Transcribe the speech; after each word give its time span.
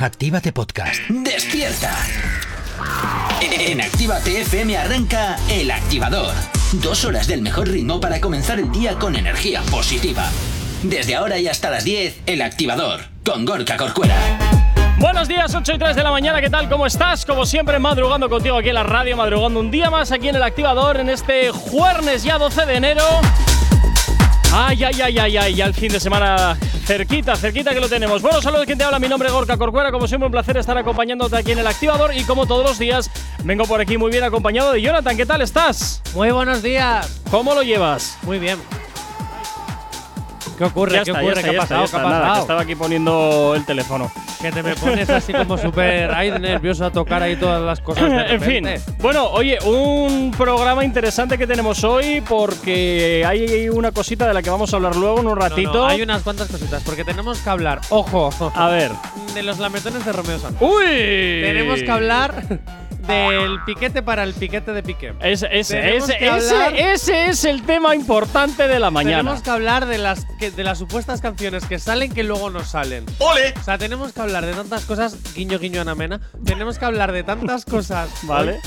Actívate 0.00 0.52
Podcast. 0.52 1.00
¡Despierta! 1.08 1.92
En 3.40 3.80
Actívate 3.80 4.42
FM 4.42 4.78
arranca 4.78 5.36
El 5.50 5.72
Activador. 5.72 6.32
Dos 6.74 7.04
horas 7.04 7.26
del 7.26 7.42
mejor 7.42 7.66
ritmo 7.66 8.00
para 8.00 8.20
comenzar 8.20 8.60
el 8.60 8.70
día 8.70 8.96
con 8.96 9.16
energía 9.16 9.60
positiva. 9.62 10.30
Desde 10.84 11.16
ahora 11.16 11.40
y 11.40 11.48
hasta 11.48 11.68
las 11.68 11.82
10, 11.82 12.20
El 12.26 12.42
Activador, 12.42 13.00
con 13.24 13.44
Gorka 13.44 13.76
Corcuera. 13.76 14.14
Buenos 14.98 15.26
días, 15.26 15.52
8 15.52 15.72
y 15.74 15.78
3 15.78 15.96
de 15.96 16.02
la 16.04 16.12
mañana, 16.12 16.40
¿qué 16.40 16.48
tal? 16.48 16.68
¿Cómo 16.68 16.86
estás? 16.86 17.26
Como 17.26 17.44
siempre, 17.44 17.80
madrugando 17.80 18.28
contigo 18.28 18.56
aquí 18.56 18.68
en 18.68 18.76
la 18.76 18.84
radio, 18.84 19.16
madrugando 19.16 19.58
un 19.58 19.72
día 19.72 19.90
más 19.90 20.12
aquí 20.12 20.28
en 20.28 20.36
El 20.36 20.44
Activador 20.44 21.00
en 21.00 21.10
este 21.10 21.50
jueves 21.50 22.22
ya 22.22 22.38
12 22.38 22.66
de 22.66 22.74
enero. 22.76 23.02
Ay, 24.52 24.82
ay, 24.82 25.00
ay, 25.02 25.18
ay, 25.18 25.36
ay, 25.36 25.54
ya 25.54 25.66
el 25.66 25.74
fin 25.74 25.92
de 25.92 26.00
semana 26.00 26.56
cerquita, 26.84 27.36
cerquita 27.36 27.74
que 27.74 27.80
lo 27.80 27.88
tenemos. 27.88 28.22
Bueno, 28.22 28.40
saludos, 28.40 28.64
quien 28.64 28.78
te 28.78 28.84
habla, 28.84 28.98
mi 28.98 29.08
nombre 29.08 29.28
es 29.28 29.34
Gorka 29.34 29.58
Corcuera, 29.58 29.92
como 29.92 30.08
siempre 30.08 30.26
un 30.26 30.32
placer 30.32 30.56
estar 30.56 30.76
acompañándote 30.78 31.36
aquí 31.36 31.52
en 31.52 31.58
El 31.58 31.66
Activador 31.66 32.14
y 32.14 32.24
como 32.24 32.46
todos 32.46 32.64
los 32.64 32.78
días 32.78 33.10
vengo 33.44 33.64
por 33.64 33.80
aquí 33.80 33.98
muy 33.98 34.10
bien 34.10 34.24
acompañado 34.24 34.72
de 34.72 34.80
Jonathan, 34.80 35.16
¿qué 35.16 35.26
tal 35.26 35.42
estás? 35.42 36.02
Muy 36.14 36.30
buenos 36.30 36.62
días. 36.62 37.20
¿Cómo 37.30 37.54
lo 37.54 37.62
llevas? 37.62 38.16
Muy 38.22 38.38
bien. 38.38 38.58
¿Qué 40.58 40.64
ocurre? 40.64 40.92
Ya 40.96 41.04
¿Qué 41.04 41.10
está, 41.10 41.22
ya 41.22 41.26
ocurre? 41.28 41.40
está, 41.40 41.50
¿Qué 41.50 41.54
ya 41.56 41.60
ha 41.60 41.62
está, 41.64 41.76
pasado? 41.76 41.80
ya 41.80 41.90
¿Qué 41.90 41.96
está, 41.96 41.98
ha 41.98 42.10
nada, 42.10 42.20
que 42.22 42.26
pasado? 42.28 42.40
estaba 42.42 42.60
aquí 42.62 42.74
poniendo 42.74 43.52
el 43.56 43.64
teléfono. 43.64 44.10
Que 44.40 44.52
te 44.52 44.62
me 44.62 44.74
pones 44.76 45.08
así 45.10 45.32
como 45.32 45.56
súper 45.58 46.10
ahí 46.14 46.30
nervioso 46.32 46.84
a 46.84 46.90
tocar 46.90 47.22
ahí 47.22 47.36
todas 47.36 47.62
las 47.62 47.80
cosas. 47.80 48.10
de 48.10 48.34
en 48.34 48.40
fin, 48.40 48.68
bueno, 48.98 49.26
oye, 49.30 49.58
un 49.64 50.32
programa 50.36 50.84
interesante 50.84 51.38
que 51.38 51.46
tenemos 51.46 51.82
hoy 51.84 52.20
porque 52.28 53.24
hay 53.26 53.68
una 53.68 53.92
cosita 53.92 54.26
de 54.28 54.34
la 54.34 54.42
que 54.42 54.50
vamos 54.50 54.72
a 54.72 54.76
hablar 54.76 54.94
luego 54.96 55.20
en 55.20 55.26
un 55.28 55.34
No, 55.34 55.40
ratito. 55.40 55.72
no, 55.72 55.86
hay 55.86 56.02
unas 56.02 56.22
cuantas 56.22 56.48
cositas, 56.48 56.82
porque 56.84 57.04
tenemos 57.04 57.38
que 57.40 57.50
hablar, 57.50 57.80
ojo, 57.90 58.30
A 58.54 58.68
ver. 58.68 58.90
de 59.34 59.42
los 59.42 59.58
lametones 59.58 60.04
de 60.04 60.12
Romeo 60.12 60.38
Santos. 60.38 60.60
¡Uy! 60.62 60.84
Tenemos 60.86 61.80
que 61.82 61.90
hablar 61.90 62.34
del 63.12 63.62
piquete 63.64 64.02
para 64.02 64.22
el 64.22 64.34
piquete 64.34 64.72
de 64.72 64.82
Piqué. 64.82 65.14
Ese, 65.20 65.48
ese, 65.50 65.74
Tenemos 65.80 66.08
ese, 66.10 66.18
que 66.18 66.28
hablar- 66.30 66.72
ese, 66.74 66.92
ese 66.92 67.26
es 67.26 67.44
el 67.44 67.62
tema 67.64 67.94
importante 67.94 68.68
de 68.68 68.78
la 68.78 68.90
mañana. 68.90 69.18
Tenemos 69.18 69.42
que 69.42 69.50
hablar 69.50 69.86
de 69.86 69.98
las, 69.98 70.26
que- 70.38 70.50
de 70.50 70.64
las 70.64 70.78
supuestas 70.78 71.20
canciones 71.20 71.64
que 71.66 71.78
salen 71.78 72.12
que 72.12 72.22
luego 72.22 72.50
no 72.50 72.64
salen. 72.64 73.04
¡Ole! 73.18 73.54
O 73.60 73.64
sea, 73.64 73.78
tenemos 73.78 74.12
que 74.12 74.20
hablar 74.20 74.44
de 74.46 74.52
tantas 74.54 74.84
cosas, 74.84 75.16
guiño 75.34 75.58
guiño 75.58 75.80
Ana 75.80 75.94
Mena. 75.94 76.20
Tenemos 76.44 76.78
que 76.78 76.84
hablar 76.84 77.12
de 77.12 77.22
tantas 77.22 77.64
cosas. 77.64 78.08
¿Vale? 78.22 78.60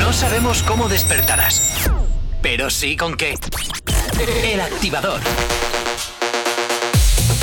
No 0.00 0.12
sabemos 0.12 0.62
cómo 0.62 0.88
despertarás, 0.88 1.90
pero 2.40 2.70
sí 2.70 2.96
con 2.96 3.16
qué. 3.16 3.34
El 4.44 4.60
Activador. 4.60 5.20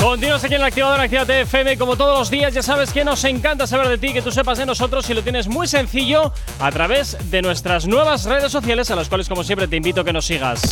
Continuas 0.00 0.42
aquí 0.42 0.54
en 0.54 0.62
el 0.62 0.66
activador 0.66 0.98
Actívate 0.98 1.42
FM. 1.42 1.76
Como 1.76 1.94
todos 1.94 2.18
los 2.18 2.30
días, 2.30 2.54
ya 2.54 2.62
sabes 2.62 2.90
que 2.90 3.04
nos 3.04 3.22
encanta 3.24 3.66
saber 3.66 3.86
de 3.86 3.98
ti, 3.98 4.14
que 4.14 4.22
tú 4.22 4.32
sepas 4.32 4.56
de 4.56 4.64
nosotros 4.64 5.08
y 5.10 5.14
lo 5.14 5.22
tienes 5.22 5.46
muy 5.46 5.66
sencillo 5.66 6.32
a 6.58 6.72
través 6.72 7.18
de 7.30 7.42
nuestras 7.42 7.86
nuevas 7.86 8.24
redes 8.24 8.50
sociales, 8.50 8.90
a 8.90 8.96
las 8.96 9.10
cuales, 9.10 9.28
como 9.28 9.44
siempre, 9.44 9.68
te 9.68 9.76
invito 9.76 10.00
a 10.00 10.04
que 10.04 10.14
nos 10.14 10.24
sigas. 10.24 10.62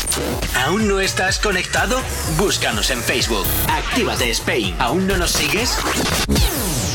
¿Aún 0.64 0.88
no 0.88 0.98
estás 0.98 1.38
conectado? 1.38 2.00
Búscanos 2.38 2.88
en 2.90 3.02
Facebook. 3.02 3.44
Actívate 3.68 4.30
Spain. 4.30 4.74
¿Aún 4.78 5.06
no 5.06 5.18
nos 5.18 5.30
sigues? 5.30 5.78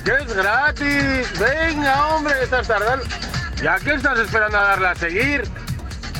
¡Que 0.04 0.14
es 0.14 0.34
gratis! 0.34 1.40
¡Venga, 1.40 2.08
hombre, 2.08 2.34
que 2.36 2.44
estás 2.44 2.68
tardando! 2.68 3.06
¿Y 3.62 3.68
a 3.68 3.76
qué 3.78 3.94
estás 3.94 4.20
esperando 4.20 4.58
a 4.58 4.64
darle 4.64 4.88
a 4.88 4.96
seguir? 4.96 5.44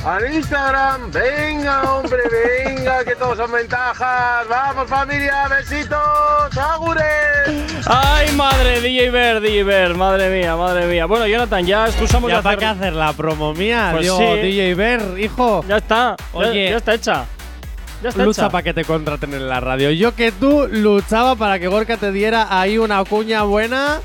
Al 0.04 0.32
Instagram, 0.32 1.10
venga 1.10 1.82
hombre, 1.92 2.18
venga, 2.64 3.04
que 3.04 3.14
todos 3.16 3.36
son 3.36 3.52
ventajas. 3.52 4.46
Vamos 4.48 4.88
familia, 4.88 5.48
besitos, 5.48 5.98
agures. 6.56 7.04
¡Ay, 7.86 8.30
madre! 8.32 8.80
DJ 8.80 9.10
Ver, 9.10 9.40
DJ 9.40 9.64
Ver, 9.64 9.94
madre 9.94 10.30
mía, 10.30 10.56
madre 10.56 10.86
mía. 10.86 11.04
Bueno, 11.06 11.26
Jonathan, 11.26 11.64
ya 11.66 11.86
excusamos 11.88 12.30
Ya 12.30 12.40
para 12.40 12.50
hacer- 12.50 12.58
qué 12.60 12.66
hacer 12.66 12.92
la 12.94 13.12
promo 13.12 13.52
mía, 13.52 13.88
Pues 13.92 14.04
Digo, 14.04 14.18
sí. 14.18 14.24
DJ 14.40 14.74
Ver, 14.74 15.02
hijo. 15.18 15.64
Ya 15.68 15.76
está. 15.78 16.16
ya- 16.18 16.38
Oye. 16.38 16.70
ya, 16.70 16.76
está 16.76 16.94
hecha. 16.94 17.24
Ya 18.02 18.10
está 18.10 18.24
Lucha 18.24 18.42
hecha. 18.42 18.50
para 18.50 18.62
que 18.62 18.74
te 18.74 18.84
contraten 18.84 19.34
en 19.34 19.48
la 19.48 19.58
radio. 19.60 19.90
Yo 19.90 20.14
que 20.14 20.30
tú 20.30 20.68
luchaba 20.70 21.34
para 21.34 21.58
que 21.58 21.66
Gorka 21.66 21.96
te 21.96 22.12
diera 22.12 22.46
ahí 22.60 22.78
una 22.78 23.02
cuña 23.04 23.42
buena 23.42 24.00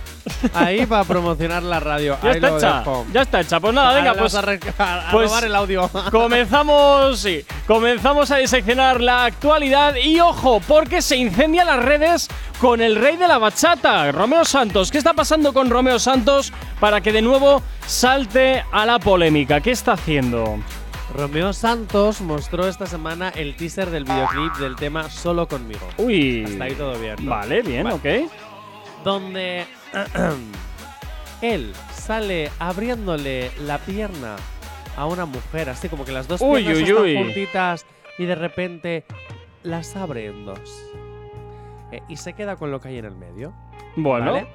ahí 0.55 0.85
para 0.87 1.03
promocionar 1.03 1.61
la 1.61 1.79
radio. 1.79 2.17
Ya 2.23 2.29
ahí 2.29 2.35
está 2.37 2.57
hecha. 2.57 2.83
Ya 3.13 3.21
está 3.21 3.41
hecha. 3.41 3.59
Pues 3.59 3.73
nada, 3.73 3.93
venga, 3.93 4.13
pues. 4.15 4.33
vamos 4.33 4.35
a, 4.35 4.41
re- 4.41 4.59
a- 4.79 5.09
a 5.09 5.11
pues- 5.11 5.29
robar 5.29 5.43
el 5.43 5.55
audio. 5.55 5.87
Comenzamos, 6.11 7.19
sí, 7.19 7.45
comenzamos 7.67 8.31
a 8.31 8.37
diseccionar 8.37 8.99
la 8.99 9.25
actualidad 9.25 9.93
y 9.95 10.19
ojo, 10.19 10.59
porque 10.67 11.01
se 11.03 11.15
incendian 11.17 11.67
las 11.67 11.83
redes 11.83 12.29
con 12.59 12.81
el 12.81 12.95
rey 12.95 13.17
de 13.17 13.27
la 13.27 13.37
bachata, 13.37 14.11
Romeo 14.11 14.43
Santos. 14.43 14.89
¿Qué 14.89 14.97
está 14.97 15.13
pasando 15.13 15.53
con 15.53 15.69
Romeo 15.69 15.99
Santos 15.99 16.51
para 16.79 17.01
que 17.01 17.11
de 17.11 17.21
nuevo 17.21 17.61
salte 17.85 18.63
a 18.71 18.85
la 18.87 18.97
polémica? 18.97 19.61
¿Qué 19.61 19.69
está 19.71 19.91
haciendo? 19.93 20.57
Romeo 21.15 21.53
Santos 21.53 22.21
mostró 22.21 22.67
esta 22.67 22.87
semana 22.87 23.29
el 23.29 23.55
teaser 23.55 23.89
del 23.91 24.03
videoclip 24.03 24.55
del 24.55 24.75
tema 24.75 25.09
Solo 25.09 25.47
conmigo. 25.47 25.87
Uy. 25.97 26.43
Hasta 26.45 26.63
ahí 26.63 26.73
todo 26.73 26.99
bien. 26.99 27.15
¿no? 27.21 27.29
Vale, 27.29 27.61
bien, 27.61 27.83
Vale. 27.83 28.25
ok. 28.25 28.31
Donde 29.03 29.65
él 31.41 31.71
sale 31.93 32.49
abriéndole 32.57 33.51
la 33.61 33.77
pierna 33.77 34.35
a 34.97 35.05
una 35.05 35.25
mujer, 35.25 35.69
así 35.69 35.87
como 35.87 36.03
que 36.03 36.11
las 36.11 36.27
dos 36.27 36.41
Uy, 36.41 36.63
piernas 36.63 36.77
uy, 36.83 36.89
están 36.89 37.03
uy. 37.03 37.15
juntitas 37.17 37.85
y 38.17 38.25
de 38.25 38.35
repente 38.35 39.05
las 39.61 39.95
abre 39.95 40.25
en 40.27 40.45
dos. 40.45 40.59
Eh, 41.91 42.01
y 42.09 42.17
se 42.17 42.33
queda 42.33 42.55
con 42.55 42.71
lo 42.71 42.81
que 42.81 42.87
hay 42.89 42.97
en 42.97 43.05
el 43.05 43.15
medio. 43.15 43.53
Bueno, 43.95 44.33
¿Vale? 44.33 44.47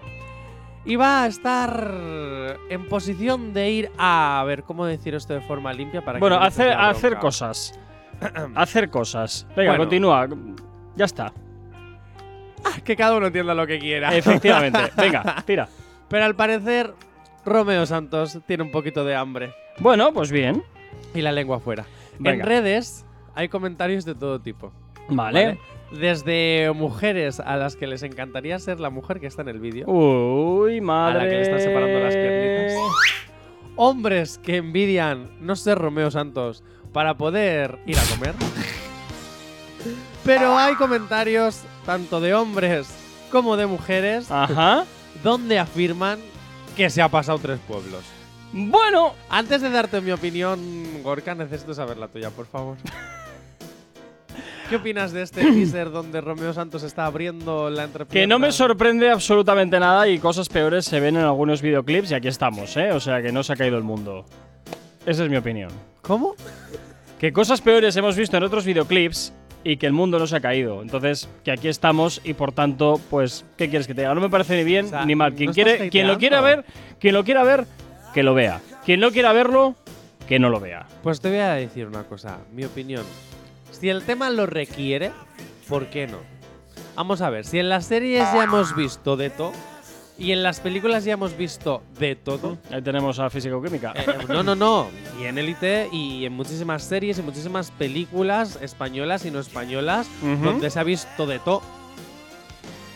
Y 0.89 0.97
va 0.97 1.25
a 1.25 1.27
estar 1.27 2.57
en 2.71 2.87
posición 2.89 3.53
de 3.53 3.71
ir 3.71 3.91
a, 3.99 4.41
a 4.41 4.45
ver 4.45 4.63
cómo 4.63 4.87
decir 4.87 5.15
esto 5.15 5.35
de 5.35 5.43
forma 5.43 5.71
limpia 5.73 6.03
para 6.03 6.19
bueno, 6.19 6.41
que 6.41 6.47
hacer, 6.47 6.73
hacer 6.73 7.19
cosas. 7.19 7.79
hacer 8.55 8.89
cosas. 8.89 9.47
Venga, 9.55 9.73
Bueno. 9.73 9.85
continúa. 9.85 10.27
Ya 10.97 11.05
está. 11.05 11.31
Que 12.85 12.97
cada 12.97 13.17
uno 13.17 13.27
entienda 13.27 13.55
lo 13.55 13.67
que 13.67 13.79
quiera. 13.79 14.17
Efectivamente. 14.17 14.81
Venga, 14.97 15.43
tira. 15.45 15.69
Pero 16.09 16.25
al 16.25 16.35
parecer, 16.35 16.95
Romeo 17.45 17.85
Santos 17.85 18.39
tiene 18.47 18.63
un 18.63 18.71
poquito 18.71 19.05
de 19.05 19.15
hambre 19.15 19.53
Bueno, 19.81 20.13
pues 20.15 20.33
bien. 20.33 20.63
y 21.15 21.21
la 21.21 21.33
lengua 21.33 21.61
fuera. 21.61 21.85
Venga. 22.19 22.45
En 22.45 22.49
redes 22.49 23.05
hay 23.35 23.49
comentarios 23.51 24.07
de 24.07 24.15
todo 24.15 24.41
tipo. 24.41 24.73
Vale. 25.11 25.59
Desde 25.91 26.71
mujeres 26.75 27.41
a 27.41 27.57
las 27.57 27.75
que 27.77 27.87
les 27.87 28.03
encantaría 28.03 28.59
ser 28.59 28.79
la 28.79 28.91
mujer 28.91 29.21
que 29.21 29.27
está 29.27 29.43
en 29.43 29.49
el 29.49 29.59
vídeo. 29.61 29.87
Uy, 29.89 30.79
a 30.79 30.83
madre. 30.83 31.15
la 31.19 31.25
que 31.25 31.31
le 31.37 31.43
están 31.43 31.61
separando 31.61 31.99
las 32.01 32.15
piernitas. 32.15 32.77
Hombres 33.77 34.39
que 34.39 34.57
envidian 34.57 35.31
no 35.41 35.57
ser 35.57 35.79
Romeo 35.79 36.11
Santos 36.11 36.63
para 36.93 37.15
poder 37.17 37.79
ir 37.87 37.97
a 37.99 38.03
comer. 38.15 38.35
Pero 40.25 40.59
hay 40.59 40.75
comentarios 40.75 41.63
tanto 41.87 42.21
de 42.21 42.35
hombres 42.35 42.89
como 43.33 43.57
de 43.57 43.67
mujeres 43.67 44.31
Ajá. 44.31 44.85
donde 45.23 45.59
afirman 45.59 46.19
que 46.77 46.91
se 46.91 47.01
ha 47.01 47.09
pasado 47.09 47.39
tres 47.39 47.59
pueblos. 47.67 48.05
Bueno, 48.53 49.15
Antes 49.31 49.61
de 49.63 49.71
darte 49.71 50.01
mi 50.01 50.11
opinión, 50.11 50.59
Gorka, 51.03 51.35
necesito 51.35 51.73
saber 51.75 51.97
la 51.99 52.09
tuya, 52.09 52.31
por 52.31 52.47
favor. 52.47 52.77
¿Qué 54.69 54.77
opinas 54.77 55.13
de 55.13 55.23
este 55.23 55.41
teaser 55.41 55.91
donde 55.91 56.21
Romeo 56.21 56.53
Santos 56.53 56.83
está 56.83 57.07
abriendo 57.07 57.71
la 57.71 57.85
entrepierna? 57.85 58.13
Que 58.13 58.27
no 58.27 58.39
me 58.39 58.53
sorprende 58.53 59.11
absolutamente 59.11 59.81
nada 59.81 60.07
y 60.09 60.19
cosas 60.19 60.51
peores 60.51 60.85
se 60.85 61.01
ven 61.01 61.17
en 61.17 61.23
algunos 61.23 61.63
videoclips 61.63 62.11
y 62.11 62.15
aquí 62.15 62.29
estamos, 62.29 62.77
¿eh? 62.77 62.93
O 62.93 63.01
sea 63.01 63.23
que 63.23 63.33
no 63.33 63.43
se 63.43 63.55
ha 63.55 63.57
caído 63.57 63.79
el 63.79 63.83
mundo. 63.83 64.27
Esa 65.07 65.25
es 65.25 65.31
mi 65.31 65.37
opinión. 65.37 65.71
¿Cómo? 66.03 66.35
Que 67.19 67.33
cosas 67.33 67.63
peores 67.63 67.97
hemos 67.97 68.15
visto 68.15 68.37
en 68.37 68.43
otros 68.43 68.67
videoclips 68.67 69.33
y 69.65 69.79
que 69.79 69.87
el 69.87 69.95
mundo 69.95 70.19
no 70.19 70.27
se 70.27 70.37
ha 70.37 70.41
caído. 70.41 70.83
Entonces, 70.83 71.31
que 71.45 71.51
aquí 71.51 71.69
estamos 71.69 72.21
y 72.23 72.35
por 72.35 72.53
tanto, 72.53 73.01
pues, 73.09 73.47
¿qué 73.57 73.71
quieres 73.71 73.87
que 73.87 73.95
te 73.95 74.03
diga? 74.03 74.15
No 74.15 74.21
me 74.21 74.29
parece 74.29 74.55
ni 74.55 74.65
bien 74.65 74.87
O 74.87 74.89
sea, 74.91 75.07
ni 75.07 75.15
mal. 75.15 75.33
Quien, 75.33 75.47
¿no 75.47 75.51
estás 75.53 75.65
quiere, 75.65 75.91
quien 75.91 76.07
lo 76.07 76.19
quiera 76.19 76.43
ver, 76.43 76.67
quien 77.01 77.15
lo 77.15 77.25
quiera 77.25 77.43
ver, 77.43 77.65
que 78.13 78.23
lo 78.23 78.35
vea. 78.35 78.61
Quien 78.85 79.01
no 79.01 79.11
quiera 79.13 79.33
verlo, 79.33 79.77
que 80.29 80.39
no 80.39 80.51
lo 80.51 80.61
vea. 80.61 80.87
Pues 81.03 81.23
te 81.23 81.31
voy 81.31 81.39
a 81.39 81.55
decir 81.55 81.87
una 81.87 82.03
cosa, 82.03 82.37
mi 82.53 82.65
opinión. 82.65 83.05
Si 83.71 83.89
el 83.89 84.03
tema 84.03 84.31
lo 84.31 84.47
requiere, 84.47 85.13
¿por 85.69 85.87
qué 85.91 86.07
no? 86.07 86.19
Vamos 86.97 87.21
a 87.21 87.31
ver, 87.31 87.45
si 87.45 87.59
en 87.59 87.69
las 87.69 87.87
series 87.87 88.25
ya 88.33 88.45
hemos 88.45 88.75
visto 88.75 89.17
de 89.17 89.31
todo 89.31 89.53
y 90.19 90.33
en 90.33 90.43
las 90.43 90.59
películas 90.59 91.05
ya 91.05 91.13
hemos 91.13 91.37
visto 91.37 91.83
de 91.99 92.17
todo. 92.17 92.59
Ahí 92.73 92.83
tenemos 92.83 93.21
a 93.21 93.31
Físico-Química. 93.31 93.93
eh, 93.95 94.07
no, 94.29 94.43
no, 94.43 94.57
no. 94.57 94.89
Y 95.21 95.27
en 95.27 95.39
Élite 95.39 95.89
y 95.93 96.25
en 96.25 96.33
muchísimas 96.33 96.83
series 96.83 97.19
y 97.21 97.23
muchísimas 97.23 97.71
películas 97.71 98.59
españolas 98.61 99.25
y 99.27 99.31
no 99.31 99.39
españolas 99.39 100.09
donde 100.43 100.71
se 100.71 100.81
ha 100.81 100.83
visto 100.83 101.27
de 101.27 101.39
todo. 101.39 101.63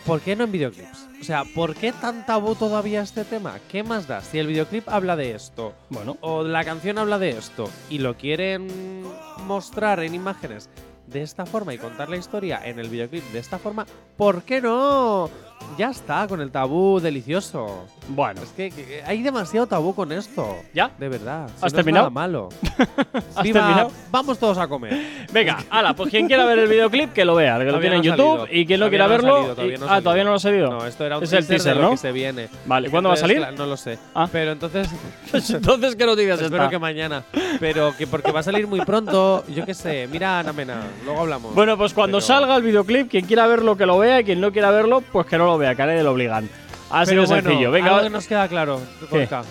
¿Por 0.05 0.19
qué 0.19 0.35
no 0.35 0.43
en 0.43 0.51
videoclips? 0.51 1.07
O 1.21 1.23
sea, 1.23 1.43
¿por 1.55 1.75
qué 1.75 1.93
tan 1.93 2.25
tabú 2.25 2.55
todavía 2.55 3.01
este 3.01 3.23
tema? 3.23 3.59
¿Qué 3.69 3.83
más 3.83 4.05
da? 4.05 4.21
Si 4.21 4.37
el 4.37 4.47
videoclip 4.47 4.89
habla 4.89 5.15
de 5.15 5.31
esto, 5.33 5.73
Bueno, 5.89 6.17
o 6.19 6.43
la 6.43 6.65
canción 6.65 6.97
habla 6.97 7.19
de 7.19 7.29
esto 7.29 7.69
y 7.89 7.99
lo 7.99 8.17
quieren 8.17 9.03
mostrar 9.45 10.03
en 10.03 10.13
imágenes 10.13 10.69
de 11.07 11.21
esta 11.21 11.45
forma 11.45 11.73
y 11.73 11.77
contar 11.77 12.09
la 12.09 12.17
historia 12.17 12.59
en 12.65 12.79
el 12.79 12.89
videoclip 12.89 13.23
de 13.31 13.39
esta 13.39 13.59
forma, 13.59 13.85
¿por 14.17 14.43
qué 14.43 14.59
no? 14.59 15.29
Ya 15.77 15.89
está, 15.89 16.27
con 16.27 16.39
el 16.39 16.51
tabú 16.51 16.99
delicioso. 16.99 17.85
bueno. 18.09 18.41
Es 18.43 18.49
que, 18.49 18.69
que 18.69 19.01
hay 19.07 19.23
demasiado 19.23 19.65
tabú 19.65 19.95
con 19.95 20.11
esto. 20.11 20.57
¿Ya? 20.71 20.91
De 20.99 21.09
verdad. 21.09 21.49
Si 21.59 21.65
¿Has 21.65 21.73
no 21.73 21.77
terminado? 21.77 22.07
Es 22.09 22.13
nada 22.13 22.27
malo. 22.27 22.49
¿Has 23.35 23.43
Viva- 23.43 23.59
terminado? 23.61 23.91
Vamos 24.11 24.37
todos 24.37 24.57
a 24.59 24.67
comer. 24.67 25.25
Venga, 25.31 25.57
ala, 25.71 25.95
pues 25.95 26.11
quien 26.11 26.27
quiera 26.27 26.45
ver 26.45 26.59
el 26.59 26.67
videoclip, 26.67 27.11
que 27.13 27.25
lo 27.25 27.33
vea, 27.33 27.57
que 27.57 27.65
lo 27.71 27.79
tiene 27.79 27.95
en 27.95 28.01
no 28.01 28.05
YouTube 28.05 28.39
salido. 28.41 28.47
y 28.61 28.65
quien 28.67 28.79
no 28.81 28.89
quiera 28.89 29.07
verlo. 29.07 29.33
salido, 29.35 29.55
todavía 29.55 29.75
y- 29.75 29.79
no 29.79 29.85
ah, 29.89 30.01
todavía 30.01 30.23
no 30.25 30.29
lo 30.29 30.35
ha 30.35 30.39
salido. 30.39 30.69
No, 30.69 30.85
esto 30.85 31.05
era 31.05 31.17
un 31.17 31.23
Es 31.23 31.33
el 31.33 31.39
teaser, 31.39 31.55
teaser, 31.57 31.73
de 31.75 31.79
lo 31.81 31.85
¿no? 31.87 31.91
que 31.91 31.97
se 31.97 32.11
viene. 32.11 32.49
Vale, 32.67 32.89
¿cuándo 32.91 33.09
va 33.09 33.15
a 33.15 33.17
Entonces, 33.17 33.41
salir? 33.41 33.57
No 33.59 33.65
lo 33.65 33.77
sé. 33.77 33.97
Ah. 34.13 34.27
Pero 34.31 34.51
entonces 34.51 34.89
Entonces, 35.33 35.95
¿qué 35.95 36.05
noticias 36.05 36.39
Espero 36.39 36.63
está? 36.63 36.69
que 36.69 36.77
mañana. 36.79 37.23
Pero 37.59 37.95
que 37.97 38.05
porque 38.05 38.31
va 38.31 38.41
a 38.41 38.43
salir 38.43 38.67
muy 38.67 38.81
pronto, 38.81 39.43
yo 39.47 39.65
qué 39.65 39.73
sé. 39.73 40.07
Mira, 40.11 40.37
Ana 40.39 40.53
Mena, 40.53 40.81
luego 41.03 41.21
hablamos. 41.21 41.55
Bueno, 41.55 41.77
pues 41.77 41.93
cuando 41.95 42.17
Pero- 42.17 42.27
salga 42.27 42.55
el 42.57 42.61
videoclip, 42.61 43.09
quien 43.09 43.25
quiera 43.25 43.47
verlo, 43.47 43.75
que 43.75 43.87
lo 43.87 43.97
vea, 43.97 44.19
y 44.21 44.23
quien 44.23 44.39
no 44.39 44.51
quiera 44.51 44.69
verlo, 44.69 45.01
pues 45.11 45.25
que 45.25 45.37
no 45.39 45.45
lo 45.45 45.52
vea, 45.57 45.75
que 45.75 45.81
a 45.81 45.85
nadie 45.85 46.03
lo 46.03 46.11
obligan. 46.11 46.45
De 46.45 47.17
bueno, 47.17 47.25
sencillo. 47.25 47.71
Venga, 47.71 47.89
algo 47.89 48.03
que 48.03 48.09
nos 48.09 48.27
queda 48.27 48.47
claro. 48.47 48.81
Gorka, 49.09 49.43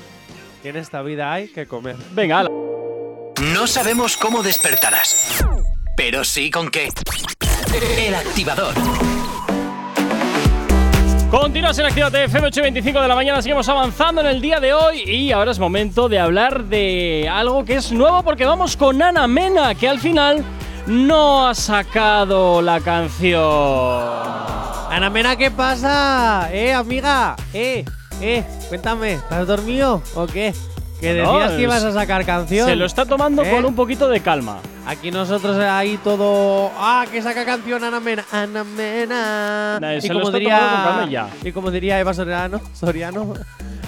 que 0.62 0.68
en 0.68 0.76
esta 0.76 1.02
vida 1.02 1.32
hay 1.32 1.48
que 1.48 1.66
comer. 1.66 1.96
venga, 2.12 2.40
ala. 2.40 2.50
No 3.54 3.66
sabemos 3.66 4.16
cómo 4.16 4.42
despertarás, 4.42 5.44
pero 5.96 6.22
sí 6.22 6.50
con 6.50 6.70
qué. 6.70 6.88
El 7.98 8.14
activador. 8.14 8.74
Continúas 11.32 11.78
en 11.78 11.86
Actívate 11.86 12.24
FM 12.24 12.48
8.25 12.48 13.00
de 13.00 13.08
la 13.08 13.14
mañana, 13.14 13.40
seguimos 13.40 13.66
avanzando 13.66 14.20
en 14.20 14.26
el 14.26 14.42
día 14.42 14.60
de 14.60 14.74
hoy 14.74 15.00
y 15.00 15.32
ahora 15.32 15.50
es 15.50 15.58
momento 15.58 16.10
de 16.10 16.18
hablar 16.18 16.64
de 16.64 17.26
algo 17.32 17.64
que 17.64 17.76
es 17.76 17.90
nuevo 17.90 18.22
porque 18.22 18.44
vamos 18.44 18.76
con 18.76 19.00
Ana 19.00 19.26
Mena, 19.26 19.74
que 19.74 19.88
al 19.88 19.98
final 19.98 20.44
no 20.86 21.46
ha 21.48 21.54
sacado 21.54 22.62
la 22.62 22.80
canción. 22.80 23.42
Ana 24.90 25.10
Mena, 25.10 25.36
¿qué 25.36 25.50
pasa? 25.50 26.48
Eh, 26.52 26.72
amiga, 26.72 27.36
eh, 27.54 27.84
eh, 28.20 28.44
cuéntame, 28.68 29.12
¿estás 29.14 29.46
dormido 29.46 30.02
o 30.14 30.26
qué? 30.26 30.54
Que 31.00 31.14
No, 31.14 31.32
decías 31.38 31.52
que 31.52 31.62
ibas 31.62 31.82
a 31.82 31.92
sacar 31.92 32.24
canción. 32.24 32.68
Se 32.68 32.76
lo 32.76 32.84
está 32.84 33.04
tomando 33.06 33.42
¿Eh? 33.42 33.50
con 33.50 33.64
un 33.64 33.74
poquito 33.74 34.08
de 34.08 34.20
calma. 34.20 34.58
Aquí 34.86 35.10
nosotros 35.10 35.56
ahí 35.58 35.98
todo. 36.04 36.70
¡Ah, 36.78 37.06
que 37.10 37.20
saca 37.22 37.44
canción 37.44 37.82
Ana 37.82 37.98
Mena! 37.98 38.24
¡Ana 38.30 38.62
Mena! 38.62 39.78
Nah, 39.80 39.94
y 39.94 40.00
se 40.00 40.12
lo 40.12 40.20
como 40.20 40.30
diría. 40.30 41.06
ya. 41.10 41.28
Y 41.42 41.50
como 41.52 41.70
diría 41.72 41.98
Eva 41.98 42.14
Soriano, 42.14 42.60
Soriano 42.72 43.34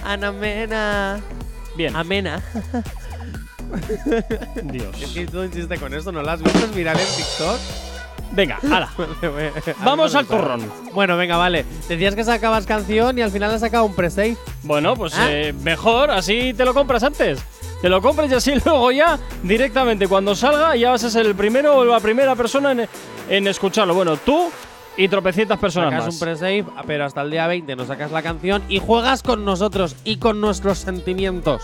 Ana 0.05 0.33
Mena. 0.33 1.21
Bien, 1.77 1.95
Amena. 1.95 2.41
Es 4.57 4.73
Dios. 4.73 4.97
que 5.15 5.27
tú 5.27 5.43
insistes 5.43 5.79
con 5.81 5.93
esto, 5.95 6.13
¿no 6.13 6.21
visto? 6.23 6.59
Es 6.59 6.75
viral 6.75 6.99
en 6.99 7.07
TikTok. 7.17 7.59
Venga, 8.33 8.59
ala. 8.71 8.91
Vamos 9.85 10.15
al 10.15 10.27
turrón. 10.27 10.61
Bueno, 10.93 11.17
venga, 11.17 11.37
vale. 11.37 11.65
Decías 11.89 12.15
que 12.17 12.25
sacabas 12.25 12.67
canción 12.67 13.17
y 13.19 13.23
al 13.23 13.31
final 13.31 13.53
has 13.55 13.61
sacado 13.61 13.85
un 13.85 13.95
pre-save. 13.95 14.37
Bueno, 14.65 14.95
pues 14.97 15.15
Ah. 15.17 15.27
eh, 15.31 15.53
mejor, 15.63 16.11
así 16.11 16.53
te 16.55 16.65
lo 16.65 16.75
compras 16.75 17.03
antes. 17.05 17.39
Te 17.81 17.89
lo 17.89 18.01
compras 18.03 18.31
y 18.31 18.35
así 18.35 18.53
luego 18.65 18.91
ya, 18.91 19.19
directamente, 19.43 20.09
cuando 20.09 20.35
salga, 20.35 20.75
ya 20.75 20.91
vas 20.91 21.05
a 21.05 21.11
ser 21.11 21.27
el 21.27 21.35
primero 21.35 21.77
o 21.77 21.85
la 21.85 22.01
primera 22.01 22.35
persona 22.35 22.73
en, 22.73 22.89
en 23.29 23.47
escucharlo. 23.47 23.95
Bueno, 23.95 24.17
tú 24.17 24.51
y 24.97 25.07
tropecientas 25.09 25.59
personas 25.59 25.91
Sacas 25.91 26.07
más. 26.07 26.15
un 26.15 26.21
pre-save, 26.21 26.65
pero 26.87 27.05
hasta 27.05 27.23
el 27.23 27.31
día 27.31 27.47
20 27.47 27.77
no 27.77 27.85
sacas 27.85 28.11
la 28.11 28.23
canción 28.23 28.63
y 28.69 28.79
juegas 28.81 29.23
con 29.23 29.45
nosotros 29.45 29.95
y 30.05 30.17
con 30.17 30.41
nuestros 30.41 30.79
sentimientos. 30.79 31.63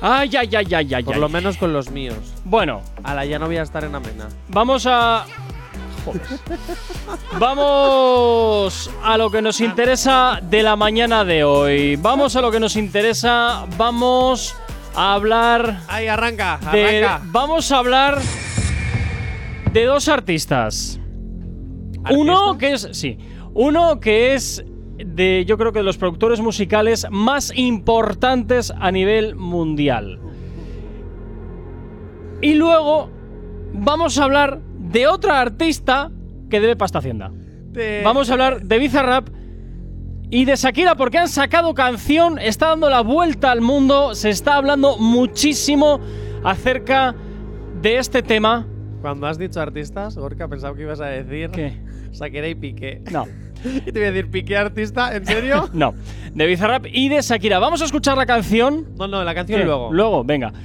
Ay, 0.00 0.30
ay, 0.36 0.48
ay, 0.56 0.74
ay, 0.74 0.94
ay. 0.94 1.02
Por 1.04 1.14
ay. 1.14 1.20
lo 1.20 1.28
menos 1.28 1.56
con 1.56 1.72
los 1.72 1.90
míos. 1.90 2.16
Bueno, 2.44 2.82
Ala, 3.02 3.24
ya 3.24 3.38
no 3.38 3.46
voy 3.46 3.56
a 3.56 3.62
estar 3.62 3.84
en 3.84 3.94
Amena. 3.94 4.28
vamos 4.48 4.86
a. 4.86 5.24
Joder. 6.04 6.22
Vamos 7.38 8.90
a 9.02 9.18
lo 9.18 9.30
que 9.30 9.42
nos 9.42 9.60
interesa 9.60 10.40
de 10.42 10.62
la 10.62 10.76
mañana 10.76 11.24
de 11.24 11.44
hoy. 11.44 11.96
Vamos 11.96 12.36
a 12.36 12.40
lo 12.40 12.50
que 12.50 12.60
nos 12.60 12.76
interesa. 12.76 13.66
Vamos 13.76 14.54
a 14.94 15.14
hablar 15.14 15.80
Ahí, 15.88 16.06
arranca, 16.08 16.58
de- 16.72 17.04
arranca. 17.04 17.22
vamos 17.30 17.70
a 17.72 17.78
hablar 17.78 18.18
de 19.72 19.84
dos 19.84 20.08
artistas. 20.08 20.98
Uno 22.10 22.56
que 22.58 22.72
es. 22.72 22.88
Sí. 22.92 23.18
Uno 23.54 24.00
que 24.00 24.34
es 24.34 24.64
de. 25.04 25.44
Yo 25.46 25.58
creo 25.58 25.72
que 25.72 25.80
de 25.80 25.84
los 25.84 25.98
productores 25.98 26.40
musicales 26.40 27.06
más 27.10 27.52
importantes 27.56 28.72
a 28.78 28.90
nivel 28.90 29.34
mundial. 29.36 30.20
Y 32.40 32.54
luego. 32.54 33.10
Vamos 33.70 34.18
a 34.18 34.24
hablar 34.24 34.60
de 34.78 35.06
otra 35.06 35.40
artista 35.40 36.10
que 36.48 36.60
debe 36.60 36.74
pasta 36.74 36.98
Hacienda. 36.98 37.30
Vamos 38.02 38.28
a 38.30 38.32
hablar 38.32 38.62
de 38.62 38.78
Bizarrap 38.78 39.28
y 40.30 40.44
de 40.44 40.56
Shakira 40.56 40.94
porque 40.96 41.18
han 41.18 41.28
sacado 41.28 41.74
canción, 41.74 42.38
está 42.38 42.68
dando 42.68 42.90
la 42.90 43.02
vuelta 43.02 43.50
al 43.50 43.60
mundo, 43.60 44.14
se 44.14 44.30
está 44.30 44.56
hablando 44.56 44.98
muchísimo 44.98 46.00
acerca 46.44 47.14
de 47.80 47.98
este 47.98 48.22
tema. 48.22 48.66
Cuando 49.00 49.26
has 49.26 49.38
dicho 49.38 49.60
artistas, 49.60 50.16
Gorka, 50.16 50.48
pensaba 50.48 50.74
que 50.76 50.82
ibas 50.82 51.00
a 51.00 51.06
decir 51.06 51.50
¿Qué? 51.50 51.80
Shakira 52.10 52.48
y 52.48 52.54
Piqué. 52.54 53.02
No, 53.12 53.26
Y 53.86 53.92
te 53.92 53.92
voy 53.92 54.02
a 54.04 54.12
decir, 54.12 54.30
¿Piqué 54.30 54.56
artista? 54.56 55.14
¿En 55.16 55.24
serio? 55.26 55.68
no. 55.72 55.94
De 56.34 56.46
Bizarrap 56.46 56.86
y 56.92 57.08
de 57.08 57.20
Shakira. 57.20 57.58
Vamos 57.58 57.82
a 57.82 57.84
escuchar 57.86 58.16
la 58.16 58.26
canción. 58.26 58.86
no, 58.98 59.08
no, 59.08 59.24
la 59.24 59.34
canción 59.34 59.60
¿Qué? 59.60 59.66
luego. 59.66 59.92
Luego, 59.92 60.24
venga. 60.24 60.50
La 60.52 60.58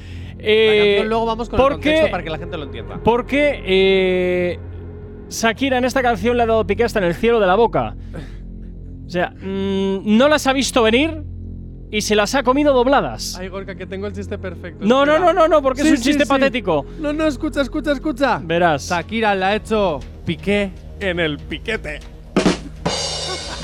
Eh, 0.49 0.85
canción 0.87 1.09
luego 1.09 1.25
vamos 1.25 1.49
con 1.49 1.59
el 1.59 1.63
porque- 1.63 1.75
contexto 1.91 2.11
para 2.11 2.23
que 2.23 2.29
la 2.29 2.37
gente 2.37 2.57
lo 2.57 2.63
entienda. 2.63 2.99
Porque 3.03 3.61
eh, 3.65 4.59
Shakira 5.29 5.77
en 5.77 5.85
esta 5.85 6.01
canción 6.01 6.35
le 6.37 6.43
ha 6.43 6.45
dado 6.45 6.67
pique 6.67 6.83
hasta 6.83 6.99
en 6.99 7.05
el 7.05 7.15
cielo 7.15 7.39
de 7.39 7.47
la 7.47 7.55
boca. 7.55 7.95
O 9.05 9.09
sea, 9.09 9.29
mm, 9.31 10.17
no 10.17 10.27
las 10.27 10.45
ha 10.47 10.53
visto 10.53 10.81
venir 10.83 11.23
y 11.91 12.01
se 12.01 12.15
las 12.15 12.33
ha 12.35 12.43
comido 12.43 12.73
dobladas. 12.73 13.37
Ay, 13.39 13.47
Gorka, 13.49 13.75
que 13.75 13.85
tengo 13.85 14.07
el 14.07 14.13
chiste 14.13 14.37
perfecto. 14.37 14.83
No, 14.85 15.05
no, 15.05 15.19
no, 15.19 15.31
no, 15.33 15.47
no, 15.47 15.61
porque 15.61 15.81
Sí, 15.81 15.87
es 15.87 15.91
un 15.93 15.97
sí, 15.99 16.03
chiste 16.09 16.25
sí. 16.25 16.29
patético. 16.29 16.85
No, 16.99 17.13
no, 17.13 17.25
escucha, 17.27 17.61
escucha, 17.61 17.91
escucha. 17.91 18.41
Verás. 18.43 18.89
Shakira 18.89 19.35
la 19.35 19.49
ha 19.49 19.55
hecho 19.55 19.99
Piqué 20.25 20.71
en 20.99 21.19
el 21.19 21.37
piquete. 21.37 21.99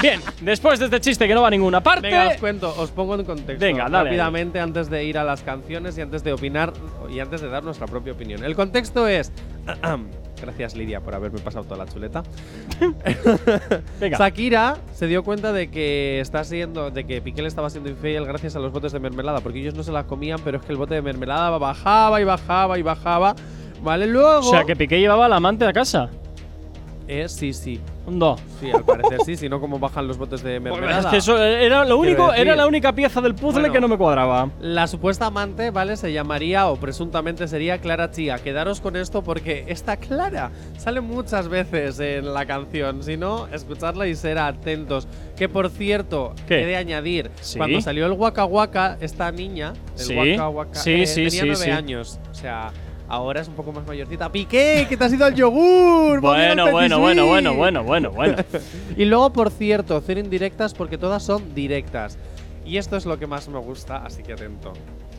Bien, 0.01 0.21
después 0.41 0.79
de 0.79 0.85
este 0.85 1.01
chiste 1.01 1.27
que 1.27 1.33
no 1.33 1.41
va 1.41 1.47
a 1.47 1.51
ninguna 1.51 1.81
parte. 1.81 2.07
Venga, 2.07 2.29
os 2.29 2.37
cuento, 2.37 2.73
os 2.77 2.89
pongo 2.91 3.15
en 3.15 3.25
contexto. 3.25 3.65
Venga, 3.65 3.89
dale. 3.89 4.09
Rápidamente, 4.09 4.59
antes 4.59 4.89
de 4.89 5.03
ir 5.03 5.17
a 5.17 5.23
las 5.23 5.41
canciones 5.41 5.97
y 5.97 6.01
antes 6.01 6.23
de 6.23 6.33
opinar 6.33 6.71
y 7.09 7.19
antes 7.19 7.41
de 7.41 7.49
dar 7.49 7.63
nuestra 7.63 7.85
propia 7.85 8.13
opinión. 8.13 8.43
El 8.43 8.55
contexto 8.55 9.07
es. 9.07 9.31
Gracias, 10.41 10.73
Lidia, 10.75 11.01
por 11.01 11.15
haberme 11.15 11.39
pasado 11.39 11.65
toda 11.65 11.83
la 11.83 11.91
chuleta. 11.91 12.23
Venga. 13.99 14.17
Shakira 14.17 14.77
se 14.93 15.07
dio 15.07 15.23
cuenta 15.23 15.51
de 15.51 15.69
que 15.69 16.21
está 16.21 16.45
siendo, 16.45 16.91
de 16.91 17.03
que 17.05 17.21
Piqué 17.21 17.41
le 17.41 17.49
estaba 17.49 17.69
siendo 17.69 17.89
infiel 17.89 18.25
gracias 18.25 18.55
a 18.55 18.59
los 18.59 18.71
botes 18.71 18.93
de 18.93 18.99
mermelada, 18.99 19.41
porque 19.41 19.59
ellos 19.59 19.73
no 19.73 19.83
se 19.83 19.91
la 19.91 20.05
comían, 20.05 20.39
pero 20.45 20.59
es 20.59 20.65
que 20.65 20.71
el 20.71 20.77
bote 20.77 20.95
de 20.95 21.01
mermelada 21.01 21.57
bajaba 21.57 22.21
y 22.21 22.23
bajaba 22.23 22.79
y 22.79 22.81
bajaba. 22.83 23.35
Vale, 23.81 24.07
luego. 24.07 24.39
O 24.39 24.43
sea, 24.43 24.63
que 24.63 24.77
Piqué 24.77 24.99
llevaba 24.99 25.25
al 25.25 25.33
amante 25.33 25.65
a 25.65 25.73
casa. 25.73 26.09
Eh, 27.11 27.27
sí, 27.27 27.53
sí. 27.53 27.79
No. 28.07 28.35
Sí, 28.59 28.69
al 28.71 28.83
parecer 28.85 29.21
sí, 29.25 29.35
si 29.35 29.49
no, 29.49 29.59
como 29.59 29.79
bajan 29.79 30.07
los 30.07 30.19
botes 30.19 30.43
de 30.43 30.59
mermelada. 30.59 30.99
es 30.99 31.05
que 31.07 31.17
eso 31.17 31.41
era 31.43 31.83
lo 31.83 31.97
único, 31.97 32.31
era 32.33 32.55
la 32.55 32.67
única 32.67 32.93
pieza 32.93 33.19
del 33.19 33.33
puzzle 33.33 33.61
Bueno. 33.61 33.73
que 33.73 33.81
no 33.81 33.87
me 33.87 33.97
cuadraba. 33.97 34.51
La 34.61 34.85
supuesta 34.85 35.25
amante, 35.25 35.71
¿vale? 35.71 35.97
Se 35.97 36.13
llamaría 36.13 36.67
o 36.67 36.75
presuntamente 36.75 37.47
sería 37.47 37.79
Clara 37.79 38.11
Chía. 38.11 38.37
Quedaros 38.37 38.79
con 38.79 38.95
esto 38.95 39.23
porque 39.23 39.65
esta 39.67 39.97
Clara 39.97 40.51
sale 40.77 41.01
muchas 41.01 41.47
veces 41.49 41.99
en 41.99 42.31
la 42.31 42.45
canción. 42.45 43.01
Si 43.01 43.17
no, 43.17 43.47
escucharla 43.47 44.05
y 44.05 44.13
ser 44.15 44.37
atentos. 44.37 45.07
Que 45.35 45.49
por 45.49 45.69
cierto, 45.71 46.35
¿Qué? 46.47 46.61
he 46.61 46.65
de 46.67 46.75
añadir, 46.75 47.31
Sí. 47.41 47.57
cuando 47.57 47.81
salió 47.81 48.05
el 48.05 48.11
Waka 48.11 48.45
Waka, 48.45 48.97
esta 49.01 49.31
niña, 49.31 49.73
el 49.97 49.99
Sí. 49.99 50.15
Waka 50.15 50.49
Waka, 50.49 50.75
Sí, 50.75 50.91
eh, 50.91 51.07
sí, 51.07 51.15
tenía 51.25 51.29
sí, 51.31 51.39
nueve 51.47 51.55
sí. 51.65 51.71
años. 51.71 52.19
O 52.29 52.35
sea, 52.35 52.71
ahora 53.09 53.41
es 53.41 53.47
un 53.47 53.55
poco 53.55 53.71
más 53.73 53.85
mayorcita. 53.85 54.31
¡Piqué! 54.31 54.85
¡Que 54.87 54.95
te 54.95 55.03
has 55.03 55.11
ido 55.13 55.25
al 55.25 55.35
yogur! 55.35 56.21
¡Volvió 56.21 56.31
al 56.43 56.55
Bueno, 56.71 56.71
bueno, 56.71 56.99
bueno, 56.99 57.25
bueno, 57.27 57.53
bueno, 57.55 57.83
bueno, 57.83 58.11
bueno. 58.11 58.35
Y 58.95 59.05
luego, 59.05 59.33
por 59.33 59.49
cierto, 59.51 60.01
cero 60.05 60.19
indirectas 60.19 60.73
porque 60.73 60.97
todas 60.97 61.23
son 61.23 61.53
directas. 61.53 62.17
Y 62.65 62.77
esto 62.77 62.95
es 62.97 63.05
lo 63.05 63.17
que 63.17 63.27
más 63.27 63.49
me 63.49 63.59
gusta, 63.59 63.97
así 63.97 64.21
que 64.23 64.33
atento. 64.33 64.73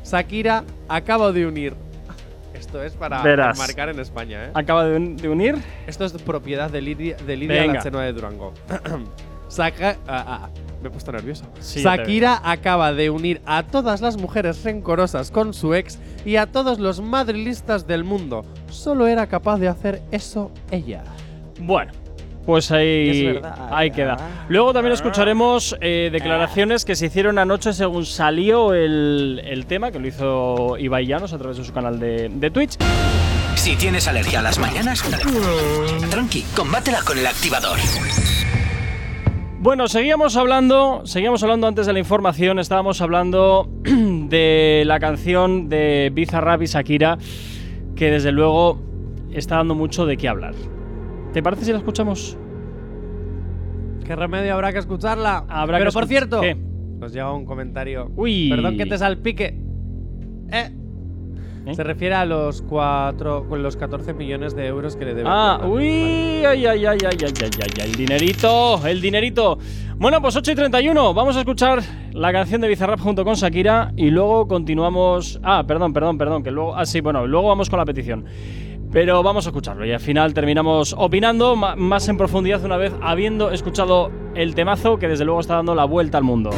Shakira 0.05 0.65
acaba 0.89 1.33
de 1.33 1.47
unir. 1.47 1.75
Esto 2.55 2.83
es 2.83 2.93
para 2.93 3.23
Verás. 3.23 3.59
marcar 3.59 3.89
en 3.89 3.99
España, 4.01 4.47
¿eh? 4.47 4.51
Acaba 4.55 4.85
de, 4.85 4.97
un- 4.97 5.17
de 5.17 5.29
unir. 5.29 5.57
Esto 5.87 6.05
es 6.05 6.13
propiedad 6.13 6.71
de 6.71 6.81
Lidia, 6.81 7.17
de 7.17 7.37
Lidia 7.37 7.63
Venga. 7.63 7.75
la 7.75 7.83
Chenoa 7.83 8.03
de 8.05 8.13
Durango. 8.13 8.53
Saca, 9.49 9.97
ah, 10.07 10.25
ah, 10.27 10.49
me 10.81 10.89
he 10.89 10.91
puesto 10.91 11.13
nervioso. 11.13 11.45
Sí, 11.61 11.83
Shakira 11.83 12.41
acaba 12.43 12.93
de 12.93 13.11
unir 13.11 13.41
a 13.47 13.63
todas 13.63 14.01
las 14.01 14.17
mujeres 14.17 14.63
rencorosas 14.65 15.31
con 15.31 15.55
su 15.55 15.75
ex 15.75 15.99
y 16.25 16.37
a 16.37 16.47
todos 16.47 16.79
los 16.79 17.01
madrilistas 17.01 17.87
del 17.87 18.05
mundo. 18.05 18.45
Solo 18.71 19.07
era 19.07 19.27
capaz 19.27 19.59
de 19.59 19.69
hacer 19.69 20.03
eso 20.11 20.51
ella. 20.71 21.03
Bueno, 21.61 21.93
pues 22.47 22.71
ahí, 22.71 23.27
verdad, 23.27 23.69
ahí 23.71 23.91
ah. 23.91 23.95
queda. 23.95 24.17
Luego 24.49 24.73
también 24.73 24.93
escucharemos 24.93 25.77
eh, 25.81 26.09
declaraciones 26.13 26.85
que 26.85 26.97
se 26.97 27.07
hicieron 27.07 27.39
anoche 27.39 27.73
según 27.73 28.07
salió 28.07 28.75
el, 28.75 29.43
el 29.45 29.67
tema, 29.67 29.91
que 29.91 29.99
lo 29.99 30.09
hizo 30.09 30.79
Ibai 30.79 31.07
Llanos 31.07 31.33
a 31.33 31.39
través 31.39 31.59
de 31.59 31.65
su 31.65 31.73
canal 31.73 32.01
de, 32.01 32.29
de 32.29 32.51
Twitch. 32.51 32.77
Si 33.57 33.77
tienes 33.77 34.09
alergia 34.09 34.41
a 34.41 34.43
las 34.43 34.59
mañanas, 34.59 35.05
tranqui, 36.11 36.43
combátela 36.57 37.03
con 37.03 37.19
el 37.19 37.27
activador. 37.27 37.79
Bueno, 39.61 39.89
seguíamos 39.89 40.37
hablando, 40.37 41.03
seguíamos 41.05 41.43
hablando 41.43 41.67
antes 41.67 41.85
de 41.87 41.93
la 41.93 41.99
información, 41.99 42.59
estábamos 42.59 43.03
hablando 43.03 43.69
de 43.83 44.85
la 44.87 44.99
canción 44.99 45.69
de 45.69 46.11
Bizarrap 46.15 46.63
y 46.63 46.67
Shakira, 46.67 47.19
que 47.95 48.11
desde 48.11 48.33
luego 48.33 48.81
está 49.33 49.57
dando 49.57 49.75
mucho 49.75 50.07
de 50.07 50.17
qué 50.17 50.29
hablar. 50.29 50.55
¿Te 51.35 51.43
parece 51.43 51.67
si 51.67 51.73
la 51.73 51.79
escuchamos? 51.79 52.39
¿Qué 54.07 54.17
remedio 54.17 54.55
habrá 54.55 54.73
que 54.73 54.79
escucharla? 54.79 55.45
Habrá 55.49 55.77
Pero 55.79 55.91
que 55.91 55.95
por 55.95 56.05
escu- 56.05 56.09
cierto, 56.09 56.41
¿Qué? 56.41 56.55
nos 56.55 57.13
llega 57.13 57.31
un 57.33 57.45
comentario. 57.45 58.11
Uy. 58.17 58.49
Perdón 58.49 58.79
que 58.79 58.87
te 58.87 58.97
salpique. 58.97 59.61
Eh. 60.53 60.71
¿Eh? 61.67 61.75
Se 61.75 61.85
refiere 61.85 62.15
a 62.15 62.25
los 62.25 62.63
cuatro, 62.63 63.47
con 63.49 63.63
los 63.63 63.77
14 63.77 64.15
millones 64.15 64.55
de 64.57 64.67
euros 64.67 64.97
que 64.97 65.05
le 65.05 65.15
deben. 65.15 65.31
Ah, 65.31 65.61
uy, 65.65 66.45
ay, 66.45 66.67
ay, 66.67 66.67
ay, 66.67 66.85
ay, 66.87 66.99
ay, 67.05 67.19
ay, 67.23 67.51
ay, 67.63 67.85
el 67.85 67.93
dinerito, 67.93 68.87
el 68.87 69.01
dinerito. 69.01 69.59
Bueno, 69.97 70.23
pues 70.23 70.35
8 70.37 70.53
y 70.53 70.55
31, 70.55 71.13
vamos 71.13 71.37
a 71.37 71.41
escuchar 71.41 71.83
la 72.13 72.33
canción 72.33 72.63
de 72.63 72.69
Bizarrap 72.69 73.01
junto 73.01 73.25
con 73.25 73.35
Shakira 73.35 73.93
y 73.97 74.11
luego 74.11 74.49
continuamos. 74.49 75.39
Ah, 75.43 75.65
perdón, 75.67 75.93
perdón, 75.93 76.17
perdón, 76.17 76.43
que 76.43 76.51
luego. 76.51 76.75
Ah, 76.75 76.87
sí, 76.87 77.01
bueno, 77.01 77.27
luego 77.27 77.49
vamos 77.49 77.69
con 77.69 77.79
la 77.79 77.85
petición. 77.85 78.25
Pero 78.91 79.23
vamos 79.23 79.47
a 79.47 79.51
escucharlo 79.51 79.87
y 79.87 79.93
al 79.93 80.01
final 80.01 80.35
terminamos 80.35 80.97
opinando 80.99 81.55
más 81.55 82.09
en 82.09 82.17
profundidad 82.17 82.65
una 82.65 82.77
vez 82.77 82.93
habiendo 83.01 83.53
escuchado 83.53 84.11
el 84.35 84.57
temazo 84.57 84.99
que 84.99 85.07
desde 85.07 85.25
luego 85.25 85.41
está 85.41 85.55
dando 85.55 85.77
la 85.77 85.85
vuelta 85.85 86.19
al 86.19 86.25
mundo. 86.25 86.51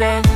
success. 0.00 0.29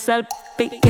myself 0.00 0.26
because 0.56 0.89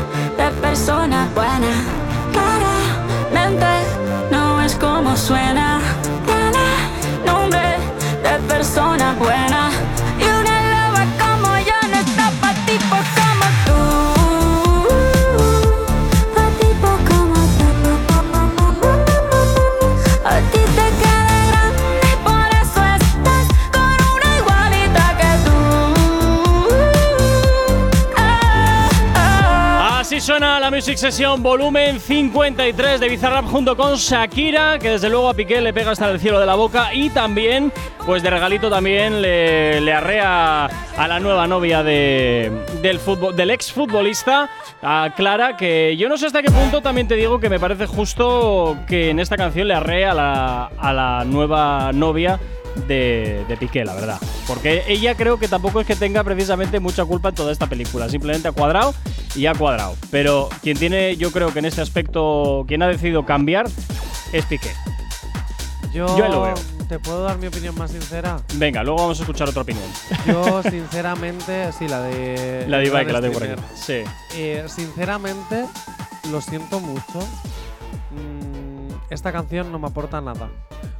de 0.41 0.51
persona 0.59 1.27
buena. 1.35 1.73
Claramente 2.31 3.67
no 4.31 4.61
es 4.61 4.73
como 4.75 5.15
suena. 5.15 5.80
Music 30.81 30.97
Session 30.97 31.43
volumen 31.43 31.99
53 31.99 32.99
de 32.99 33.07
Bizarrap 33.07 33.45
junto 33.45 33.77
con 33.77 33.97
Shakira, 33.97 34.79
que 34.79 34.89
desde 34.89 35.11
luego 35.11 35.29
a 35.29 35.35
Piqué 35.35 35.61
le 35.61 35.73
pega 35.73 35.91
hasta 35.91 36.09
el 36.09 36.19
cielo 36.19 36.39
de 36.39 36.47
la 36.47 36.55
boca 36.55 36.91
y 36.91 37.11
también, 37.11 37.71
pues 38.03 38.23
de 38.23 38.31
regalito 38.31 38.67
también 38.67 39.21
le, 39.21 39.79
le 39.79 39.93
arrea 39.93 40.65
a 40.65 41.07
la 41.07 41.19
nueva 41.19 41.45
novia 41.45 41.83
de, 41.83 42.51
del, 42.81 42.97
fútbol, 42.97 43.35
del 43.35 43.51
ex 43.51 43.71
futbolista, 43.71 44.49
a 44.81 45.13
Clara, 45.15 45.55
que 45.55 45.95
yo 45.97 46.09
no 46.09 46.17
sé 46.17 46.25
hasta 46.25 46.41
qué 46.41 46.49
punto 46.49 46.81
también 46.81 47.07
te 47.07 47.13
digo 47.15 47.39
que 47.39 47.47
me 47.47 47.59
parece 47.59 47.85
justo 47.85 48.75
que 48.87 49.11
en 49.11 49.19
esta 49.19 49.37
canción 49.37 49.67
le 49.67 49.75
arrea 49.75 50.13
a 50.13 50.15
la, 50.15 50.65
a 50.79 50.93
la 50.93 51.25
nueva 51.25 51.91
novia 51.93 52.39
de, 52.87 53.45
de, 53.47 53.57
Piqué, 53.57 53.85
la 53.85 53.93
verdad. 53.93 54.19
Porque 54.47 54.83
ella 54.87 55.15
creo 55.15 55.37
que 55.37 55.47
tampoco 55.47 55.81
es 55.81 55.87
que 55.87 55.95
tenga 55.95 56.23
precisamente 56.23 56.79
mucha 56.79 57.05
culpa 57.05 57.29
en 57.29 57.35
toda 57.35 57.51
esta 57.51 57.67
película. 57.67 58.09
Simplemente 58.09 58.47
ha 58.47 58.51
cuadrado 58.51 58.93
y 59.35 59.45
ha 59.45 59.53
cuadrado. 59.53 59.95
Pero 60.09 60.49
quien 60.61 60.77
tiene, 60.77 61.17
yo 61.17 61.31
creo 61.31 61.53
que 61.53 61.59
en 61.59 61.65
este 61.65 61.81
aspecto, 61.81 62.65
quien 62.67 62.81
ha 62.83 62.87
decidido 62.87 63.25
cambiar 63.25 63.67
es 64.31 64.45
Piqué. 64.45 64.71
Yo, 65.93 66.17
Yo 66.17 66.27
lo 66.27 66.41
veo. 66.43 66.55
¿Te 66.91 66.99
puedo 66.99 67.23
dar 67.23 67.37
mi 67.37 67.47
opinión 67.47 67.73
más 67.77 67.91
sincera? 67.91 68.41
Venga, 68.55 68.83
luego 68.83 68.99
vamos 68.99 69.17
a 69.19 69.23
escuchar 69.23 69.47
otra 69.47 69.61
opinión. 69.61 69.85
Yo, 70.27 70.61
sinceramente, 70.63 71.71
sí, 71.71 71.87
la 71.87 72.01
de. 72.01 72.65
La 72.67 72.79
de 72.79 72.87
Ibai, 72.87 73.05
que 73.05 73.13
la 73.13 73.21
de 73.21 73.29
tengo 73.29 73.39
por 73.39 73.49
aquí. 73.49 73.61
Sí. 73.75 74.03
Eh, 74.35 74.65
sinceramente, 74.67 75.65
lo 76.29 76.41
siento 76.41 76.81
mucho. 76.81 77.19
Mm, 78.11 78.91
esta 79.09 79.31
canción 79.31 79.71
no 79.71 79.79
me 79.79 79.87
aporta 79.87 80.19
nada. 80.19 80.49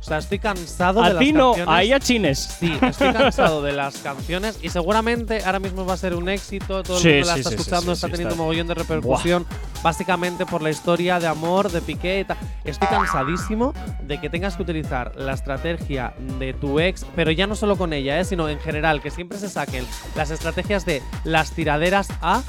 O 0.02 0.04
sea, 0.04 0.18
estoy 0.18 0.40
cansado 0.40 1.02
de 1.02 1.08
A 1.12 1.14
las 1.14 1.20
ti 1.20 1.32
no, 1.32 1.54
canciones. 1.54 1.92
a 1.94 2.00
chines. 2.00 2.58
Sí, 2.60 2.74
estoy 2.82 3.14
cansado 3.14 3.62
de 3.62 3.72
las 3.72 3.98
canciones 3.98 4.58
y 4.64 4.70
seguramente 4.70 5.44
ahora 5.46 5.60
mismo 5.60 5.86
va 5.86 5.94
a 5.94 5.98
ser 5.98 6.16
un 6.16 6.28
éxito, 6.28 6.82
todo 6.82 7.00
Sí, 7.00 7.10
el 7.10 7.14
mundo 7.20 7.28
la 7.28 7.34
sí, 7.36 7.40
está 7.42 7.50
sí, 7.52 7.56
escuchando, 7.56 7.92
está 7.92 8.08
teniendo 8.08 8.30
está. 8.34 8.42
mogollón 8.42 8.66
de 8.68 8.74
repercusión, 8.74 9.46
básicamente 9.84 10.48
por 10.48 10.64
la 10.64 10.72
historia 10.72 11.20
de 11.20 11.28
amor 11.28 11.72
de 11.72 11.82
Piqué 11.82 12.22
y 12.22 12.26
tal. 12.26 12.38
Estoy 12.64 12.88
cansadísimo 12.88 13.74
de 14.02 14.20
que 14.20 14.30
tengas 14.32 14.56
que 14.56 14.64
utilizar 14.64 15.12
la 15.16 15.34
estrategia 15.34 16.14
de 16.40 16.54
tu 16.54 16.80
ex, 16.80 17.06
pero 17.16 17.30
ya 17.30 17.46
no 17.46 17.56
solo 17.56 17.78
con 17.78 17.94
ella, 17.94 18.20
¿eh? 18.20 18.26
sino 18.26 18.50
en 18.50 18.60
general, 18.60 19.02
que 19.04 19.12
siempre 19.12 19.38
se 19.38 19.50
saquen 19.50 19.86
las 20.16 20.32
estrategias 20.32 20.84
de 20.84 21.04
las 21.26 21.52
tiraderas 21.52 22.08
a 22.24 22.42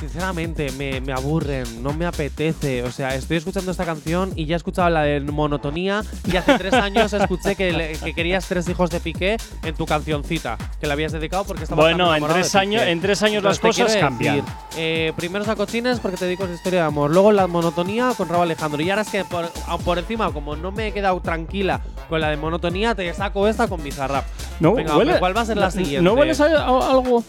Sinceramente, 0.00 0.72
me, 0.72 1.00
me 1.02 1.12
aburren, 1.12 1.82
no 1.82 1.92
me 1.92 2.06
apetece. 2.06 2.82
O 2.84 2.90
sea, 2.90 3.14
estoy 3.14 3.36
escuchando 3.36 3.70
esta 3.70 3.84
canción 3.84 4.32
y 4.34 4.46
ya 4.46 4.54
he 4.54 4.56
escuchado 4.56 4.88
la 4.90 5.02
de 5.02 5.20
monotonía. 5.20 6.02
Y 6.24 6.36
hace 6.36 6.56
tres 6.58 6.72
años 6.72 7.12
escuché 7.12 7.54
que, 7.54 7.72
le- 7.72 7.92
que 7.92 8.14
querías 8.14 8.46
tres 8.46 8.66
hijos 8.68 8.88
de 8.90 8.98
Piqué 9.00 9.36
en 9.62 9.74
tu 9.74 9.84
cancioncita, 9.86 10.56
que 10.80 10.86
la 10.86 10.94
habías 10.94 11.12
dedicado 11.12 11.44
porque 11.44 11.64
estabas 11.64 11.84
tan 11.84 11.96
Bueno, 11.98 12.14
en 12.16 12.26
tres, 12.32 12.54
años, 12.54 12.82
en 12.82 13.00
tres 13.00 13.22
años 13.22 13.42
las 13.44 13.56
Entonces, 13.58 13.76
te 13.76 13.82
cosas 13.84 14.00
cambian. 14.00 14.36
decir, 14.36 14.50
eh, 14.78 15.12
primero 15.16 15.44
saco 15.44 15.66
chines 15.66 16.00
porque 16.00 16.16
te 16.16 16.24
dedico 16.24 16.44
a 16.44 16.46
esa 16.46 16.54
historia 16.54 16.80
de 16.80 16.86
amor. 16.86 17.10
Luego 17.10 17.30
la 17.32 17.46
monotonía 17.46 18.12
con 18.16 18.28
Raúl 18.28 18.44
Alejandro. 18.44 18.80
Y 18.82 18.88
ahora 18.88 19.02
es 19.02 19.08
que 19.10 19.24
por, 19.26 19.50
por 19.84 19.98
encima, 19.98 20.32
como 20.32 20.56
no 20.56 20.72
me 20.72 20.88
he 20.88 20.92
quedado 20.92 21.20
tranquila 21.20 21.82
con 22.08 22.20
la 22.22 22.30
de 22.30 22.38
monotonía, 22.38 22.94
te 22.94 23.12
saco 23.12 23.46
esta 23.48 23.68
con 23.68 23.82
Bizarrap. 23.82 24.24
No, 24.60 24.74
Venga, 24.74 24.94
huele- 24.96 25.18
¿cuál 25.18 25.36
va 25.36 25.42
a 25.42 25.46
ser 25.46 25.58
la 25.58 25.70
siguiente? 25.70 26.00
¿No 26.02 26.14
hueles 26.14 26.40
a- 26.40 26.46
algo? 26.90 27.22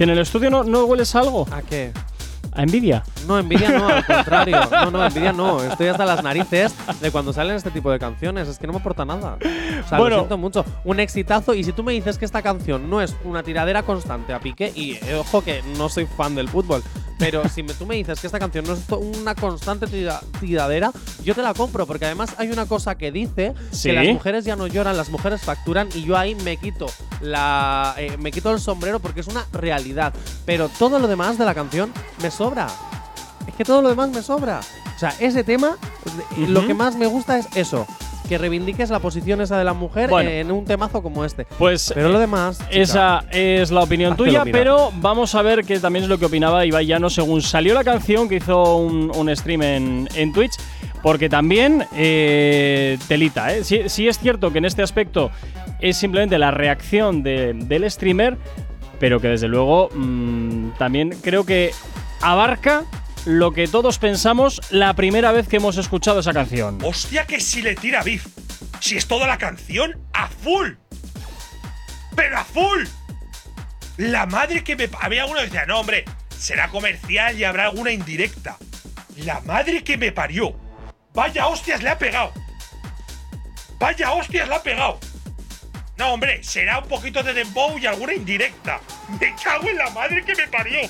¿Que 0.00 0.04
en 0.04 0.10
el 0.10 0.18
estudio 0.20 0.48
no, 0.48 0.64
no 0.64 0.86
hueles 0.86 1.14
a 1.14 1.18
algo? 1.20 1.46
¿A 1.52 1.60
qué? 1.60 1.92
¿A 2.54 2.62
envidia? 2.62 3.04
No, 3.28 3.38
envidia 3.38 3.68
no, 3.68 3.86
al 3.86 4.06
contrario. 4.06 4.58
No, 4.70 4.90
no, 4.90 5.04
envidia 5.04 5.30
no. 5.30 5.62
Estoy 5.62 5.88
hasta 5.88 6.06
las 6.06 6.22
narices 6.24 6.74
de 7.02 7.10
cuando 7.10 7.34
salen 7.34 7.54
este 7.54 7.70
tipo 7.70 7.90
de 7.90 7.98
canciones. 7.98 8.48
Es 8.48 8.58
que 8.58 8.66
no 8.66 8.72
me 8.72 8.78
aporta 8.78 9.04
nada. 9.04 9.36
O 9.36 9.86
sea, 9.86 9.98
Bueno. 9.98 10.16
lo 10.16 10.22
siento 10.22 10.38
mucho. 10.38 10.64
Un 10.86 11.00
exitazo. 11.00 11.52
Y 11.52 11.64
si 11.64 11.72
tú 11.72 11.82
me 11.84 11.92
dices 11.92 12.16
que 12.16 12.24
esta 12.24 12.40
canción 12.40 12.88
no 12.88 13.02
es 13.02 13.14
una 13.24 13.42
tiradera 13.42 13.82
constante 13.82 14.32
a 14.32 14.40
Piqué, 14.40 14.72
y 14.74 14.92
eh, 14.92 15.16
ojo 15.16 15.44
que 15.44 15.60
no 15.76 15.90
soy 15.90 16.06
fan 16.06 16.34
del 16.34 16.48
fútbol, 16.48 16.82
pero 17.20 17.48
si 17.48 17.62
me- 17.62 17.74
tú 17.74 17.86
me 17.86 17.94
dices 17.94 18.18
que 18.18 18.26
esta 18.26 18.40
canción 18.40 18.64
no 18.64 18.72
es 18.72 18.80
una 18.90 19.36
constante 19.36 19.86
tira- 19.86 20.20
tiradera, 20.40 20.90
yo 21.22 21.34
te 21.36 21.42
la 21.42 21.54
compro. 21.54 21.86
Porque 21.86 22.06
además 22.06 22.30
hay 22.38 22.48
una 22.50 22.66
cosa 22.66 22.96
que 22.96 23.12
dice 23.12 23.54
Sí. 23.70 23.90
que 23.90 23.92
las 23.94 24.06
mujeres 24.08 24.44
ya 24.44 24.56
no 24.56 24.66
lloran, 24.66 24.96
las 24.96 25.10
mujeres 25.10 25.42
facturan. 25.42 25.88
Y 25.94 26.02
yo 26.02 26.16
ahí 26.18 26.34
me 26.34 26.56
quito 26.56 26.86
la. 27.20 27.94
eh, 27.98 28.16
me 28.18 28.32
quito 28.32 28.50
el 28.50 28.58
sombrero 28.60 28.98
porque 28.98 29.20
es 29.20 29.28
una 29.28 29.46
realidad. 29.52 30.12
Pero 30.46 30.68
todo 30.68 30.98
lo 30.98 31.06
demás 31.06 31.38
de 31.38 31.44
la 31.44 31.54
canción 31.54 31.92
me 32.22 32.30
sobra. 32.32 32.66
Es 33.46 33.54
que 33.54 33.64
todo 33.64 33.82
lo 33.82 33.90
demás 33.90 34.10
me 34.10 34.22
sobra. 34.22 34.60
O 34.96 34.98
sea, 34.98 35.14
ese 35.20 35.44
tema, 35.44 35.76
eh, 36.36 36.46
lo 36.48 36.66
que 36.66 36.74
más 36.74 36.96
me 36.96 37.06
gusta 37.06 37.38
es 37.38 37.46
eso. 37.54 37.86
Que 38.30 38.38
reivindiques 38.38 38.88
la 38.90 39.00
posición 39.00 39.40
esa 39.40 39.58
de 39.58 39.64
la 39.64 39.72
mujer 39.74 40.08
Bueno. 40.08 40.30
en 40.30 40.52
un 40.52 40.64
temazo 40.64 41.02
como 41.02 41.24
este. 41.24 41.46
Pues 41.58 41.90
Pero 41.92 42.10
lo 42.10 42.20
demás. 42.20 42.58
chica, 42.60 42.70
Esa 42.70 43.24
es 43.32 43.72
la 43.72 43.82
opinión 43.82 44.16
tuya, 44.16 44.44
pero 44.52 44.92
vamos 45.00 45.34
a 45.34 45.42
ver 45.42 45.64
qué 45.64 45.80
también 45.80 46.04
es 46.04 46.08
lo 46.08 46.16
que 46.16 46.26
opinaba 46.26 46.64
Ibai 46.64 46.86
Llano 46.86 47.10
según 47.10 47.42
salió 47.42 47.74
la 47.74 47.82
canción 47.82 48.28
que 48.28 48.36
hizo 48.36 48.76
un, 48.76 49.10
un 49.16 49.36
stream 49.36 49.62
en, 49.62 50.08
en 50.14 50.32
Twitch. 50.32 50.52
Porque 51.02 51.28
también, 51.28 51.84
eh, 51.96 52.98
telita, 53.08 53.52
¿eh? 53.52 53.64
Sí, 53.64 53.80
sí 53.86 54.06
es 54.06 54.18
cierto 54.18 54.52
que 54.52 54.58
en 54.58 54.64
este 54.66 54.82
aspecto 54.82 55.30
es 55.80 55.96
simplemente 55.96 56.38
la 56.38 56.50
reacción 56.52 57.22
de- 57.24 57.52
del 57.54 57.90
streamer, 57.90 58.36
pero 59.00 59.18
que 59.20 59.26
desde 59.28 59.48
luego 59.48 59.88
mm, 59.92 60.72
también 60.78 61.16
creo 61.22 61.44
que 61.44 61.72
abarca 62.20 62.84
lo 63.26 63.52
que 63.52 63.68
todos 63.68 63.98
pensamos 63.98 64.60
la 64.70 64.94
primera 64.94 65.32
vez 65.32 65.48
que 65.48 65.56
hemos 65.56 65.76
escuchado 65.76 66.20
esa 66.20 66.32
canción. 66.32 66.78
Hostia, 66.82 67.26
que 67.26 67.40
si 67.40 67.62
le 67.62 67.74
tira 67.74 68.02
beef. 68.02 68.26
Si 68.80 68.96
es 68.96 69.06
toda 69.06 69.26
la 69.26 69.38
canción 69.38 69.98
a 70.12 70.28
full. 70.28 70.72
Pero 72.16 72.38
a 72.38 72.44
full. 72.44 72.84
La 73.98 74.26
madre 74.26 74.64
que 74.64 74.76
me. 74.76 74.88
Había 75.00 75.26
uno 75.26 75.36
que 75.36 75.44
decía, 75.44 75.66
no, 75.66 75.80
hombre, 75.80 76.04
será 76.36 76.68
comercial 76.68 77.38
y 77.38 77.44
habrá 77.44 77.64
alguna 77.64 77.92
indirecta. 77.92 78.56
La 79.18 79.40
madre 79.42 79.84
que 79.84 79.98
me 79.98 80.12
parió. 80.12 80.54
Vaya 81.12 81.46
hostias 81.46 81.82
le 81.82 81.90
ha 81.90 81.98
pegado. 81.98 82.32
Vaya 83.78 84.12
hostias 84.12 84.48
le 84.48 84.54
ha 84.54 84.62
pegado. 84.62 84.98
No, 85.98 86.14
hombre, 86.14 86.42
será 86.42 86.78
un 86.78 86.88
poquito 86.88 87.22
de 87.22 87.34
dembow 87.34 87.76
y 87.78 87.84
alguna 87.84 88.14
indirecta. 88.14 88.80
Me 89.20 89.34
cago 89.34 89.68
en 89.68 89.76
la 89.76 89.90
madre 89.90 90.24
que 90.24 90.34
me 90.34 90.48
parió. 90.48 90.80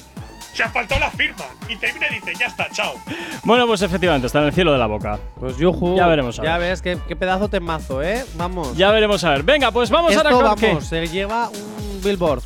Se 0.52 0.62
ha 0.64 0.68
faltado 0.68 1.00
la 1.00 1.10
firma. 1.10 1.44
Y 1.68 1.76
termina 1.76 2.06
y 2.10 2.14
dice, 2.16 2.32
ya 2.38 2.46
está, 2.46 2.68
chao. 2.70 2.94
Bueno, 3.44 3.66
pues 3.66 3.82
efectivamente, 3.82 4.26
está 4.26 4.40
en 4.40 4.46
el 4.46 4.52
cielo 4.52 4.72
de 4.72 4.78
la 4.78 4.86
boca. 4.86 5.18
Pues 5.38 5.56
yujú. 5.56 5.96
Ya 5.96 6.06
veremos 6.06 6.38
a 6.38 6.42
Ya 6.42 6.58
ver. 6.58 6.70
ves 6.70 6.82
qué, 6.82 6.98
qué 7.08 7.16
pedazo 7.16 7.48
temazo, 7.48 8.02
¿eh? 8.02 8.24
Vamos. 8.34 8.76
Ya 8.76 8.90
veremos 8.90 9.22
a 9.24 9.30
ver. 9.30 9.42
Venga, 9.44 9.70
pues 9.70 9.90
vamos 9.90 10.12
Esto, 10.12 10.26
a 10.26 10.30
arrancar. 10.30 10.56
¿qué? 10.58 10.66
vamos, 10.68 10.86
se 10.86 11.06
lleva 11.08 11.48
un 11.48 12.00
billboard. 12.02 12.42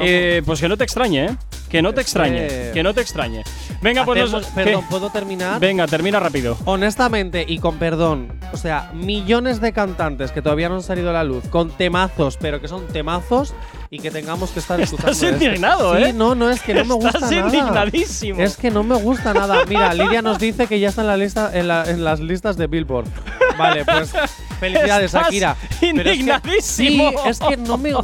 Eh, 0.00 0.42
pues 0.46 0.60
que 0.60 0.68
no 0.68 0.76
te 0.76 0.84
extrañe, 0.84 1.24
¿eh? 1.26 1.36
Que 1.68 1.82
no 1.82 1.92
te 1.92 2.00
Es 2.00 2.06
extrañe. 2.06 2.46
que- 2.46 2.70
Que 2.74 2.82
no 2.82 2.94
te 2.94 3.00
extrañe. 3.00 3.42
Venga, 3.82 4.04
pues 4.04 4.22
Hacemos- 4.22 4.42
nos- 4.42 4.50
perdón, 4.52 4.82
¿qué? 4.82 4.86
¿puedo 4.90 5.10
terminar? 5.10 5.60
Venga, 5.60 5.86
termina 5.86 6.18
rápido. 6.20 6.56
Honestamente 6.64 7.44
y 7.46 7.58
con 7.58 7.78
perdón, 7.78 8.38
o 8.52 8.56
sea, 8.56 8.90
millones 8.94 9.60
de 9.60 9.72
cantantes 9.72 10.30
que 10.32 10.40
todavía 10.40 10.68
no 10.68 10.76
han 10.76 10.82
salido 10.82 11.10
a 11.10 11.12
la 11.12 11.24
luz 11.24 11.44
con 11.48 11.70
temazos, 11.70 12.36
pero 12.38 12.60
que 12.60 12.68
son 12.68 12.86
temazos 12.86 13.54
y 13.90 13.98
que 14.00 14.10
tengamos 14.10 14.50
que 14.50 14.60
estar 14.60 14.80
escuchando. 14.80 15.12
Estás 15.12 15.30
este. 15.32 15.44
indignado, 15.46 15.96
Sí, 15.96 16.02
¿eh? 16.04 16.12
no, 16.12 16.34
no, 16.34 16.50
es 16.50 16.60
que 16.60 16.74
no 16.74 16.84
me 16.84 16.94
gusta 16.94 17.08
Estás 17.18 17.30
nada. 17.30 17.46
indignadísimo. 17.46 18.40
Es 18.40 18.56
que 18.56 18.70
no 18.70 18.82
me 18.82 18.96
gusta 18.96 19.32
nada. 19.34 19.64
Mira, 19.66 19.94
Lidia 19.94 20.22
nos 20.22 20.38
dice 20.38 20.66
que 20.66 20.78
ya 20.80 20.88
está 20.90 21.00
en 21.02 21.06
la 21.06 21.16
lista 21.16 21.50
en, 21.54 21.68
la- 21.68 21.84
en 21.88 22.04
las 22.04 22.20
listas 22.20 22.56
de 22.56 22.66
Billboard. 22.66 23.06
Vale, 23.58 23.84
pues 23.84 24.12
felicidades, 24.60 25.06
Estás 25.06 25.24
Shakira. 25.24 25.56
Pero 25.60 25.70
es 25.70 25.78
que- 25.80 25.86
indignadísimo. 25.86 27.10
sí, 27.10 27.16
es 27.28 27.38
que 27.40 27.56
no 27.56 27.78
me 27.78 27.90
no, 27.90 28.02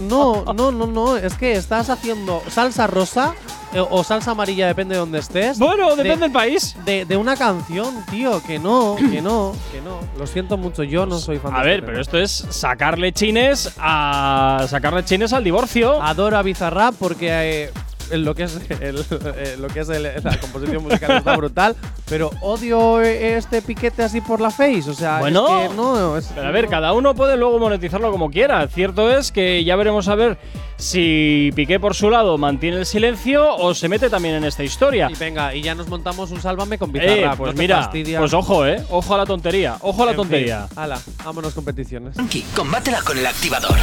no, 0.54 0.72
no, 0.72 0.86
no, 0.86 1.16
es 1.16 1.34
que 1.34 1.52
estás 1.52 1.90
haciendo 1.90 2.42
salsa 2.48 2.86
rosa 2.86 3.34
eh, 3.72 3.80
o 3.90 4.04
salsa 4.04 4.30
amarilla 4.32 4.66
depende 4.68 4.94
de 4.94 5.00
donde 5.00 5.18
estés. 5.18 5.58
Bueno, 5.58 5.90
de- 5.96 6.02
depende 6.04 6.24
del 6.26 6.32
país. 6.32 6.76
de, 6.84 7.04
de 7.04 7.16
una 7.16 7.36
canción, 7.36 8.04
tío, 8.10 8.42
que 8.42 8.58
no, 8.58 8.96
que 9.10 9.20
no, 9.20 9.54
que 9.72 9.80
no. 9.80 9.98
Lo 10.18 10.26
siento 10.26 10.56
mucho, 10.56 10.82
yo 10.84 11.06
no 11.06 11.18
soy 11.18 11.38
fan 11.38 11.52
de 11.52 11.58
A 11.58 11.60
este 11.60 11.68
ver, 11.70 11.80
tema. 11.80 11.86
pero 11.88 12.00
esto 12.00 12.18
es 12.18 12.30
sacarle 12.50 13.12
chines 13.12 13.72
a. 13.78 14.64
sacarle 14.68 15.04
chines 15.04 15.32
al 15.32 15.44
divorcio. 15.44 15.73
Adoro 15.82 16.36
a 16.38 16.42
Bizarrap 16.42 16.94
porque 16.98 17.70
eh, 18.10 18.16
lo 18.18 18.34
que 18.34 18.44
es, 18.44 18.56
el- 18.80 18.98
eh, 19.36 19.56
lo 19.58 19.68
que 19.68 19.80
es 19.80 19.88
el- 19.88 20.02
la 20.22 20.38
composición 20.38 20.82
musical 20.82 21.16
está 21.18 21.36
brutal, 21.36 21.74
pero 22.08 22.30
odio 22.42 23.00
eh, 23.02 23.36
este 23.36 23.62
piquete 23.62 24.02
así 24.02 24.20
por 24.20 24.40
la 24.40 24.50
face, 24.50 24.84
o 24.90 24.94
sea, 24.94 25.18
Bueno, 25.20 25.62
es 25.62 25.70
que 25.70 25.74
no, 25.76 26.16
es- 26.18 26.30
Pero 26.34 26.46
a 26.46 26.50
ver, 26.50 26.64
no. 26.64 26.70
cada 26.70 26.92
uno 26.92 27.14
puede 27.14 27.36
luego 27.36 27.58
monetizarlo 27.58 28.10
como 28.10 28.30
quiera. 28.30 28.66
Cierto 28.68 29.10
es 29.16 29.32
que 29.32 29.64
ya 29.64 29.74
veremos 29.76 30.08
a 30.08 30.14
ver 30.14 30.38
si 30.76 31.50
Piqué 31.54 31.78
por 31.80 31.94
su 31.94 32.10
lado 32.10 32.36
mantiene 32.36 32.78
el 32.78 32.84
silencio 32.86 33.56
o 33.56 33.74
se 33.74 33.88
mete 33.88 34.10
también 34.10 34.34
en 34.34 34.44
esta 34.44 34.64
historia. 34.64 35.08
Y 35.10 35.14
venga, 35.14 35.54
y 35.54 35.62
ya 35.62 35.74
nos 35.74 35.88
montamos 35.88 36.30
un 36.30 36.42
sálvame 36.42 36.78
con 36.78 36.90
Eh, 36.90 37.00
Bizarrap. 37.00 37.38
pues 37.38 37.54
no 37.54 37.58
mira, 37.58 37.82
fastidia. 37.82 38.18
pues 38.18 38.34
ojo, 38.34 38.66
eh. 38.66 38.84
Ojo 38.90 39.14
a 39.14 39.18
la 39.18 39.24
tontería. 39.26 39.76
Ojo 39.80 40.02
a 40.02 40.06
la 40.06 40.12
En 40.12 40.16
fin, 40.18 40.22
tontería. 40.24 40.66
Hala, 40.76 40.98
vámonos 41.24 41.54
competiciones. 41.54 42.14
Tranqui, 42.14 42.42
combátela 42.54 43.00
con 43.02 43.16
el 43.16 43.26
activador. 43.26 43.76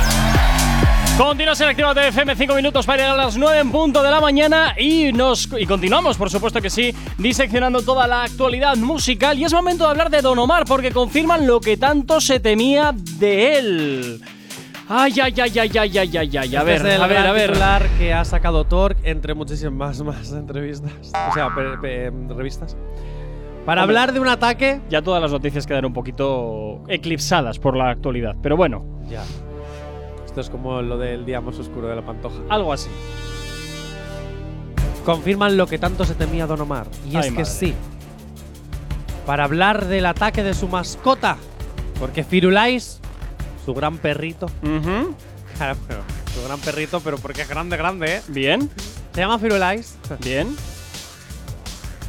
Continuas 1.18 1.62
en 1.62 1.70
Actívate 1.70 2.08
FM, 2.08 2.36
5 2.36 2.56
minutos 2.56 2.86
para 2.86 3.04
llegar 3.04 3.20
a 3.20 3.26
las 3.26 3.38
9 3.38 3.60
en 3.60 3.72
punto 3.72 4.02
de 4.02 4.10
la 4.10 4.20
mañana 4.20 4.74
y 4.78 5.12
nos 5.14 5.48
y 5.58 5.66
continuamos, 5.68 6.18
por 6.18 6.32
supuesto 6.32 6.60
que 6.62 6.70
sí, 6.70 6.96
diseccionando 7.18 7.82
toda 7.84 8.08
la 8.08 8.24
actualidad 8.24 8.76
musical 8.78 9.38
y 9.38 9.44
es 9.44 9.54
momento 9.54 9.84
de 9.84 9.92
hablar 9.92 10.10
de 10.10 10.22
Don 10.22 10.40
Omar 10.40 10.64
porque 10.68 10.92
confirman 10.92 11.46
lo 11.46 11.60
que 11.60 11.78
tanto 11.78 12.20
se 12.22 12.40
temía 12.40 12.92
de 13.20 13.58
él. 13.60 14.22
Ay, 14.90 15.14
ay, 15.22 15.34
ay, 15.40 15.60
ay, 15.60 15.78
ay, 15.78 15.98
ay, 15.98 16.18
ay, 16.18 16.38
ay. 16.38 16.56
A 16.56 16.60
Este 16.62 16.64
ver, 16.64 17.02
a 17.02 17.08
ver, 17.08 17.18
a 17.28 17.32
ver. 17.32 17.48
titular 17.52 17.88
que 18.00 18.14
ha 18.14 18.26
sacado 18.26 18.64
Torque 18.66 19.10
entre 19.10 19.36
muchísimas 19.36 20.02
más 20.02 20.32
entrevistas. 20.34 20.92
O 21.30 21.34
sea, 21.34 21.50
revistas. 21.50 22.76
Para 23.66 23.84
Hombre. 23.84 23.96
hablar 24.00 24.14
de 24.14 24.20
un 24.20 24.28
ataque. 24.28 24.82
Ya 24.90 25.02
todas 25.04 25.22
las 25.22 25.32
noticias 25.32 25.68
quedan 25.68 25.86
un 25.86 25.94
poquito 25.94 26.82
eclipsadas 26.88 27.60
por 27.60 27.78
la 27.78 27.92
actualidad. 27.92 28.36
Pero 28.42 28.58
bueno, 28.58 28.84
Ya. 29.08 29.22
Esto 30.32 30.42
es 30.42 30.50
como 30.50 30.82
lo 30.82 30.98
del 30.98 31.26
día 31.26 31.42
más 31.42 31.60
oscuro 31.60 31.88
de 31.90 31.96
la 31.98 32.02
pantoja. 32.06 32.36
algo 32.50 32.72
así. 32.72 32.90
Confirman 35.06 35.58
lo 35.58 35.68
que 35.68 35.78
tanto 35.78 36.06
se 36.06 36.16
temía 36.16 36.48
Don 36.48 36.62
Omar. 36.62 36.88
Y 37.06 37.16
Ay, 37.16 37.22
es 37.22 37.26
que 37.26 37.32
madre. 37.32 37.46
sí. 37.46 37.74
Para 39.26 39.44
hablar 39.44 39.88
del 39.88 40.06
ataque 40.06 40.44
de 40.44 40.54
su 40.54 40.68
mascota. 40.68 41.38
Porque 42.00 42.24
Firulais, 42.24 43.00
su 43.66 43.74
gran 43.74 43.98
perrito. 43.98 44.48
Su 46.34 46.44
gran 46.46 46.60
perrito, 46.60 47.02
pero 47.02 47.18
porque 47.18 47.42
es 47.42 47.50
grande, 47.50 47.76
grande, 47.78 48.16
¿eh? 48.18 48.22
Bien, 48.30 48.70
Se 49.14 49.22
llama 49.22 49.38
Firulais. 49.38 49.98
bien. 50.24 50.56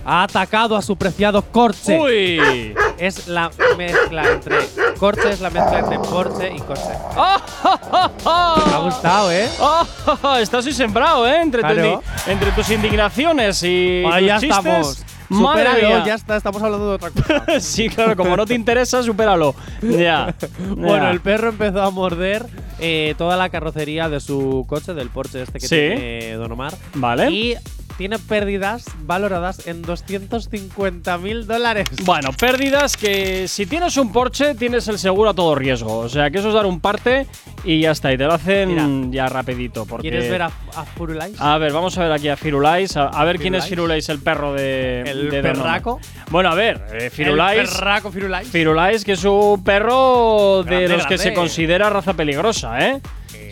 Ha 0.05 0.25
atacado 0.25 0.77
a 0.77 0.83
su 0.83 0.97
preciado 0.97 1.43
Corche. 1.43 1.99
Uy. 1.99 2.75
Es 2.99 3.29
la 3.29 3.51
mezcla 3.77 4.31
entre. 4.31 4.57
Corche 4.99 5.31
es 5.31 5.41
la 5.41 5.51
mezcla 5.51 5.79
entre 5.81 5.99
Porsche 5.99 6.53
y 6.55 6.61
coche. 6.61 6.81
¡Oh, 7.17 7.37
oh, 7.65 8.11
oh! 8.25 8.63
Me 8.67 8.73
ha 8.75 8.79
gustado, 8.79 9.33
¿eh? 9.33 9.49
¡Oh, 9.61 9.87
oh, 10.07 10.19
oh! 10.23 10.37
Estás 10.37 10.67
hoy 10.67 10.73
sembrado, 10.73 11.27
¿eh? 11.27 11.41
Entre, 11.41 11.61
Claro. 11.61 12.03
entre 12.27 12.51
tus 12.53 12.71
indignaciones 12.71 13.63
y 13.63 14.05
Ahí 14.11 14.27
ya 14.27 14.39
chistes. 14.39 14.59
estamos. 14.59 15.05
Madre 15.29 15.65
Supéralo, 15.65 15.89
mía. 15.97 16.05
ya 16.07 16.15
está, 16.15 16.37
estamos 16.37 16.63
hablando 16.63 16.89
de 16.91 16.95
otra 16.97 17.11
cosa. 17.11 17.45
sí, 17.61 17.89
claro, 17.89 18.15
como 18.17 18.37
no 18.37 18.45
te 18.45 18.53
interesa, 18.55 19.03
supéralo. 19.03 19.55
Ya. 19.81 20.35
Bueno, 20.77 21.09
el 21.11 21.21
perro 21.21 21.49
empezó 21.49 21.81
a 21.83 21.91
morder 21.91 22.45
eh, 22.81 23.15
toda 23.17 23.37
la 23.39 23.49
carrocería 23.49 24.09
de 24.11 24.21
su 24.21 24.67
coche, 24.69 24.93
del 24.93 25.09
Porsche 25.09 25.43
este 25.43 25.59
que 25.59 25.67
Sí. 25.69 25.77
tiene 25.77 26.35
Don 26.35 26.53
Omar. 26.53 26.75
Vale. 26.95 27.31
Y 27.31 27.55
tiene 28.03 28.19
pérdidas 28.19 28.85
valoradas 29.05 29.69
en 29.69 29.81
250 29.83 31.19
mil 31.19 31.47
dólares. 31.47 31.89
Bueno, 32.03 32.31
pérdidas 32.33 32.97
que 32.97 33.47
si 33.47 33.65
tienes 33.65 33.97
un 33.97 34.11
Porsche 34.11 34.57
tienes 34.57 34.89
el 34.89 34.99
seguro 34.99 35.31
a 35.31 35.35
todo 35.35 35.55
riesgo. 35.55 35.99
O 35.99 36.09
sea, 36.09 36.29
que 36.29 36.39
eso 36.39 36.49
es 36.49 36.55
dar 36.55 36.67
un 36.67 36.81
parte 36.81 37.29
y 37.63 37.81
ya 37.83 37.93
está. 37.93 38.13
Y 38.13 38.19
te 38.19 38.25
lo 38.25 38.33
hacen 38.33 38.71
Mira. 38.71 38.89
ya 39.13 39.29
rapidito. 39.29 39.87
Porque 39.87 40.11
¿Quieres 40.11 40.29
ver 40.29 40.43
a, 40.43 40.47
a 40.47 40.85
Furulais? 40.85 41.41
A 41.41 41.57
ver, 41.59 41.73
vamos 41.73 41.97
a 41.97 42.03
ver 42.03 42.11
aquí 42.11 42.29
a 42.29 42.37
Firulais. 42.37 42.97
A, 42.97 43.07
a 43.07 43.25
ver 43.25 43.39
quién 43.39 43.55
es 43.55 43.67
Firulais. 43.67 44.05
Firulais, 44.05 44.09
el 44.09 44.19
perro 44.19 44.53
de. 44.53 45.03
¿El 45.03 45.31
de 45.31 45.41
perraco? 45.41 46.01
Bueno, 46.29 46.51
a 46.51 46.57
ver, 46.57 46.85
eh, 46.93 47.09
Firulais. 47.09 47.61
El 47.61 47.69
perraco 47.69 48.11
Firulais. 48.11 48.49
Firulais, 48.49 49.05
que 49.05 49.13
es 49.13 49.25
un 49.25 49.63
perro 49.63 50.65
de 50.65 50.71
Grande, 50.71 50.89
los 50.89 51.07
que 51.07 51.19
se 51.19 51.33
considera 51.33 51.89
raza 51.89 52.15
peligrosa, 52.15 52.85
¿eh? 52.85 53.01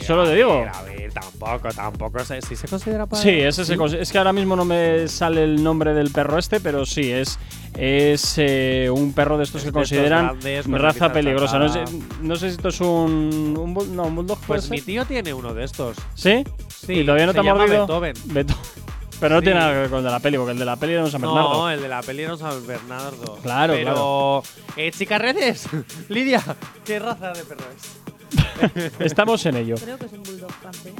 Solo 0.05 0.25
te 0.25 0.35
digo. 0.35 0.67
A 0.75 0.83
ver, 0.83 0.90
tampoco, 1.11 1.69
tampoco. 1.75 2.19
Si 2.25 2.57
se 2.57 2.69
considera 2.69 3.07
para. 3.07 3.21
Sí, 3.23 3.31
ese 3.31 3.65
se 3.65 3.77
es 4.01 4.13
que 4.13 4.19
ahora 4.19 4.33
mismo 4.33 4.57
no 4.57 4.65
me 4.65 5.09
sale 5.09 5.45
el 5.45 5.63
nombre 5.63 5.95
del 5.95 6.11
perro 6.11 6.39
este, 6.39 6.61
pero 6.61 6.85
sí, 6.87 7.11
es, 7.13 7.39
es 7.77 8.35
eh, 8.39 8.89
un 8.93 9.13
perro 9.13 9.39
de 9.39 9.45
estos 9.45 9.63
Es 9.63 9.67
que 9.67 9.73
de 9.73 9.81
estos 9.83 9.91
consideran 9.91 10.27
grandes, 10.41 10.67
raza 10.67 11.13
peligrosa. 11.13 11.59
No 11.59 11.69
sé, 11.69 11.85
no 12.23 12.37
sé 12.37 12.49
si 12.51 12.57
esto 12.57 12.69
es 12.69 12.81
un, 12.81 13.57
un 13.59 13.75
bull- 13.75 13.91
no, 13.91 14.05
un 14.05 14.17
bulldog. 14.17 14.39
Pues 14.47 14.71
mi 14.71 14.81
tío 14.81 15.05
tiene 15.05 15.33
uno 15.35 15.55
de 15.55 15.65
estos. 15.65 15.97
¿Sí? 16.15 16.45
Sí, 16.69 16.95
¿Y 17.01 17.05
todavía 17.05 17.27
no 17.27 17.33
te 17.35 17.41
ha 17.41 17.43
mordido? 17.55 17.87
Beethoven. 17.87 18.47
Pero 19.21 19.35
no 19.35 19.41
Sí. 19.43 19.45
tiene 19.45 19.61
nada 19.61 19.73
que 19.75 19.79
ver 19.81 19.91
con 19.91 19.99
el 19.99 20.05
de 20.07 20.11
la 20.13 20.19
peli, 20.21 20.37
porque 20.39 20.53
el 20.53 20.59
de 20.59 20.65
la 20.65 20.77
peli 20.77 20.93
era 20.95 21.05
un 21.05 21.11
San 21.11 21.21
Bernardo. 21.21 21.53
No, 21.53 21.71
el 21.71 21.83
de 21.83 21.89
la 21.89 22.01
peli 22.01 22.23
era 22.23 22.33
un 22.33 22.39
San 22.39 22.67
Bernardo. 22.67 23.39
Claro, 23.43 23.75
Pero, 23.75 24.43
eh, 24.79 24.91
chicarretes, 24.93 25.69
Lidia, 26.09 26.43
¿qué 26.87 26.99
raza 26.99 27.31
de 27.35 27.45
perro 27.45 27.65
es? 27.77 28.00
Estamos 29.01 29.45
en 29.47 29.57
ello. 29.57 29.75
Creo 29.83 29.99
que 29.99 30.07
es 30.07 30.13
un 30.13 30.23
bulldog 30.23 30.51
francés. 30.53 30.93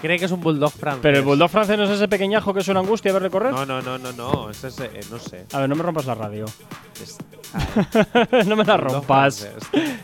Cree 0.00 0.18
que 0.18 0.24
es 0.26 0.30
un 0.30 0.40
bulldog 0.40 0.72
francés. 0.72 1.00
Pero 1.02 1.18
el 1.18 1.24
bulldog 1.24 1.50
francés 1.50 1.76
no 1.78 1.84
es 1.84 1.90
ese 1.90 2.08
pequeñajo 2.08 2.54
que 2.54 2.60
es 2.60 2.68
una 2.68 2.80
angustia 2.80 3.12
verle 3.12 3.30
correr. 3.30 3.52
No, 3.52 3.66
no, 3.66 3.82
no, 3.82 3.98
no, 3.98 4.12
no. 4.12 4.50
Es 4.50 4.62
ese, 4.64 4.86
eh, 4.86 5.00
no 5.10 5.18
sé. 5.18 5.46
A 5.52 5.58
ver, 5.60 5.68
no 5.68 5.74
me 5.74 5.82
rompas 5.82 6.06
la 6.06 6.14
radio. 6.14 6.44
Es- 7.02 7.18
ah, 7.54 8.26
no 8.46 8.56
me 8.56 8.64
la 8.64 8.76
rompas. 8.76 9.40
francés. 9.40 9.98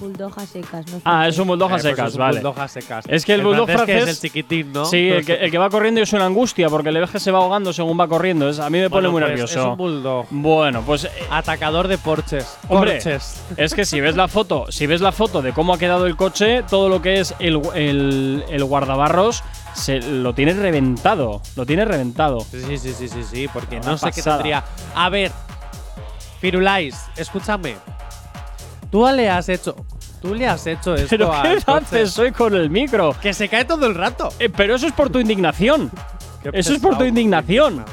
Bulldog 0.00 0.38
a 0.38 0.46
secas, 0.46 0.86
no 0.92 1.00
Ah, 1.04 1.26
es 1.28 1.38
un 1.38 1.48
bulldog 1.48 1.70
a 1.72 1.76
Eh, 1.76 1.78
pues 1.80 1.82
secas, 1.82 2.08
es 2.08 2.14
un 2.14 2.18
vale. 2.20 2.34
bulldog 2.40 2.60
a 2.60 2.68
secas. 2.68 3.04
Es 3.08 3.24
que 3.24 3.34
el 3.34 3.42
bulldog 3.42 3.66
que 3.66 3.72
francés- 3.76 4.02
es 4.02 4.08
el 4.08 4.18
chiquitín, 4.20 4.72
¿no? 4.72 4.84
Sí, 4.84 5.08
el 5.08 5.24
que, 5.24 5.34
el 5.34 5.50
que 5.50 5.58
va 5.58 5.70
corriendo 5.70 6.00
es 6.00 6.12
una 6.12 6.26
angustia 6.26 6.68
porque 6.68 6.92
le 6.92 7.00
ves 7.00 7.10
que 7.10 7.20
se 7.20 7.30
va 7.30 7.38
ahogando 7.38 7.72
según 7.72 7.98
va 7.98 8.06
corriendo. 8.08 8.48
Es- 8.48 8.58
a 8.58 8.68
mí 8.70 8.78
me 8.78 8.90
pone 8.90 9.08
Bueno, 9.08 9.12
muy 9.12 9.20
pues 9.22 9.30
nervioso. 9.30 9.60
Es 9.60 9.66
un 9.66 9.76
bulldog. 9.76 10.26
Bueno, 10.30 10.82
pues 10.82 11.04
eh, 11.04 11.10
Atacador 11.30 11.88
de 11.88 11.98
porches. 11.98 12.56
Hombre. 12.68 12.92
Porches. 12.94 13.42
es 13.56 13.74
que 13.74 13.84
si 13.84 14.00
ves 14.00 14.16
la 14.16 14.28
foto, 14.28 14.66
si 14.70 14.86
ves 14.86 15.00
la 15.00 15.12
foto 15.12 15.42
de 15.42 15.52
cómo 15.52 15.72
ha 15.74 15.78
quedado 15.78 16.06
el 16.06 16.16
coche, 16.16 16.62
todo 16.68 16.88
lo 16.88 17.00
que 17.02 17.20
es 17.20 17.34
el, 17.38 17.60
el, 17.74 18.44
el 18.48 18.64
guardabarros 18.64 19.42
se 19.74 20.00
lo 20.00 20.34
tiene 20.34 20.54
reventado, 20.54 21.42
lo 21.54 21.66
tiene 21.66 21.84
reventado. 21.84 22.40
Sí, 22.40 22.60
sí, 22.66 22.78
sí, 22.78 22.92
sí, 22.94 23.08
sí, 23.08 23.22
sí, 23.24 23.48
porque 23.52 23.76
Una 23.76 23.90
no 23.92 23.98
sé 23.98 24.10
qué 24.12 24.22
tendría. 24.22 24.64
A 24.94 25.08
ver, 25.10 25.30
Firulais, 26.40 26.94
escúchame. 27.16 27.76
Tú 28.96 29.06
le 29.14 29.28
has 29.28 29.46
hecho. 29.50 29.76
Tú 30.22 30.34
le 30.34 30.46
has 30.48 30.66
hecho 30.66 30.94
esto 30.94 31.08
Pero 31.10 31.30
al 31.30 31.42
qué 31.58 31.62
coche. 31.66 31.84
haces 31.84 32.18
hoy 32.18 32.32
con 32.32 32.54
el 32.54 32.70
micro. 32.70 33.14
Que 33.20 33.34
se 33.34 33.46
cae 33.46 33.66
todo 33.66 33.84
el 33.86 33.94
rato. 33.94 34.30
Eh, 34.38 34.48
pero 34.48 34.74
eso 34.74 34.86
es 34.86 34.94
por 34.94 35.10
tu 35.10 35.18
indignación. 35.20 35.90
Qué 36.42 36.48
Eso 36.54 36.72
es 36.72 36.80
por 36.80 36.96
tu 36.96 37.04
indignación. 37.04 37.84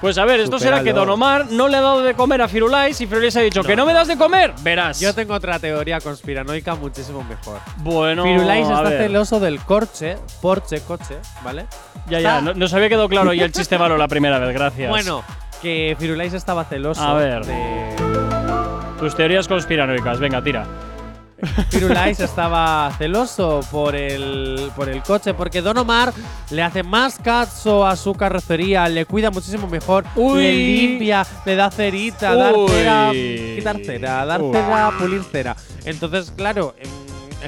Pues 0.00 0.18
a 0.18 0.24
ver, 0.24 0.40
esto 0.40 0.58
será 0.58 0.82
que. 0.82 0.92
Don 0.92 1.08
Omar 1.08 1.46
no 1.52 1.68
le 1.68 1.76
ha 1.76 1.80
dado 1.80 2.00
de 2.02 2.14
comer 2.14 2.42
a 2.42 2.48
Firulais 2.48 3.00
y 3.00 3.06
Firulais 3.06 3.36
ha 3.36 3.42
dicho 3.42 3.62
que 3.62 3.76
no 3.76 3.86
me 3.86 3.92
das 3.92 4.08
de 4.08 4.16
comer. 4.18 4.52
Verás. 4.62 4.98
Yo 4.98 5.14
tengo 5.14 5.34
otra 5.34 5.60
teoría 5.60 6.00
conspiranoica 6.00 6.74
muchísimo 6.74 7.22
mejor. 7.22 7.60
bueno, 7.76 8.24
Firulais 8.24 8.66
está 8.68 8.82
ver. 8.82 9.02
celoso 9.02 9.38
del 9.38 9.60
corche, 9.60 10.16
porche, 10.42 10.80
coche, 10.80 11.18
¿vale? 11.44 11.66
Ya, 12.10 12.18
ya, 12.18 12.40
no- 12.40 12.54
nos 12.54 12.74
había 12.74 12.88
quedado 12.88 13.08
claro 13.08 13.32
ya 13.32 13.44
el 13.44 13.52
chiste 13.52 13.78
malo 13.78 13.96
la 13.96 14.08
primera 14.08 14.40
vez, 14.40 14.52
gracias. 14.52 14.90
Bueno, 14.90 15.22
que 15.62 15.96
Firulais 15.96 16.32
estaba 16.34 16.64
celoso 16.64 17.00
A 17.02 17.14
ver. 17.14 17.44
de. 17.46 17.97
Tus 18.98 19.14
teorías 19.14 19.46
conspiranoicas, 19.46 20.18
venga, 20.18 20.42
tira. 20.42 20.66
Firulais 21.70 22.18
estaba 22.18 22.92
celoso 22.98 23.60
por 23.70 23.94
el, 23.94 24.72
por 24.74 24.88
el 24.88 25.02
coche, 25.02 25.34
porque 25.34 25.62
Don 25.62 25.78
Omar 25.78 26.12
le 26.50 26.62
hace 26.62 26.82
más 26.82 27.18
caso 27.20 27.86
a 27.86 27.94
su 27.94 28.14
carrocería, 28.14 28.88
le 28.88 29.04
cuida 29.06 29.30
muchísimo 29.30 29.68
mejor, 29.68 30.04
Uy. 30.16 30.42
le 30.42 30.52
limpia, 30.52 31.24
le 31.46 31.54
da 31.54 31.70
cerita, 31.70 32.34
dar 32.34 32.54
Uy. 32.56 32.68
cera, 32.68 33.10
quitar 33.12 33.76
cera, 33.84 34.26
dar 34.26 34.42
Uy. 34.42 34.52
cera, 34.52 34.90
pulir 34.98 35.22
cera. 35.22 35.56
Entonces, 35.84 36.32
claro, 36.36 36.74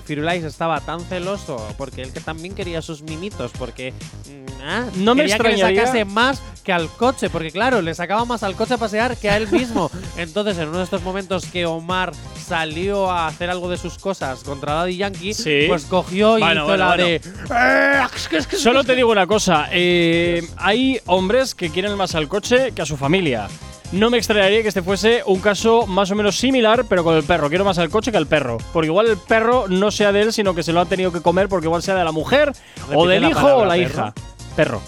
Firulais 0.05 0.45
estaba 0.45 0.81
tan 0.81 1.01
celoso 1.01 1.57
porque 1.79 2.03
él 2.03 2.13
que 2.13 2.21
también 2.21 2.55
quería 2.55 2.81
sus 2.83 3.03
mimitos, 3.03 3.51
porque 3.59 3.93
mm, 3.93 4.63
ah, 4.63 4.85
No 4.97 5.15
me 5.15 5.23
quería 5.23 5.39
que 5.39 5.49
le 5.49 5.59
sacase 5.59 6.05
más 6.05 6.43
que 6.65 6.73
al 6.73 6.89
coche, 6.89 7.31
porque 7.31 7.51
claro, 7.51 7.81
le 7.83 7.95
sacaba 7.95 8.25
más 8.25 8.43
al 8.43 8.55
coche 8.55 8.75
a 8.75 8.79
pasear 8.79 9.17
que 9.17 9.31
a 9.31 9.37
él 9.37 9.49
mismo. 9.51 9.91
Entonces, 10.17 10.59
en 10.59 10.69
uno 10.69 10.79
de 10.79 10.85
estos 10.85 11.03
momentos 11.03 11.47
que 11.47 11.65
Omar 11.67 12.13
salió 12.47 13.11
a 13.11 13.27
hacer 13.29 13.49
algo 13.51 13.69
de 13.71 13.77
sus 13.79 13.99
cosas 13.99 14.43
contra 14.45 14.75
Daddy 14.75 14.97
Yankee, 14.99 15.35
Sí. 15.35 15.65
pues 15.69 15.85
cogió 15.87 16.39
y 16.39 16.43
Bueno, 16.43 16.61
hizo 16.63 16.65
bueno, 16.67 16.77
la 16.85 16.87
bueno. 16.89 17.05
de. 17.05 17.15
"Eh, 17.17 18.57
Solo 18.57 18.85
te 18.85 18.95
digo 18.95 19.11
una 19.11 19.27
cosa, 19.27 19.69
eh, 19.73 20.43
hay 20.57 21.01
hombres 21.07 21.55
que 21.55 21.71
quieren 21.71 21.97
más 21.97 22.15
al 22.15 22.29
coche 22.29 22.73
que 22.73 22.83
a 22.83 22.87
su 22.87 22.97
familia. 22.97 23.49
No 23.93 24.09
me 24.09 24.19
extrañaría 24.19 24.63
que 24.63 24.69
este 24.69 24.83
fuese 24.83 25.23
un 25.27 25.41
caso 25.41 25.85
más 25.87 26.11
o 26.13 26.15
menos 26.15 26.39
similar, 26.39 26.85
pero 26.89 27.03
con 27.03 27.17
el 27.17 27.25
perro. 27.25 27.49
Quiero 27.49 27.65
más 27.65 27.79
al 27.79 27.91
coche 27.91 28.13
que 28.13 28.17
al 28.19 28.27
perro. 28.29 28.59
Porque 28.73 28.87
igual 28.87 29.09
el 29.09 29.17
perro 29.17 29.67
no 29.69 29.91
sea 29.91 30.13
de 30.13 30.23
él, 30.23 30.33
sino 30.33 30.55
que 30.55 30.63
se 30.63 30.73
lo 30.73 30.81
ha 30.81 30.87
tenido 30.87 31.11
que 31.11 31.21
comer 31.21 31.49
porque 31.49 31.67
igual 31.67 31.83
sea 31.83 31.97
de 31.97 32.05
la 32.05 32.13
mujer, 32.13 32.53
o 32.95 33.07
del 33.09 33.23
la 33.23 33.29
hijo 33.31 33.41
palabra, 33.41 33.63
o 33.63 33.65
la 33.65 33.75
perro. 33.75 33.91
hija. 33.91 34.15
Perro. 34.55 34.83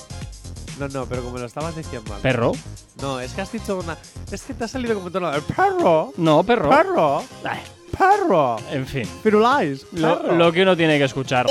No, 0.78 0.88
no, 0.88 1.06
pero 1.06 1.22
como 1.22 1.38
lo 1.38 1.46
estabas 1.46 1.74
diciendo. 1.76 2.14
antes. 2.14 2.22
¿Perro? 2.22 2.52
No, 3.00 3.18
es 3.20 3.32
que 3.32 3.40
has 3.40 3.50
dicho 3.50 3.78
una. 3.78 3.98
Es 4.30 4.42
que 4.42 4.54
te 4.54 4.64
ha 4.64 4.68
salido 4.68 4.94
como 4.94 5.10
tono 5.10 5.30
de. 5.32 5.40
¡Perro! 5.42 6.12
No, 6.16 6.44
perro. 6.44 6.70
¡Perro! 6.70 7.22
Ay, 7.44 7.58
¡Perro! 7.96 8.56
en 8.70 8.86
fin. 8.86 9.04
Firulais. 9.22 9.86
Lo, 9.92 10.32
lo 10.32 10.52
que 10.52 10.62
uno 10.62 10.76
tiene 10.76 10.98
que 10.98 11.04
escuchar. 11.04 11.46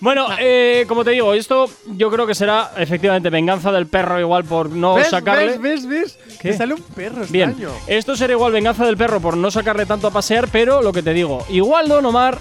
Bueno, 0.00 0.28
eh, 0.38 0.84
como 0.88 1.04
te 1.04 1.10
digo, 1.10 1.34
esto 1.34 1.68
yo 1.88 2.10
creo 2.10 2.26
que 2.26 2.34
será 2.34 2.70
efectivamente 2.76 3.28
venganza 3.30 3.72
del 3.72 3.86
perro 3.86 4.18
igual 4.20 4.44
por 4.44 4.70
no 4.70 4.94
¿Ves, 4.94 5.08
sacarle. 5.08 5.58
¿Ves, 5.58 5.60
ves, 5.60 5.86
ves? 5.86 6.18
¿Qué? 6.40 6.50
Que 6.50 6.54
sale 6.56 6.74
un 6.74 6.82
perro 6.82 7.24
Bien, 7.28 7.50
extraño. 7.50 7.74
esto 7.86 8.16
será 8.16 8.32
igual 8.32 8.52
venganza 8.52 8.84
del 8.86 8.96
perro 8.96 9.20
por 9.20 9.36
no 9.36 9.50
sacarle 9.50 9.86
tanto 9.86 10.06
a 10.06 10.10
pasear, 10.10 10.48
pero 10.50 10.80
lo 10.82 10.92
que 10.92 11.02
te 11.02 11.12
digo, 11.12 11.44
igual 11.48 11.88
Don 11.88 12.04
Omar 12.06 12.38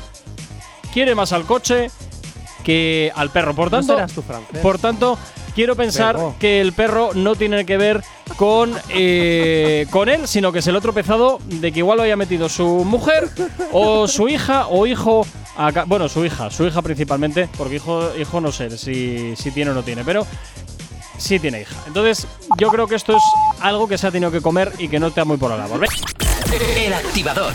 quiere 0.94 1.16
más 1.16 1.34
al 1.34 1.44
coche 1.46 1.90
que 2.70 3.12
al 3.16 3.32
perro. 3.32 3.56
Por 3.56 3.72
¿No 3.72 3.78
tanto, 3.80 3.96
serás 3.96 4.14
tú 4.14 4.22
francés? 4.22 4.60
por 4.62 4.78
tanto, 4.78 5.18
quiero 5.56 5.76
pensar 5.76 6.16
que 6.40 6.62
el 6.62 6.72
perro 6.74 7.10
no 7.16 7.36
tiene 7.36 7.66
que 7.66 7.78
ver 7.78 8.04
con, 8.36 8.72
eh, 8.90 9.88
con 9.90 10.08
él, 10.08 10.28
sino 10.28 10.52
que 10.52 10.62
se 10.62 10.72
lo 10.72 10.78
ha 10.78 10.82
tropezado 10.82 11.40
de 11.46 11.72
que 11.72 11.80
igual 11.80 11.98
lo 11.98 12.04
haya 12.04 12.16
metido 12.16 12.48
su 12.48 12.86
mujer 12.86 13.28
o 13.72 14.08
su 14.08 14.30
hija 14.30 14.68
o 14.68 14.86
hijo. 14.86 15.26
bueno, 15.88 16.08
su 16.10 16.24
hija, 16.24 16.52
su 16.52 16.68
hija 16.68 16.84
principalmente, 16.84 17.50
porque 17.58 17.78
hijo, 17.78 18.12
hijo 18.16 18.40
no 18.40 18.52
sé 18.52 18.78
si, 18.78 19.36
si 19.36 19.50
tiene 19.50 19.72
o 19.72 19.74
no 19.74 19.82
tiene, 19.82 20.04
pero 20.04 20.28
sí 21.18 21.40
tiene 21.40 21.62
hija. 21.62 21.76
Entonces, 21.88 22.28
yo 22.60 22.70
creo 22.70 22.86
que 22.86 22.94
esto 22.94 23.18
es 23.18 23.24
algo 23.62 23.88
que 23.88 23.98
se 23.98 24.06
ha 24.06 24.12
tenido 24.12 24.30
que 24.32 24.42
comer 24.42 24.72
y 24.78 24.90
que 24.90 25.00
no 25.00 25.10
te 25.10 25.22
da 25.22 25.26
muy 25.26 25.38
por 25.38 25.50
la 25.50 25.58
labor. 25.58 25.88
El 26.78 26.94
activador. 26.94 27.54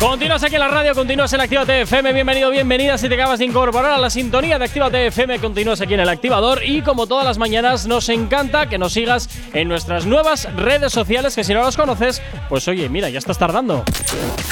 Continúas 0.00 0.42
aquí 0.44 0.54
en 0.56 0.60
la 0.60 0.68
radio, 0.68 0.94
continúas 0.94 1.32
en 1.32 1.40
Actívate 1.40 1.80
FM. 1.80 2.12
Bienvenido, 2.12 2.50
bienvenida. 2.50 2.98
Si 2.98 3.08
te 3.08 3.14
acabas 3.14 3.38
de 3.38 3.46
incorporar 3.46 3.92
a 3.92 3.98
la 3.98 4.10
sintonía 4.10 4.58
de 4.58 4.66
Actívate 4.66 5.06
FM, 5.06 5.38
continúas 5.38 5.80
aquí 5.80 5.94
en 5.94 6.00
el 6.00 6.08
activador. 6.10 6.62
Y 6.62 6.82
como 6.82 7.06
todas 7.06 7.24
las 7.24 7.38
mañanas, 7.38 7.86
nos 7.86 8.10
encanta 8.10 8.68
que 8.68 8.76
nos 8.76 8.92
sigas 8.92 9.30
en 9.54 9.68
nuestras 9.68 10.04
nuevas 10.04 10.54
redes 10.54 10.92
sociales. 10.92 11.34
Que 11.34 11.44
si 11.44 11.54
no 11.54 11.62
las 11.62 11.78
conoces, 11.78 12.20
pues 12.50 12.68
oye, 12.68 12.90
mira, 12.90 13.08
ya 13.08 13.18
estás 13.18 13.38
tardando. 13.38 13.84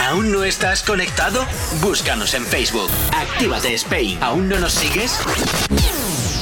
¿Aún 0.08 0.32
no 0.32 0.44
estás 0.44 0.82
conectado? 0.82 1.44
Búscanos 1.82 2.32
en 2.32 2.46
Facebook. 2.46 2.88
Actívate 3.14 3.74
Spain. 3.74 4.18
¿Aún 4.22 4.48
no 4.48 4.58
nos 4.58 4.72
sigues? 4.72 5.20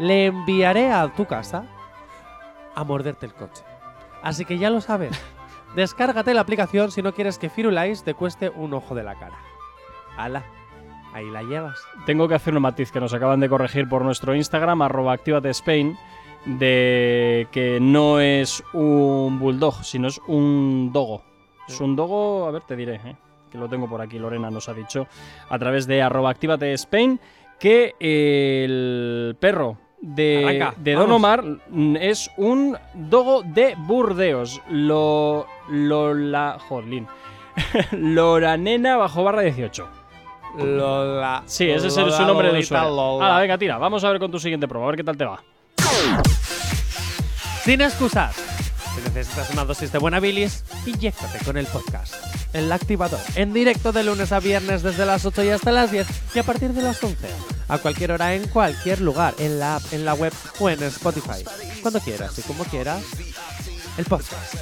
le 0.00 0.26
enviaré 0.26 0.90
a 0.90 1.06
tu 1.08 1.24
casa 1.24 1.64
a 2.74 2.84
morderte 2.84 3.26
el 3.26 3.34
coche. 3.34 3.62
Así 4.22 4.44
que 4.44 4.58
ya 4.58 4.70
lo 4.70 4.80
sabes. 4.80 5.12
Descárgate 5.76 6.34
la 6.34 6.40
aplicación 6.40 6.90
si 6.90 7.02
no 7.02 7.12
quieres 7.12 7.38
que 7.38 7.48
Firulais 7.48 8.02
te 8.02 8.14
cueste 8.14 8.50
un 8.50 8.74
ojo 8.74 8.94
de 8.96 9.04
la 9.04 9.14
cara. 9.14 9.38
Ala, 10.16 10.42
ahí 11.12 11.30
la 11.30 11.44
llevas. 11.44 11.78
Tengo 12.04 12.26
que 12.26 12.34
hacer 12.34 12.56
un 12.56 12.62
matiz 12.62 12.90
que 12.90 13.00
nos 13.00 13.14
acaban 13.14 13.38
de 13.38 13.48
corregir 13.48 13.88
por 13.88 14.02
nuestro 14.02 14.34
Instagram, 14.34 14.82
arroba 14.82 15.16
Spain, 15.44 15.96
de 16.44 17.46
que 17.52 17.78
no 17.80 18.18
es 18.18 18.64
un 18.72 19.38
bulldog, 19.38 19.84
sino 19.84 20.08
es 20.08 20.20
un 20.26 20.90
dogo. 20.92 21.22
Es 21.68 21.80
un 21.80 21.94
dogo, 21.94 22.46
a 22.46 22.50
ver, 22.50 22.62
te 22.62 22.74
diré, 22.74 22.94
¿eh? 23.04 23.16
Que 23.48 23.58
lo 23.58 23.68
tengo 23.68 23.88
por 23.88 24.00
aquí, 24.00 24.18
Lorena 24.18 24.50
nos 24.50 24.68
ha 24.68 24.74
dicho, 24.74 25.06
a 25.48 25.58
través 25.58 25.86
de 25.86 26.02
arroba 26.02 26.30
Actívate 26.30 26.72
Spain, 26.74 27.20
que 27.58 27.94
el 28.00 29.36
perro 29.40 29.78
de, 30.00 30.44
Arranca, 30.44 30.74
de 30.76 30.92
Don. 30.94 31.10
Omar 31.10 31.44
es 32.00 32.30
un 32.36 32.76
dogo 32.94 33.42
de 33.42 33.74
Burdeos. 33.76 34.60
Lo, 34.70 35.46
lo 35.68 36.14
la, 36.14 36.58
jolín. 36.68 37.06
Loranena 37.92 38.96
bajo 38.96 39.24
barra 39.24 39.42
18. 39.42 39.88
Lola. 40.58 41.42
Sí, 41.46 41.70
ese 41.70 41.88
es 41.88 41.94
su 41.94 42.24
nombre 42.24 42.52
de 42.52 42.60
usuario. 42.60 43.22
Ah, 43.22 43.40
venga, 43.40 43.58
tira. 43.58 43.78
Vamos 43.78 44.02
a 44.04 44.10
ver 44.10 44.18
con 44.18 44.30
tu 44.30 44.38
siguiente 44.38 44.66
prueba, 44.66 44.86
a 44.86 44.90
ver 44.90 44.96
qué 44.96 45.04
tal 45.04 45.16
te 45.16 45.24
va. 45.24 45.40
Sin 47.62 47.80
excusas. 47.80 48.47
Si 48.98 49.04
necesitas 49.04 49.50
una 49.50 49.64
dosis 49.64 49.92
de 49.92 49.98
buena 49.98 50.18
bilis, 50.18 50.64
inyéctate 50.84 51.44
con 51.44 51.56
el 51.56 51.66
podcast. 51.66 52.14
El 52.52 52.72
activador. 52.72 53.20
En 53.36 53.52
directo 53.52 53.92
de 53.92 54.02
lunes 54.02 54.32
a 54.32 54.40
viernes 54.40 54.82
desde 54.82 55.06
las 55.06 55.24
8 55.24 55.44
y 55.44 55.50
hasta 55.50 55.70
las 55.70 55.92
10 55.92 56.06
y 56.34 56.38
a 56.40 56.42
partir 56.42 56.72
de 56.72 56.82
las 56.82 57.02
11. 57.02 57.28
A 57.68 57.78
cualquier 57.78 58.10
hora, 58.10 58.34
en 58.34 58.48
cualquier 58.48 59.00
lugar, 59.00 59.34
en 59.38 59.60
la 59.60 59.76
app, 59.76 59.82
en 59.92 60.04
la 60.04 60.14
web 60.14 60.32
o 60.58 60.68
en 60.68 60.82
Spotify. 60.82 61.44
Cuando 61.80 62.00
quieras 62.00 62.36
y 62.38 62.42
como 62.42 62.64
quieras. 62.64 63.04
El 63.98 64.04
podcast. 64.04 64.54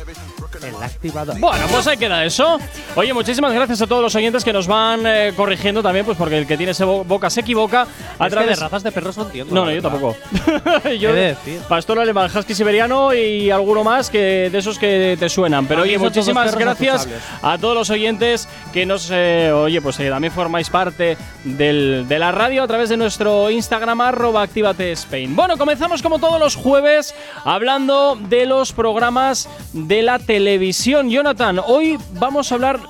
El 0.64 0.82
activador. 0.82 1.38
Bueno, 1.38 1.66
pues 1.70 1.86
ahí 1.86 1.98
queda 1.98 2.24
eso. 2.24 2.58
Oye, 2.94 3.12
muchísimas 3.12 3.52
gracias 3.52 3.82
a 3.82 3.86
todos 3.86 4.00
los 4.02 4.14
oyentes 4.14 4.42
que 4.42 4.52
nos 4.54 4.66
van 4.66 5.06
eh, 5.06 5.34
corrigiendo 5.36 5.82
también, 5.82 6.06
pues 6.06 6.16
porque 6.16 6.38
el 6.38 6.46
que 6.46 6.56
tiene 6.56 6.72
ese 6.72 6.84
bo- 6.84 7.04
boca 7.04 7.28
se 7.28 7.40
equivoca. 7.42 7.82
A 7.82 7.84
Es 7.84 7.88
que 8.18 8.24
de 8.24 8.30
través 8.30 8.60
razas 8.60 8.82
de 8.82 8.90
perros 8.92 9.16
no 9.18 9.24
entiendo. 9.26 9.54
No, 9.54 9.66
la 9.66 9.72
no, 9.72 9.76
yo 9.76 9.82
verdad. 9.82 10.16
tampoco. 10.40 10.88
yo, 10.98 11.10
He 11.10 11.12
de 11.12 11.20
decir. 11.34 11.60
pastor 11.68 11.98
alemán, 12.00 12.30
husky 12.34 12.54
siberiano 12.54 13.12
y 13.12 13.50
alguno 13.50 13.84
más 13.84 14.08
que 14.08 14.48
de 14.50 14.58
esos 14.58 14.78
que 14.78 15.16
te 15.20 15.28
suenan. 15.28 15.66
Pero 15.66 15.82
A 15.82 15.84
mí 15.84 15.90
oye, 15.90 15.98
son 15.98 16.04
todos 16.04 16.16
muchísimas 16.16 16.44
perros 16.46 16.60
gracias 16.60 16.94
acusables. 17.02 17.22
a 17.42 17.58
todos 17.58 17.74
los 17.74 17.90
oyentes 17.90 18.48
que 18.72 18.86
nos, 18.86 19.10
eh, 19.12 19.52
oye, 19.54 19.82
pues 19.82 20.00
eh, 20.00 20.08
también 20.08 20.32
formáis 20.32 20.70
parte 20.70 21.18
del- 21.44 22.06
de 22.08 22.18
la 22.18 22.32
radio 22.32 22.62
a 22.62 22.66
través 22.66 22.88
de 22.88 22.96
nuestro 22.96 23.50
Instagram 23.50 24.00
arroba 24.00 24.40
Actívate 24.42 24.90
Spain. 24.92 25.36
Bueno, 25.36 25.58
comenzamos 25.58 26.00
como 26.02 26.18
todos 26.18 26.40
los 26.40 26.56
jueves 26.56 27.14
hablando 27.44 28.16
de 28.16 28.46
los 28.46 28.72
programas 28.72 29.25
de 29.72 30.02
la 30.02 30.18
televisión. 30.18 31.10
Jonathan, 31.10 31.60
hoy 31.66 31.98
vamos 32.12 32.50
a 32.50 32.54
hablar... 32.54 32.80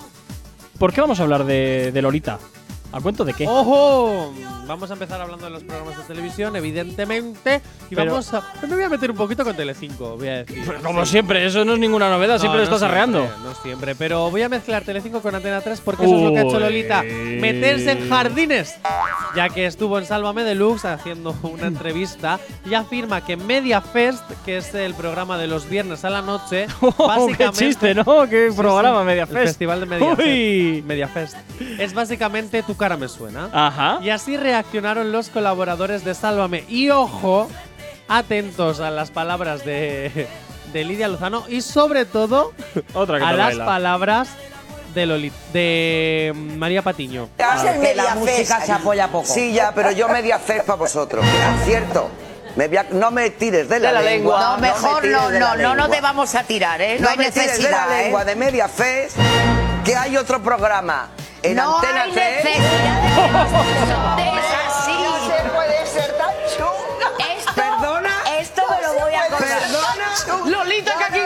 ¿Por 0.79 0.93
qué 0.93 1.01
vamos 1.01 1.19
a 1.21 1.23
hablar 1.23 1.45
de, 1.45 1.91
de 1.93 2.03
Lolita? 2.03 2.39
¿A 2.93 3.01
cuento 3.01 3.25
de 3.25 3.33
qué? 3.33 3.47
¡Ojo! 3.49 4.33
Vamos 4.67 4.91
a 4.91 4.95
empezar 4.95 5.21
hablando 5.21 5.45
de 5.45 5.51
los 5.53 5.63
programas 5.63 5.97
de 5.97 6.03
televisión, 6.05 6.57
evidentemente. 6.57 7.61
Y 7.91 7.95
Pero- 7.95 8.11
vamos 8.13 8.33
a. 8.35 8.43
Me 8.67 8.75
voy 8.75 8.85
a 8.85 8.89
meter 8.89 9.11
un 9.11 9.17
poquito 9.17 9.45
con 9.45 9.55
Telecinco, 9.55 10.17
voy 10.17 10.29
a 10.29 10.45
decir. 10.45 10.65
Como 10.83 11.05
Sí. 11.05 11.13
siempre, 11.13 11.45
eso 11.47 11.65
no 11.65 11.75
es 11.75 11.79
ninguna 11.79 12.11
novedad, 12.11 12.35
No, 12.35 12.41
siempre 12.41 12.61
lo 12.63 12.69
no 12.69 12.77
estás 12.77 12.81
siempre, 12.81 12.99
arreando. 13.01 13.29
No 13.45 13.55
siempre, 13.63 13.95
pero 13.95 14.31
voy 14.31 14.43
a 14.43 14.49
mezclar 14.49 14.83
Telecinco 14.85 15.21
con 15.21 15.35
Antena 15.35 15.61
3 15.61 15.81
porque 15.81 16.05
eso 16.05 16.17
es 16.17 16.23
lo 16.23 16.33
que 16.33 16.39
ha 16.39 16.43
hecho 16.43 16.57
Uy. 16.57 16.63
Lolita. 16.63 17.03
Meterse 17.03 17.93
en 17.93 18.09
jardines. 18.09 18.75
Ya 19.37 19.49
que 19.49 19.67
estuvo 19.67 19.99
en 19.99 20.07
Sálvame 20.07 20.43
Deluxe 20.45 20.87
haciendo 20.87 21.35
una 21.43 21.67
entrevista 21.67 22.41
y 22.69 22.75
afirma 22.75 23.25
que 23.25 23.37
Media 23.37 23.81
Fest, 23.81 24.25
que 24.45 24.57
es 24.59 24.75
el 24.75 24.95
programa 24.95 25.39
de 25.39 25.47
los 25.47 25.69
viernes 25.69 26.05
a 26.05 26.11
la 26.11 26.23
noche, 26.23 26.67
Oh, 26.81 26.93
¡Qué 26.93 27.03
básicamente. 27.07 27.59
chiste, 27.59 27.95
¿no? 27.95 28.05
¡Qué 28.29 28.51
programa, 28.57 29.05
Media 29.05 29.23
el 29.23 29.29
Fest! 29.29 29.45
festival 29.47 29.81
de 29.81 29.87
Media 29.87 30.07
Uy. 30.09 30.17
Fest. 30.17 30.87
Media 30.87 31.09
Fest. 31.09 31.37
Es 31.79 31.95
básicamente 31.95 32.63
Tu 32.63 32.77
cara 32.77 32.97
me 32.97 33.09
suena. 33.09 33.49
Ajá. 33.53 33.99
Y 34.03 34.11
así 34.11 34.37
reaccionaron 34.61 35.13
los 35.13 35.29
colaboradores 35.29 36.03
de 36.03 36.15
Sálvame. 36.15 36.65
Y 36.69 36.89
ojo, 36.89 37.49
atentos 38.09 38.81
a 38.81 38.91
las 38.91 39.11
palabras 39.11 39.65
de, 39.67 40.27
de 40.73 40.85
Lidia 40.85 41.09
Lozano 41.09 41.45
y 41.49 41.61
sobre 41.61 42.07
todo 42.07 42.53
Otra 42.95 43.19
que 43.19 43.25
a 43.25 43.33
las 43.33 43.49
baila. 43.49 43.67
palabras 43.67 44.29
de, 44.95 45.07
Loli- 45.07 45.33
de 45.53 46.33
María 46.35 46.81
Patiño. 46.81 47.29
que 47.37 47.95
la 47.95 48.15
música 48.15 48.63
se 48.65 48.73
apoya 48.73 49.09
poco. 49.09 49.27
Sí, 49.27 49.53
ya, 49.53 49.73
pero 49.75 49.91
yo 49.91 50.09
media 50.09 50.39
fe 50.39 50.63
para 50.65 50.77
vosotros. 50.77 51.23
Cierto. 51.67 52.09
Me 52.57 52.69
voy 52.69 52.79
a- 52.79 52.87
no 52.93 53.11
me 53.11 53.29
tires 53.29 53.69
de 53.69 53.79
la, 53.79 54.01
lengua. 54.01 54.41
No, 54.41 54.55
me 54.57 54.69
mejor 54.69 55.05
no, 55.05 55.29
de 55.29 55.39
la 55.39 55.55
no, 55.55 55.63
no, 55.63 55.75
no 55.75 55.91
te 55.91 56.01
vamos 56.01 56.35
a 56.35 56.45
tirar, 56.45 56.81
¿eh? 56.81 56.97
No, 56.99 57.05
No 57.05 57.11
hay 57.11 57.19
me 57.19 57.31
tires 57.31 57.59
de 57.63 57.71
la 57.71 57.81
necesidad, 57.85 58.03
lengua 58.05 58.23
¿eh? 58.23 58.25
de 58.25 58.37
media 58.37 58.69
fe 58.69 59.09
que 59.85 59.95
hay 59.95 60.17
otro 60.17 60.43
programa 60.43 61.11
en 61.51 61.57
no 61.57 61.77
Antena 61.77 62.03
hay 62.03 62.13
3. 62.13 62.45
necesidad 62.45 63.03
de 63.03 63.09
que 63.09 63.31
nos 63.33 63.53
insultes 63.53 64.45
así. 64.67 64.93
No 64.93 65.27
se 65.27 65.49
puede 65.51 65.87
ser 65.87 66.13
tan 66.19 66.35
chunga. 66.57 67.09
Esto, 67.37 67.53
Perdona. 67.55 68.11
Esto 68.39 68.63
me 68.69 68.83
lo 68.83 68.95
voy 69.01 69.15
a 69.15 69.29
contar. 69.29 69.49
Perdona. 69.61 70.07
Lolita, 70.51 70.97
que 70.99 71.05
aquí 71.05 71.21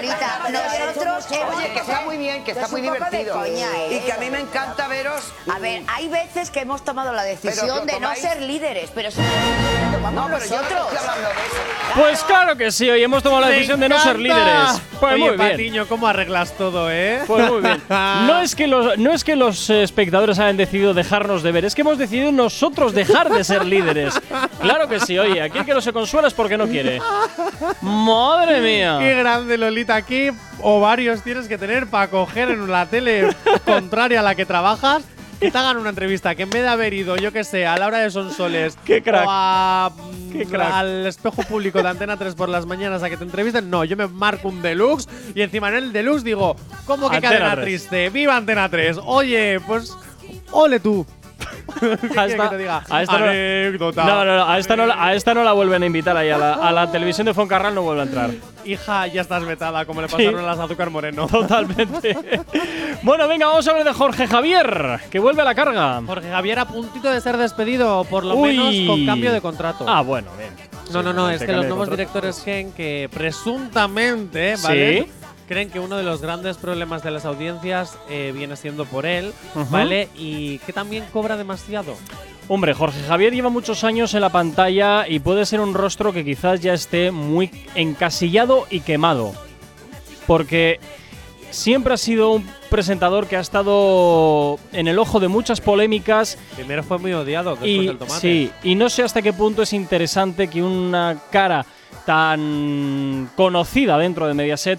Lolita, 0.00 0.38
nosotros 0.50 1.26
hemos 1.30 1.54
Oye, 1.56 1.72
que 1.72 1.78
está 1.80 2.00
muy 2.02 2.16
bien, 2.16 2.44
que 2.44 2.50
está 2.52 2.64
Es 2.66 2.72
muy 2.72 2.80
divertido. 2.80 3.34
coña, 3.34 3.66
¿eh? 3.78 3.96
Y 3.96 4.06
que 4.06 4.12
a 4.12 4.16
mí 4.18 4.30
me 4.30 4.40
encanta 4.40 4.88
veros. 4.88 5.32
A 5.54 5.58
ver, 5.58 5.82
hay 5.88 6.08
veces 6.08 6.50
que 6.50 6.60
hemos 6.60 6.84
tomado 6.84 7.12
la 7.12 7.22
decisión 7.22 7.86
de 7.86 8.00
no 8.00 8.14
ser 8.14 8.40
líderes, 8.42 8.90
pero 8.94 9.08
eso 9.08 9.20
lo 9.20 9.96
tomamos 9.98 10.14
No, 10.14 10.26
pero 10.38 10.44
yo 10.50 10.56
no 10.56 10.62
nosotros. 10.62 10.92
estoy 10.92 10.98
hablando 11.08 11.28
de 11.28 11.34
eso. 11.34 12.00
Pues 12.00 12.22
claro 12.24 12.56
que 12.56 12.70
sí, 12.72 12.88
hoy 12.88 13.02
hemos 13.02 13.22
tomado 13.22 13.40
la 13.42 13.48
¡Me 13.48 13.52
decisión 13.54 13.80
de 13.80 13.88
no 13.88 13.98
ser 14.00 14.18
líderes. 14.18 14.80
Pues 15.00 15.12
Oye, 15.14 15.28
muy 15.28 15.36
bien. 15.36 15.50
Patiño, 15.50 15.86
¿cómo 15.88 16.06
arreglas 16.06 16.52
todo, 16.52 16.90
eh? 16.90 17.22
Pues 17.26 17.50
muy 17.50 17.60
bien. 17.62 17.82
No 17.90 18.40
es 18.40 18.54
que 18.54 18.66
los, 18.66 18.96
no 18.98 19.12
es 19.12 19.24
que 19.24 19.34
los 19.36 19.68
espectadores 19.70 20.38
hayan 20.38 20.56
decidido 20.56 20.94
dejarnos 20.94 21.42
de 21.42 21.52
ver, 21.52 21.64
es 21.64 21.74
que 21.74 21.80
hemos 21.82 21.98
decidido 21.98 22.32
nosotros 22.32 22.92
dejar 22.94 23.28
de 23.30 23.42
ser 23.44 23.64
líderes. 23.64 24.14
Claro 24.60 24.88
que 24.88 25.00
sí, 25.00 25.18
oye, 25.18 25.40
aquí 25.42 25.58
el 25.58 25.64
que 25.64 25.74
no 25.74 25.80
se 25.80 25.92
consuela 25.92 26.28
es 26.28 26.34
porque 26.34 26.56
no 26.56 26.66
quiere. 26.68 27.00
¡Madre 27.82 28.56
Qué 28.56 28.60
mía! 28.60 28.98
grande, 29.16 29.58
Lolita. 29.58 29.89
¿Qué 30.02 30.32
ovarios 30.62 31.22
tienes 31.22 31.48
que 31.48 31.58
tener 31.58 31.86
para 31.88 32.08
coger 32.08 32.50
en 32.50 32.70
la 32.70 32.86
tele 32.86 33.28
contraria 33.64 34.20
a 34.20 34.22
la 34.22 34.34
que 34.34 34.46
trabajas? 34.46 35.02
Que 35.40 35.50
te 35.50 35.56
hagan 35.56 35.78
una 35.78 35.88
entrevista, 35.88 36.34
que 36.34 36.42
en 36.42 36.50
vez 36.50 36.62
de 36.62 36.68
haber 36.68 36.92
ido, 36.92 37.16
yo 37.16 37.32
que 37.32 37.44
sé, 37.44 37.66
a 37.66 37.76
la 37.78 37.86
hora 37.86 37.98
de 37.98 38.10
Sonsoles 38.10 38.76
Qué 38.84 39.02
crack. 39.02 39.24
o 39.26 39.30
a, 39.30 39.90
mm, 39.90 40.32
Qué 40.32 40.44
crack. 40.46 40.70
al 40.72 41.06
espejo 41.06 41.42
público 41.44 41.82
de 41.82 41.88
Antena 41.88 42.16
3 42.18 42.34
por 42.34 42.50
las 42.50 42.66
mañanas 42.66 43.02
a 43.02 43.08
que 43.08 43.16
te 43.16 43.24
entrevisten, 43.24 43.70
no, 43.70 43.84
yo 43.84 43.96
me 43.96 44.06
marco 44.06 44.48
un 44.48 44.60
deluxe 44.60 45.08
y 45.34 45.40
encima 45.40 45.68
en 45.70 45.76
el 45.76 45.92
deluxe 45.94 46.24
digo, 46.24 46.56
¿cómo 46.84 47.08
que 47.08 47.16
Antena 47.16 47.38
cadena 47.38 47.54
3. 47.56 47.64
triste? 47.64 48.10
¡Viva 48.10 48.36
Antena 48.36 48.68
3! 48.68 48.98
Oye, 49.02 49.58
pues, 49.66 49.96
ole 50.52 50.78
tú. 50.78 51.06
¿Qué 51.80 51.86
A 52.18 52.26
esta- 52.26 52.42
que 52.44 52.48
te 52.50 52.58
diga? 52.58 52.82
a 52.88 53.02
esta 53.02 53.18
no- 53.18 53.24
Anécdota. 53.26 54.04
No, 54.04 54.24
no, 54.24 54.36
no, 54.38 54.48
a 54.48 54.58
esta 54.58 54.76
no, 54.76 54.86
la- 54.86 55.04
a 55.04 55.14
esta 55.14 55.34
no 55.34 55.42
la 55.44 55.52
vuelven 55.52 55.82
a 55.82 55.86
invitar 55.86 56.16
ahí. 56.16 56.30
A 56.30 56.38
la, 56.38 56.52
a 56.54 56.72
la 56.72 56.90
televisión 56.90 57.24
de 57.26 57.34
Foncarral 57.34 57.74
no 57.74 57.82
vuelve 57.82 58.02
a 58.02 58.04
entrar. 58.04 58.30
Hija, 58.64 59.06
ya 59.06 59.22
estás 59.22 59.44
vetada, 59.44 59.84
como 59.86 60.02
le 60.02 60.08
pasaron 60.08 60.38
a 60.40 60.42
las 60.42 60.58
Azúcar 60.58 60.90
Moreno. 60.90 61.26
Totalmente. 61.30 62.16
bueno, 63.02 63.26
venga, 63.28 63.46
vamos 63.46 63.66
a 63.66 63.70
hablar 63.70 63.86
de 63.86 63.92
Jorge 63.94 64.26
Javier, 64.26 65.00
que 65.10 65.18
vuelve 65.18 65.42
a 65.42 65.44
la 65.46 65.54
carga. 65.54 66.02
Jorge 66.06 66.28
Javier 66.30 66.58
a 66.58 66.64
puntito 66.68 67.10
de 67.10 67.20
ser 67.20 67.36
despedido, 67.38 68.04
por 68.04 68.24
lo 68.24 68.34
Uy. 68.36 68.56
menos 68.56 68.74
con 68.86 69.06
cambio 69.06 69.32
de 69.32 69.40
contrato. 69.40 69.86
Ah, 69.88 70.02
bueno, 70.02 70.28
bien. 70.38 70.50
no, 70.92 71.02
no, 71.02 71.12
no, 71.12 71.30
es 71.30 71.42
que 71.42 71.52
los 71.52 71.66
nuevos 71.66 71.88
directores 71.90 72.40
creen 72.44 72.72
que 72.72 73.08
presuntamente, 73.12 74.56
¿vale? 74.62 75.02
Sí. 75.04 75.12
Creen 75.50 75.68
que 75.68 75.80
uno 75.80 75.96
de 75.96 76.04
los 76.04 76.22
grandes 76.22 76.58
problemas 76.58 77.02
de 77.02 77.10
las 77.10 77.24
audiencias 77.24 77.98
eh, 78.08 78.30
viene 78.32 78.54
siendo 78.54 78.84
por 78.84 79.04
él. 79.04 79.32
¿vale? 79.68 80.08
Y 80.14 80.58
que 80.58 80.72
también 80.72 81.04
cobra 81.12 81.36
demasiado. 81.36 81.96
Hombre, 82.46 82.72
Jorge 82.72 83.00
Javier 83.02 83.34
lleva 83.34 83.48
muchos 83.48 83.82
años 83.82 84.14
en 84.14 84.20
la 84.20 84.28
pantalla 84.28 85.08
y 85.08 85.18
puede 85.18 85.44
ser 85.44 85.60
un 85.60 85.74
rostro 85.74 86.12
que 86.12 86.24
quizás 86.24 86.60
ya 86.60 86.72
esté 86.72 87.10
muy 87.10 87.50
encasillado 87.74 88.68
y 88.70 88.78
quemado. 88.78 89.32
Porque 90.24 90.78
siempre 91.50 91.94
ha 91.94 91.96
sido 91.96 92.30
un 92.30 92.48
presentador 92.70 93.26
que 93.26 93.36
ha 93.36 93.40
estado 93.40 94.56
en 94.70 94.86
el 94.86 95.00
ojo 95.00 95.18
de 95.18 95.26
muchas 95.26 95.60
polémicas 95.60 96.38
Primero 96.54 96.84
fue 96.84 96.98
muy 96.98 97.12
odiado 97.12 97.56
después 97.56 97.70
y 97.72 97.86
del 97.88 97.98
tomate. 97.98 98.20
sí, 98.20 98.52
y 98.62 98.76
no 98.76 98.88
sé 98.88 99.02
hasta 99.02 99.20
qué 99.20 99.32
punto 99.32 99.62
es 99.62 99.72
interesante 99.72 100.46
que 100.46 100.62
una 100.62 101.18
cara 101.32 101.66
tan 102.06 103.28
conocida 103.34 103.98
dentro 103.98 104.28
de 104.28 104.34
Mediaset 104.34 104.78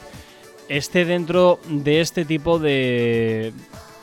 esté 0.77 1.05
dentro 1.05 1.59
de 1.67 2.01
este 2.01 2.25
tipo 2.25 2.59
de 2.59 3.53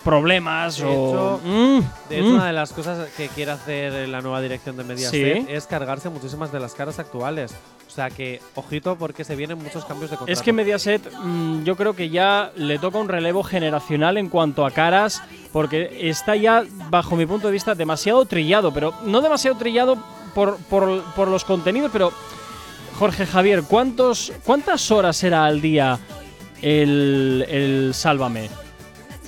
problemas 0.04 0.78
De 0.78 0.84
o 0.86 0.88
hecho- 0.90 1.40
Mm, 1.44 1.80
De 2.08 2.18
hecho, 2.18 2.28
mm. 2.28 2.34
una 2.34 2.46
de 2.46 2.52
las 2.52 2.72
cosas 2.72 3.08
que 3.16 3.28
quiere 3.28 3.50
hacer 3.50 4.08
la 4.08 4.20
nueva 4.20 4.40
dirección 4.40 4.76
de 4.76 4.84
Mediaset 4.84 5.38
Sí. 5.38 5.46
es 5.48 5.66
cargarse 5.66 6.08
muchísimas 6.08 6.50
de 6.52 6.60
las 6.60 6.72
caras 6.74 6.98
actuales. 6.98 7.52
O 7.86 7.90
sea 7.90 8.10
que, 8.10 8.40
ojito, 8.54 8.96
porque 8.96 9.24
se 9.24 9.34
vienen 9.34 9.58
muchos 9.58 9.84
cambios 9.84 10.10
de 10.10 10.16
contrato. 10.16 10.32
Es 10.32 10.42
que 10.42 10.52
Mediaset 10.52 11.02
mm, 11.12 11.64
yo 11.64 11.74
creo 11.76 11.94
que 11.94 12.10
ya 12.10 12.52
le 12.54 12.78
toca 12.78 12.98
un 12.98 13.08
relevo 13.08 13.42
generacional 13.42 14.16
en 14.18 14.28
cuanto 14.28 14.64
a 14.64 14.70
caras, 14.70 15.20
porque 15.52 16.08
está 16.08 16.36
ya, 16.36 16.64
bajo 16.90 17.16
mi 17.16 17.26
punto 17.26 17.48
de 17.48 17.52
vista, 17.54 17.74
demasiado 17.74 18.24
trillado, 18.24 18.72
pero 18.72 18.94
no 19.04 19.20
demasiado 19.20 19.56
trillado 19.58 19.96
por, 20.34 20.56
por- 20.70 21.02
por 21.14 21.28
los 21.28 21.44
contenidos, 21.44 21.90
pero 21.92 22.12
Jorge 22.98 23.26
Javier, 23.26 23.62
¿cuántos, 23.64 24.32
¿cuántas 24.44 24.90
horas 24.90 25.22
era 25.24 25.44
al 25.44 25.60
día 25.60 25.98
el, 26.62 27.44
el 27.48 27.90
Sálvame? 27.94 28.48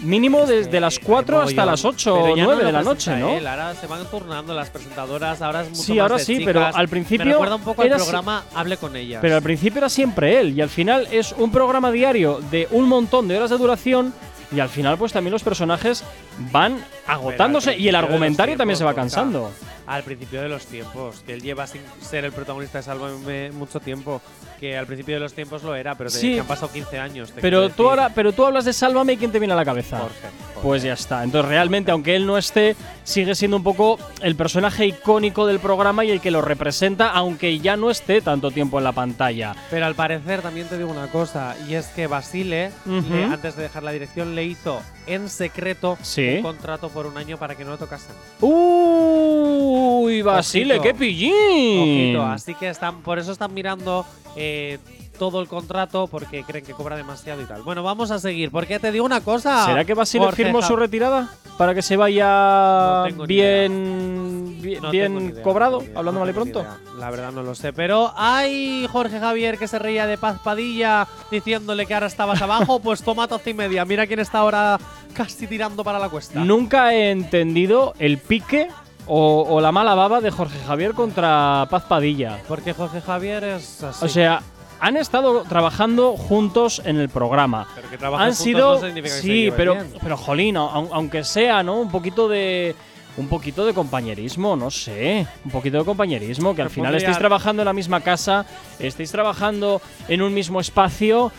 Mínimo 0.03 0.47
desde 0.47 0.81
las 0.81 0.99
4 0.99 1.43
hasta 1.43 1.67
las 1.67 1.85
8 1.85 2.15
o 2.15 2.35
9 2.37 2.65
de 2.65 2.73
la 2.73 2.83
noche, 2.83 3.15
¿no? 3.17 3.29
ahora 3.33 3.75
se 3.75 3.87
van 3.87 4.07
turnando 4.07 4.55
las 4.55 4.71
presentadoras, 4.71 5.43
ahora 5.43 5.61
es 5.61 5.69
mucho 5.69 5.83
Sí, 5.83 5.93
más 5.93 6.01
ahora 6.01 6.17
de 6.17 6.25
sí, 6.25 6.33
chicas. 6.39 6.47
pero 6.47 6.65
al 6.75 6.89
principio 6.89 7.27
Me 7.27 7.33
recuerda 7.33 7.55
un 7.57 7.63
poco 7.63 7.83
era 7.83 7.97
el 7.97 8.01
si- 8.01 8.07
programa 8.07 8.45
Hable 8.55 8.79
con 8.79 8.97
ellas. 8.97 9.19
Pero 9.21 9.37
al 9.37 9.43
principio 9.43 9.77
era 9.79 9.91
siempre 9.91 10.41
él 10.41 10.57
y 10.57 10.63
al 10.63 10.71
final 10.71 11.07
es 11.11 11.33
un 11.37 11.53
programa 11.53 11.93
diario 11.93 12.41
de 12.51 12.67
un 12.71 12.89
montón 12.89 13.29
de 13.29 13.37
horas 13.37 13.51
de 13.51 13.59
duración 13.59 14.15
y 14.57 14.61
al 14.61 14.71
final 14.71 14.97
pues 14.97 15.13
también 15.13 15.33
los 15.33 15.43
personajes 15.43 16.03
van 16.51 16.83
agotándose 17.07 17.73
y 17.73 17.73
el 17.73 17.77
principio 17.77 17.87
de 17.89 17.93
los 17.93 18.05
argumentario 18.05 18.57
también 18.57 18.79
se 18.79 18.85
va 18.85 18.95
tiempos, 18.95 19.13
cansando. 19.15 19.51
Al 19.91 20.05
principio 20.05 20.41
de 20.41 20.49
los 20.49 20.67
tiempos, 20.67 21.23
que 21.27 21.33
él 21.35 21.43
lleva 21.43 21.67
sin 21.67 21.81
ser 22.01 22.25
el 22.25 22.31
protagonista 22.33 22.79
de 22.79 22.85
Sálvame 22.85 23.51
mucho 23.51 23.81
tiempo, 23.81 24.21
que 24.61 24.79
al 24.79 24.87
principio 24.87 25.15
de 25.17 25.21
los 25.21 25.33
tiempos 25.35 25.65
lo 25.65 25.75
era, 25.75 25.97
pero 25.97 26.11
de- 26.11 26.19
Sí. 26.19 26.35
que 26.35 26.41
han 26.41 26.47
pasado 26.47 26.71
15 26.73 26.99
años. 27.01 27.33
te 27.33 27.41
Pero 27.41 27.69
tú 27.71 27.89
ahora, 27.89 28.11
pero 28.15 28.33
tú 28.33 28.47
hablas 28.47 28.65
de 28.65 28.73
Sálvame 28.73 29.15
y 29.15 29.17
quién 29.17 29.33
te 29.33 29.39
viene 29.41 29.53
a 29.55 29.57
la 29.57 29.65
cabeza. 29.65 29.99
Jorge, 29.99 30.15
Jorge. 30.55 30.60
Pues 30.63 30.83
ya 30.83 30.93
está. 30.93 31.25
Entonces 31.25 31.49
realmente, 31.49 31.91
aunque 31.91 32.15
él 32.17 32.27
no 32.27 32.37
esté, 32.37 32.77
sigue 33.03 33.35
siendo 33.35 33.57
un 33.57 33.63
poco 33.63 33.99
el 34.23 34.37
personaje 34.37 34.87
icónico 34.87 35.47
del 35.47 35.59
programa 35.59 36.05
y 36.05 36.11
el 36.11 36.21
que 36.21 36.31
lo 36.31 36.43
representa, 36.43 37.11
aunque 37.11 37.59
ya 37.61 37.77
no 37.77 37.91
esté 37.91 38.21
tanto 38.21 38.51
tiempo 38.51 38.77
en 38.79 38.85
la 38.85 38.93
pantalla. 38.93 39.55
Pero 39.71 39.87
al 39.87 39.95
parecer 39.95 40.43
también 40.43 40.69
te 40.69 40.77
digo 40.77 40.91
una 40.91 41.07
cosa, 41.09 41.57
y 41.69 41.75
es 41.75 41.87
que 41.89 42.07
Basile, 42.07 42.73
le- 42.85 43.25
antes 43.25 43.57
de 43.57 43.63
dejar 43.63 43.83
la 43.83 43.93
dirección, 43.93 44.35
le 44.35 44.45
hizo 44.45 44.81
en 45.07 45.29
secreto 45.31 45.97
Sí. 46.03 46.37
un 46.37 46.43
contrato 46.43 46.89
por 46.91 47.07
un 47.07 47.17
año 47.17 47.39
para 47.39 47.55
que 47.55 47.65
no 47.65 47.71
lo 47.71 47.79
tocasen. 47.79 48.15
Uy, 48.41 50.23
Basile, 50.23 50.75
Ojito. 50.79 50.83
qué 50.83 50.95
pillín. 50.95 51.33
Ojito, 51.81 52.23
así 52.27 52.55
que 52.55 52.69
están, 52.69 53.01
por 53.03 53.19
eso 53.19 53.33
están 53.33 53.53
mirando 53.55 54.05
eh, 54.37 54.79
todo 55.21 55.43
el 55.43 55.49
contrato 55.49 56.07
porque 56.07 56.45
creen 56.45 56.65
que 56.65 56.73
cobra 56.73 56.97
demasiado 56.97 57.43
y 57.43 57.45
tal. 57.45 57.61
Bueno, 57.61 57.83
vamos 57.83 58.11
a 58.11 58.19
seguir, 58.19 58.51
porque 58.51 58.79
te 58.79 58.91
digo 58.91 59.05
una 59.05 59.21
cosa. 59.21 59.67
¿Será 59.67 59.85
que 59.85 59.93
Basile 59.93 60.33
firmó 60.33 60.63
su 60.63 60.75
retirada 60.77 61.29
para 61.59 61.75
que 61.75 61.83
se 61.83 61.95
vaya 61.99 63.05
No 63.15 63.27
bien, 63.27 64.57
bien, 64.63 64.83
No 64.83 64.91
bien 64.91 65.13
tengo 65.13 65.21
ni 65.21 65.27
idea, 65.27 65.43
cobrado, 65.43 65.83
idea, 65.83 65.99
hablando 65.99 66.21
no 66.21 66.25
mal 66.25 66.31
y 66.31 66.33
pronto? 66.33 66.61
idea. 66.61 66.79
La 66.99 67.11
verdad 67.11 67.33
no 67.33 67.43
lo 67.43 67.55
sé. 67.55 67.75
Pero 67.75 68.15
hay 68.17 68.89
Jorge 68.91 69.21
Javier 69.21 69.59
que 69.59 69.69
se 69.69 69.79
reía 69.79 70.07
de 70.07 70.17
Paz 70.17 70.39
Padilla 70.43 71.07
diciéndole 71.31 71.85
que 71.85 71.93
ahora 71.93 72.07
estabas 72.07 72.41
abajo. 72.41 72.81
Pues 72.91 73.03
toma 73.03 73.29
y 73.45 73.53
media. 73.53 73.85
Mira 73.85 74.07
quién 74.07 74.21
está 74.21 74.39
ahora 74.39 74.79
casi 75.13 75.47
tirando 75.47 75.85
para 75.85 75.99
la 75.99 76.09
cuesta. 76.09 76.41
Nunca 76.41 76.95
he 76.95 77.11
entendido 77.11 77.93
el 77.99 78.17
pique 78.17 78.69
o, 79.07 79.45
o 79.47 79.61
la 79.61 79.71
mala 79.71 79.95
baba 79.95 80.23
de 80.23 80.31
Jorge 80.31 80.59
Javier 80.67 80.95
contra 80.95 81.67
Paz 81.69 81.83
Padilla. 81.85 82.39
Porque 82.49 82.73
Jorge 82.73 83.03
Javier 83.03 83.45
es 83.45 83.83
así. 83.83 84.07
O 84.07 84.09
sea, 84.09 84.41
han 84.81 84.97
estado 84.97 85.43
trabajando 85.43 86.17
juntos 86.17 86.81
en 86.85 86.99
el 86.99 87.09
programa. 87.09 87.69
Pero 87.75 87.89
que 87.91 87.97
Han 88.05 88.11
juntos 88.13 88.37
sido 88.39 88.75
no 88.75 88.81
significa 88.81 89.15
que 89.17 89.21
se 89.21 89.23
sí, 89.23 89.51
pero 89.57 89.75
bien. 89.75 89.93
pero 90.03 90.17
jolín, 90.17 90.57
au- 90.57 90.89
aunque 90.93 91.23
sea, 91.25 91.63
¿no? 91.63 91.81
Un 91.81 91.91
poquito 91.91 92.29
de 92.29 92.75
un 93.17 93.29
poquito 93.29 93.67
de 93.67 93.75
compañerismo, 93.75 94.57
no 94.57 94.71
sé, 94.71 95.27
un 95.45 95.51
poquito 95.51 95.79
de 95.79 95.85
compañerismo, 95.85 96.55
que 96.55 96.63
al 96.63 96.71
final 96.71 96.95
estéis 96.95 97.19
trabajando 97.19 97.61
en 97.63 97.67
la 97.67 97.73
misma 97.73 98.01
casa, 98.01 98.47
estéis 98.79 99.11
trabajando 99.11 99.83
en 100.09 100.23
un 100.23 100.33
mismo 100.33 100.61
espacio 100.61 101.31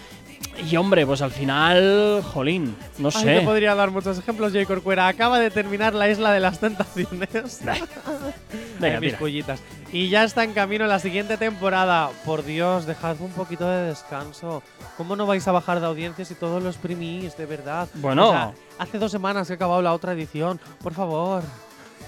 y 0.70 0.76
hombre, 0.78 1.06
pues 1.06 1.22
al 1.22 1.32
final, 1.32 2.24
jolín, 2.34 2.76
no 2.98 3.10
Ay, 3.14 3.22
sé. 3.24 3.40
te 3.40 3.42
podría 3.42 3.74
dar 3.76 3.90
muchos 3.92 4.18
ejemplos. 4.20 4.52
J. 4.54 4.66
Corcuera 4.66 5.08
acaba 5.08 5.40
de 5.40 5.50
terminar 5.50 5.94
la 5.94 6.10
isla 6.10 6.32
de 6.32 6.40
las 6.40 6.60
tentaciones. 6.60 7.62
Venga, 8.80 8.96
Ay, 8.96 9.00
mis 9.00 9.14
pollitas. 9.16 9.60
Y 9.92 10.10
ya 10.10 10.24
está 10.24 10.44
en 10.44 10.54
camino 10.54 10.86
la 10.88 11.00
siguiente 11.00 11.38
temporada. 11.38 12.10
Por 12.26 12.44
Dios, 12.46 12.86
dejad 12.86 13.20
un 13.20 13.32
poquito 13.32 13.68
de 13.68 13.88
descanso. 13.88 14.64
¿Cómo 14.98 15.16
no 15.16 15.26
vais 15.26 15.48
a 15.48 15.52
bajar 15.52 15.80
de 15.80 15.86
audiencia 15.88 16.24
si 16.26 16.36
todos 16.36 16.62
lo 16.64 16.70
exprimís, 16.70 17.36
de 17.38 17.46
verdad? 17.46 17.88
Bueno. 17.96 18.30
O 18.30 18.32
sea, 18.32 18.52
hace 18.80 19.00
dos 19.00 19.12
semanas 19.12 19.48
que 19.48 19.54
ha 19.54 19.56
acabado 19.58 19.82
la 19.82 19.94
otra 19.94 20.14
edición. 20.14 20.60
Por 20.82 20.94
favor. 20.94 21.44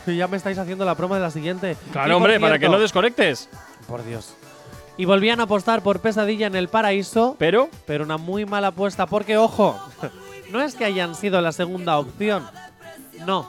Ya 0.06 0.28
me 0.28 0.36
estáis 0.36 0.58
haciendo 0.58 0.84
la 0.84 0.96
promo 0.96 1.16
de 1.16 1.22
la 1.22 1.32
siguiente. 1.32 1.78
Claro, 1.94 2.18
hombre, 2.18 2.38
para 2.38 2.56
que 2.56 2.64
cierto- 2.64 2.76
no 2.76 2.82
desconectes. 2.82 3.48
Por 3.88 4.04
Dios. 4.04 4.34
Y 4.98 5.06
volvían 5.06 5.40
a 5.40 5.44
apostar 5.44 5.82
por 5.82 6.00
Pesadilla 6.00 6.48
en 6.48 6.56
el 6.56 6.68
Paraíso, 6.68 7.36
Pero 7.40 7.70
pero 7.88 8.04
una 8.04 8.18
muy 8.18 8.46
mala 8.46 8.68
apuesta 8.68 9.08
porque, 9.08 9.38
ojo, 9.38 9.80
no 10.52 10.62
es 10.62 10.76
que 10.76 10.86
hayan 10.86 11.16
sido 11.16 11.42
la 11.42 11.52
segunda 11.52 11.98
opción. 11.98 12.44
No, 13.26 13.48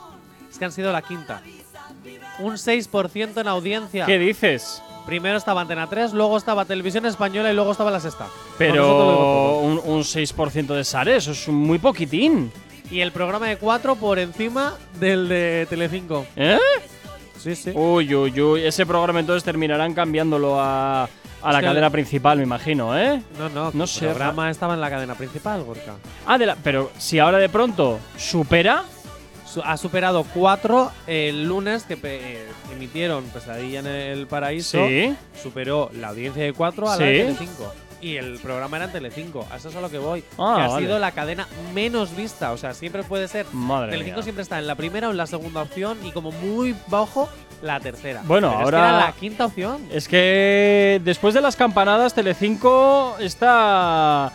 es 0.49 0.57
que 0.57 0.65
han 0.65 0.71
sido 0.71 0.91
la 0.91 1.01
quinta. 1.01 1.41
Un 2.39 2.53
6% 2.53 3.41
en 3.41 3.47
audiencia. 3.47 4.05
¿qué 4.05 4.17
dices? 4.17 4.81
Primero 5.05 5.37
estaba 5.37 5.61
Antena 5.61 5.87
3, 5.87 6.13
luego 6.13 6.35
estaba 6.35 6.65
Televisión 6.65 7.05
Española 7.05 7.51
y 7.51 7.53
luego 7.55 7.71
estaba 7.71 7.91
La 7.91 7.99
Sexta. 7.99 8.27
Pero 8.57 9.59
un, 9.59 9.79
un 9.85 10.01
6% 10.01 10.65
de 10.73 10.83
Sare, 10.83 11.15
eso 11.17 11.31
es 11.31 11.47
muy 11.47 11.77
poquitín. 11.77 12.51
Y 12.89 13.01
el 13.01 13.11
programa 13.11 13.47
de 13.47 13.57
4 13.57 13.95
por 13.97 14.17
encima 14.17 14.73
del 14.99 15.27
de 15.27 15.67
Telecinco. 15.69 16.25
¿Eh? 16.35 16.57
Sí, 17.39 17.55
sí. 17.55 17.71
Uy, 17.75 18.13
uy, 18.15 18.41
uy. 18.41 18.61
Ese 18.65 18.85
programa 18.85 19.19
entonces 19.19 19.43
terminarán 19.43 19.93
cambiándolo 19.93 20.59
a, 20.59 21.03
a 21.03 21.51
la 21.53 21.59
que 21.59 21.65
cadena 21.67 21.87
el- 21.87 21.91
principal, 21.91 22.37
me 22.37 22.43
imagino, 22.43 22.97
¿eh? 22.97 23.21
No, 23.37 23.49
no, 23.49 23.71
No 23.73 23.83
el 23.83 23.89
sé, 23.89 24.05
programa 24.07 24.49
estaba 24.49 24.73
en 24.73 24.81
la 24.81 24.89
cadena 24.89 25.15
principal, 25.15 25.63
Gorka. 25.63 25.95
Ah, 26.25 26.37
de 26.37 26.45
la- 26.47 26.55
pero 26.55 26.91
si 26.97 27.19
ahora 27.19 27.37
de 27.37 27.49
pronto 27.49 27.99
supera. 28.17 28.83
Su- 29.45 29.61
ha 29.63 29.77
superado 29.77 30.25
cuatro 30.33 30.91
el 31.07 31.45
lunes 31.47 31.83
que 31.83 31.95
pe- 31.95 32.19
eh, 32.33 32.45
emitieron 32.73 33.23
Pesadilla 33.25 33.79
en 33.79 33.87
el 33.87 34.27
Paraíso. 34.27 34.85
Sí. 34.85 35.15
Superó 35.41 35.89
la 35.93 36.09
audiencia 36.09 36.43
de 36.43 36.51
cuatro 36.51 36.89
a 36.89 36.95
Sí. 36.97 37.03
la 37.03 37.07
de 37.07 37.19
Telecinco. 37.25 37.73
Y 38.01 38.17
el 38.17 38.37
programa 38.39 38.77
era 38.77 38.85
en 38.85 38.91
Telecinco. 38.91 39.47
A 39.49 39.55
eso 39.57 39.69
es 39.69 39.75
a 39.75 39.81
lo 39.81 39.89
que 39.89 39.97
voy. 39.97 40.23
Ah, 40.37 40.53
que 40.57 40.63
ha 40.63 40.67
vale. 40.67 40.85
sido 40.85 40.99
la 40.99 41.11
cadena 41.11 41.47
menos 41.73 42.15
vista. 42.15 42.51
O 42.51 42.57
sea, 42.57 42.73
siempre 42.73 43.03
puede 43.03 43.27
ser. 43.27 43.45
Madre 43.53 43.91
Telecinco 43.91 44.17
mía. 44.17 44.23
siempre 44.23 44.43
está 44.43 44.59
en 44.59 44.67
la 44.67 44.75
primera 44.75 45.07
o 45.07 45.11
en 45.11 45.17
la 45.17 45.25
segunda 45.27 45.61
opción 45.61 45.97
y 46.03 46.11
como 46.11 46.31
muy 46.31 46.75
bajo 46.87 47.29
la 47.61 47.79
tercera. 47.79 48.21
Bueno, 48.25 48.49
Pero 48.49 48.59
es 48.59 48.65
ahora- 48.65 48.77
que 48.77 48.87
era 48.95 48.97
la 49.07 49.11
quinta 49.13 49.45
opción. 49.45 49.87
Es 49.91 50.07
que 50.07 51.01
después 51.03 51.33
de 51.33 51.41
las 51.41 51.55
campanadas, 51.55 52.13
Telecinco 52.13 53.15
está. 53.19 54.31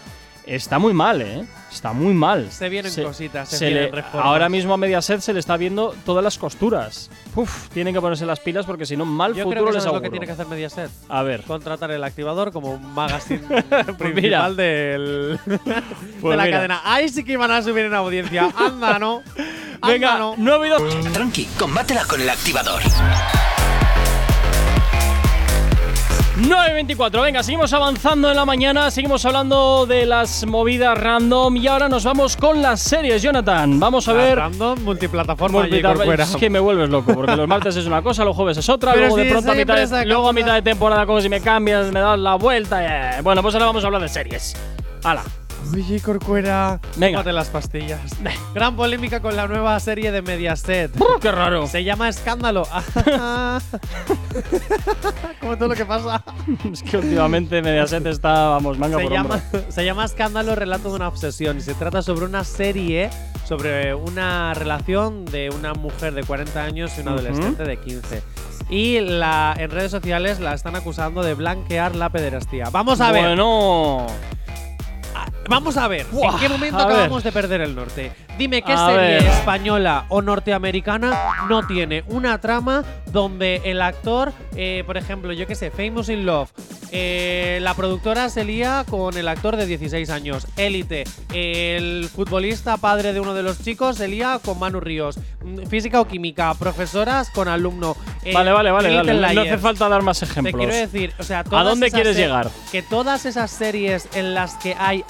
Está 0.47 0.79
muy 0.79 0.93
mal, 0.95 1.21
¿eh? 1.23 1.47
Está 1.71 1.93
muy 1.93 2.13
mal. 2.15 2.51
Se 2.51 2.69
vienen 2.69 2.93
cositas, 3.03 3.49
se 3.49 3.67
le- 3.67 3.71
vienen 3.75 3.93
reformas. 3.95 4.27
ahora 4.27 4.49
mismo 4.49 4.75
a 4.75 4.77
Mediaset 4.77 5.21
se 5.21 5.33
le 5.33 5.39
está 5.41 5.57
viendo 5.57 5.95
todas 6.05 6.23
las 6.25 6.37
costuras. 6.37 7.11
Uf, 7.37 7.69
tienen 7.69 7.95
que 7.95 8.01
ponerse 8.01 8.27
las 8.27 8.41
pilas 8.41 8.67
porque 8.67 8.85
si 8.87 8.97
no, 8.97 9.05
mal 9.05 9.35
Yo 9.35 9.45
futuro 9.45 9.63
creo 9.63 9.67
que 9.67 9.73
les 9.73 9.77
eso 9.77 9.79
es 9.79 9.85
lo 9.85 9.91
auguro. 9.99 10.03
que 10.03 10.11
tiene 10.11 10.27
que 10.27 10.33
hacer 10.33 10.47
Mediaset. 10.47 10.91
A 11.09 11.23
ver. 11.23 11.43
Contratar 11.45 11.91
el 11.93 12.03
activador 12.03 12.51
como 12.53 12.73
un 12.73 12.93
magazine 12.95 13.41
Pues 13.49 14.15
mira. 14.15 14.49
principal 14.49 14.57
del, 14.57 15.39
Pues 16.21 16.31
de 16.33 16.37
la 16.37 16.45
mira. 16.45 16.57
cadena. 16.57 16.81
Ahí 16.85 17.09
sí 17.09 17.23
que 17.25 17.33
iban 17.33 17.51
a 17.53 17.63
subir 17.63 17.85
en 17.85 17.95
audiencia. 17.95 18.51
Anda, 18.57 18.99
¿no? 18.99 19.23
Venga, 19.87 20.15
Anda, 20.15 20.19
no. 20.19 20.35
no 20.37 20.53
ha 20.53 20.57
habido. 20.57 20.77
Tranqui, 21.13 21.45
combátela 21.59 22.05
con 22.05 22.21
el 22.21 22.29
activador. 22.29 22.83
9.24, 26.43 27.23
venga, 27.23 27.43
seguimos 27.43 27.71
avanzando 27.75 28.31
en 28.31 28.37
la 28.37 28.45
mañana, 28.47 28.91
seguimos 28.91 29.25
hablando 29.27 29.85
de 29.85 30.07
las 30.07 30.47
movidas 30.47 30.97
random 30.97 31.55
y 31.57 31.67
ahora 31.67 31.89
nos 31.89 32.03
vamos 32.05 32.37
con 32.37 32.63
las 32.63 32.81
series, 32.81 33.21
Jonathan. 33.23 33.79
Vamos 33.79 34.09
a 34.09 34.15
La 34.15 34.23
ver. 34.23 34.39
Random, 34.39 34.83
multiplataforma 34.83 35.59
y 35.59 35.71
Multitar- 35.71 35.97
Corcuera. 35.97 36.25
es 36.25 36.37
que 36.37 36.49
me 36.49 36.59
vuelves 36.59 36.89
loco, 36.89 37.13
porque 37.15 37.37
los 37.37 37.47
martes 37.47 37.77
es 37.77 37.85
una 37.87 38.01
cosa, 38.01 38.25
los 38.25 38.35
jueves 38.35 38.57
es 38.57 38.69
otra, 38.71 38.93
Pero 38.93 39.03
luego 39.09 39.17
de 39.19 39.25
si 39.25 39.31
pronto 39.33 39.53
a 39.53 39.55
mitad 39.55 39.77
de, 39.89 40.07
luego 40.07 40.29
a 40.29 40.33
mitad 40.33 40.55
de 40.55 40.63
temporada 40.63 41.05
como 41.05 41.21
si 41.21 41.29
me 41.29 41.41
cambias, 41.43 41.93
me 41.93 42.01
das 42.01 42.19
la 42.19 42.37
vuelta. 42.37 43.19
eh. 43.19 43.23
Bueno, 43.23 43.43
pues 43.43 43.55
ahora 43.55 43.67
vamos 43.67 43.85
a 43.85 43.87
hablar 43.89 44.01
de 44.03 44.09
series. 44.09 44.57
¡Hala! 45.05 45.23
Oye, 45.73 46.01
Corcuera. 46.01 46.81
Venga. 46.97 47.19
Tómate 47.19 47.33
las 47.33 47.49
pastillas. 47.49 48.01
Gran 48.55 48.77
polémica 48.77 49.21
con 49.21 49.37
la 49.37 49.47
nueva 49.47 49.79
serie 49.81 50.13
de 50.13 50.23
Mediaset. 50.23 50.91
¡Qué 51.21 51.31
raro! 51.31 51.67
Se 51.67 51.85
llama 51.85 52.09
Escándalo. 52.09 52.63
Como 55.41 55.57
todo 55.57 55.69
lo 55.69 55.75
que 55.75 55.85
pasa. 55.85 56.25
Es 56.73 56.83
que 56.83 56.97
últimamente 56.97 57.63
Mediaset 57.63 58.07
está, 58.07 58.49
vamos, 58.49 58.79
manga 58.79 58.99
Se 58.99 59.05
por 59.05 59.13
llama, 59.13 59.41
se 59.69 59.85
llama 59.85 60.05
Escándalo, 60.05 60.55
relato 60.55 60.91
de 60.91 60.97
una 60.97 61.09
obsesión. 61.09 61.59
Y 61.59 61.61
se 61.61 61.75
trata 61.75 62.03
sobre 62.03 62.27
una 62.27 62.45
serie, 62.45 63.11
sobre 63.45 63.95
una 63.95 64.55
relación 64.55 65.25
de 65.25 65.51
una 65.51 65.75
mujer 65.75 66.15
de 66.15 66.25
40 66.25 66.63
años 66.63 66.93
y 66.99 67.03
un 67.03 67.09
adolescente 67.09 67.65
de 67.65 67.77
15. 67.79 68.23
Y 68.71 69.01
la, 69.01 69.55
en 69.59 69.71
redes 69.71 69.91
sociales 69.91 70.39
la 70.39 70.55
están 70.55 70.77
acusando 70.77 71.23
de 71.23 71.35
blanquear 71.35 71.97
la 71.97 72.11
pederastía. 72.11 72.71
Vamos 72.71 73.01
a 73.01 73.11
ver. 73.11 73.25
Bueno. 73.25 74.07
Vamos 75.49 75.77
a 75.77 75.89
ver, 75.89 76.07
¿en 76.13 76.39
qué 76.39 76.49
momento 76.49 76.77
ver. 76.79 76.87
acabamos 76.87 77.25
de 77.25 77.33
perder 77.33 77.61
el 77.63 77.75
norte? 77.75 78.13
Dime 78.41 78.63
qué 78.63 78.73
A 78.73 78.87
serie 78.87 78.97
ver. 79.19 79.23
española 79.27 80.07
o 80.09 80.23
norteamericana 80.23 81.13
no 81.51 81.67
tiene 81.67 82.05
una 82.07 82.41
trama 82.41 82.83
donde 83.13 83.61
el 83.67 83.83
actor, 83.83 84.33
eh, 84.57 84.83
por 84.87 84.97
ejemplo, 84.97 85.31
yo 85.35 85.47
qué 85.47 85.55
sé, 85.55 85.71
Famous 85.71 86.09
in 86.09 86.25
Love, 86.25 86.49
eh, 86.91 87.59
la 87.61 87.75
productora 87.75 88.31
se 88.31 88.45
lía 88.45 88.87
con 88.89 89.19
el 89.19 89.29
actor 89.29 89.57
de 89.57 89.67
16 89.67 90.09
años, 90.09 90.47
Élite, 90.57 91.05
el 91.35 92.09
futbolista 92.09 92.79
padre 92.79 93.13
de 93.13 93.21
uno 93.21 93.35
de 93.35 93.43
los 93.43 93.63
chicos 93.63 93.97
se 93.99 94.09
lía 94.09 94.41
con 94.43 94.59
Manu 94.59 94.81
Ríos, 94.81 95.19
mm, 95.45 95.67
física 95.67 96.01
o 96.01 96.07
química, 96.09 96.55
profesoras 96.55 97.29
con 97.31 97.47
alumno. 97.47 97.95
eh, 98.25 98.33
Vale, 98.33 98.53
vale, 98.53 98.71
vale, 98.71 98.91
dale. 98.95 99.35
No 99.35 99.41
hace 99.43 99.59
falta 99.59 99.87
dar 99.89 100.03
más 100.03 100.19
Te 100.21 100.25
ejemplos. 100.25 100.57
quiero 100.57 100.75
decir, 100.75 101.13
o 101.19 101.23
sea, 101.23 101.45
todas 101.45 101.65
dónde 101.67 101.89
esas 101.89 101.97
quieres 102.01 102.17
llegar? 102.17 102.49
Que 102.73 102.81
todas 102.83 103.27
esas 103.27 103.51
series 103.51 104.09
en 104.15 104.33
las 104.35 104.55
que 104.57 104.75
hay 104.79 105.05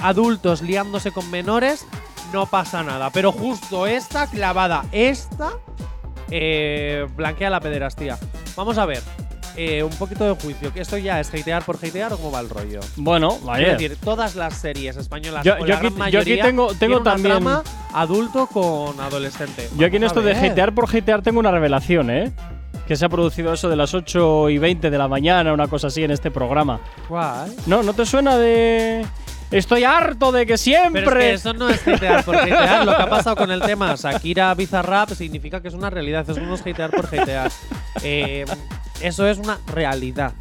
adultos 0.00 0.62
liándose 0.62 1.12
con 1.12 1.30
menores, 1.30 1.86
no 2.32 2.46
pasa 2.46 2.82
nada. 2.82 3.10
Pero 3.10 3.32
justo 3.32 3.86
esta 3.86 4.26
clavada, 4.28 4.84
esta, 4.92 5.50
eh, 6.30 7.06
blanquea 7.16 7.50
la 7.50 7.60
pederastía. 7.60 8.18
Vamos 8.56 8.78
a 8.78 8.86
ver. 8.86 9.02
eh, 9.60 9.82
un 9.82 9.90
poquito 9.90 10.22
de 10.24 10.40
juicio, 10.40 10.72
que 10.72 10.82
esto 10.82 10.96
ya 10.98 11.18
es 11.18 11.30
hatear 11.34 11.64
por 11.64 11.74
hatear 11.76 12.12
o 12.12 12.16
cómo 12.16 12.30
va 12.30 12.38
el 12.38 12.48
rollo. 12.48 12.78
Bueno, 12.94 13.32
Es 13.32 13.44
vaya. 13.44 13.72
decir, 13.72 13.96
todas 13.96 14.36
las 14.36 14.54
series 14.54 14.96
españolas 14.96 15.42
Yo- 15.44 15.54
o 15.54 15.58
yo 15.60 15.66
la 15.66 15.74
aquí- 15.78 15.80
gran 15.80 15.92
yo 15.94 15.96
aquí 15.96 15.98
mayoría 15.98 16.44
tengo- 16.44 16.66
tengo 16.68 16.78
tienen 16.78 16.98
una 17.00 17.10
también- 17.10 17.34
trama 17.38 17.62
adulto 17.92 18.46
con 18.46 19.00
adolescente. 19.00 19.68
Yo 19.76 19.88
aquí 19.88 19.96
en 19.96 20.04
esto 20.04 20.22
de 20.22 20.32
hatear 20.32 20.72
por 20.74 20.84
hatear 20.88 21.22
tengo 21.22 21.40
una 21.40 21.50
revelación, 21.50 22.08
¿eh? 22.08 22.30
Que 22.86 22.94
se 22.94 23.04
ha 23.04 23.08
producido 23.08 23.52
eso 23.52 23.68
de 23.68 23.74
las 23.74 23.94
8 23.94 24.48
y 24.48 24.58
20 24.58 24.90
de 24.90 24.98
la 24.98 25.08
mañana, 25.08 25.52
una 25.52 25.66
cosa 25.66 25.88
así 25.88 26.04
en 26.04 26.12
este 26.12 26.30
programa. 26.30 26.78
¿Cuál? 27.08 27.52
No, 27.66 27.82
¿no 27.82 27.94
te 27.94 28.06
suena 28.06 28.36
de...? 28.36 29.04
Estoy 29.50 29.84
harto 29.84 30.30
de 30.30 30.44
que 30.44 30.58
siempre... 30.58 31.04
Pero 31.04 31.20
eso 31.20 31.54
no 31.54 31.70
es 31.70 31.86
hatear 31.86 32.24
por 32.24 32.36
hatear. 32.36 32.84
Lo 32.84 32.96
que 32.96 33.02
ha 33.02 33.08
pasado 33.08 33.36
con 33.36 33.50
el 33.50 33.60
tema 33.62 33.94
Shakira 33.96 34.54
Bizarrap 34.54 35.10
significa 35.10 35.62
que 35.62 35.68
es 35.68 35.74
una 35.74 35.88
realidad. 35.88 36.28
Eso 36.28 36.40
no 36.40 36.54
es 36.54 36.60
hatear 36.60 36.90
por 36.90 37.06
hatear. 37.06 37.50
Eh, 38.02 38.44
eso 39.00 39.26
es 39.26 39.38
una 39.38 39.58
realidad. 39.72 40.32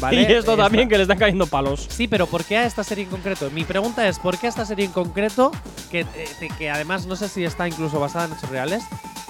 ¿Vale? 0.00 0.22
Y 0.28 0.32
esto 0.32 0.52
Esta- 0.52 0.64
también, 0.64 0.88
que 0.88 0.96
le 0.96 1.02
están 1.02 1.18
cayendo 1.18 1.46
palos. 1.46 1.86
Sí, 1.90 2.08
pero 2.08 2.26
¿por 2.26 2.44
qué 2.44 2.56
a 2.58 2.64
esta 2.66 2.82
serie 2.84 3.04
en 3.04 3.10
concreto? 3.10 3.50
Mi 3.50 3.64
pregunta 3.64 4.06
es, 4.08 4.18
¿por 4.18 4.38
qué 4.38 4.46
a 4.46 4.50
esta 4.50 4.64
serie 4.64 4.84
en 4.86 4.92
concreto, 4.92 5.52
que, 5.90 6.00
eh, 6.00 6.48
que 6.58 6.70
además 6.70 7.06
no 7.06 7.16
sé 7.16 7.28
si 7.28 7.44
está 7.44 7.66
incluso 7.68 8.00
basada 8.00 8.26
en 8.26 8.32
hechos 8.32 8.50
reales, 8.50 8.82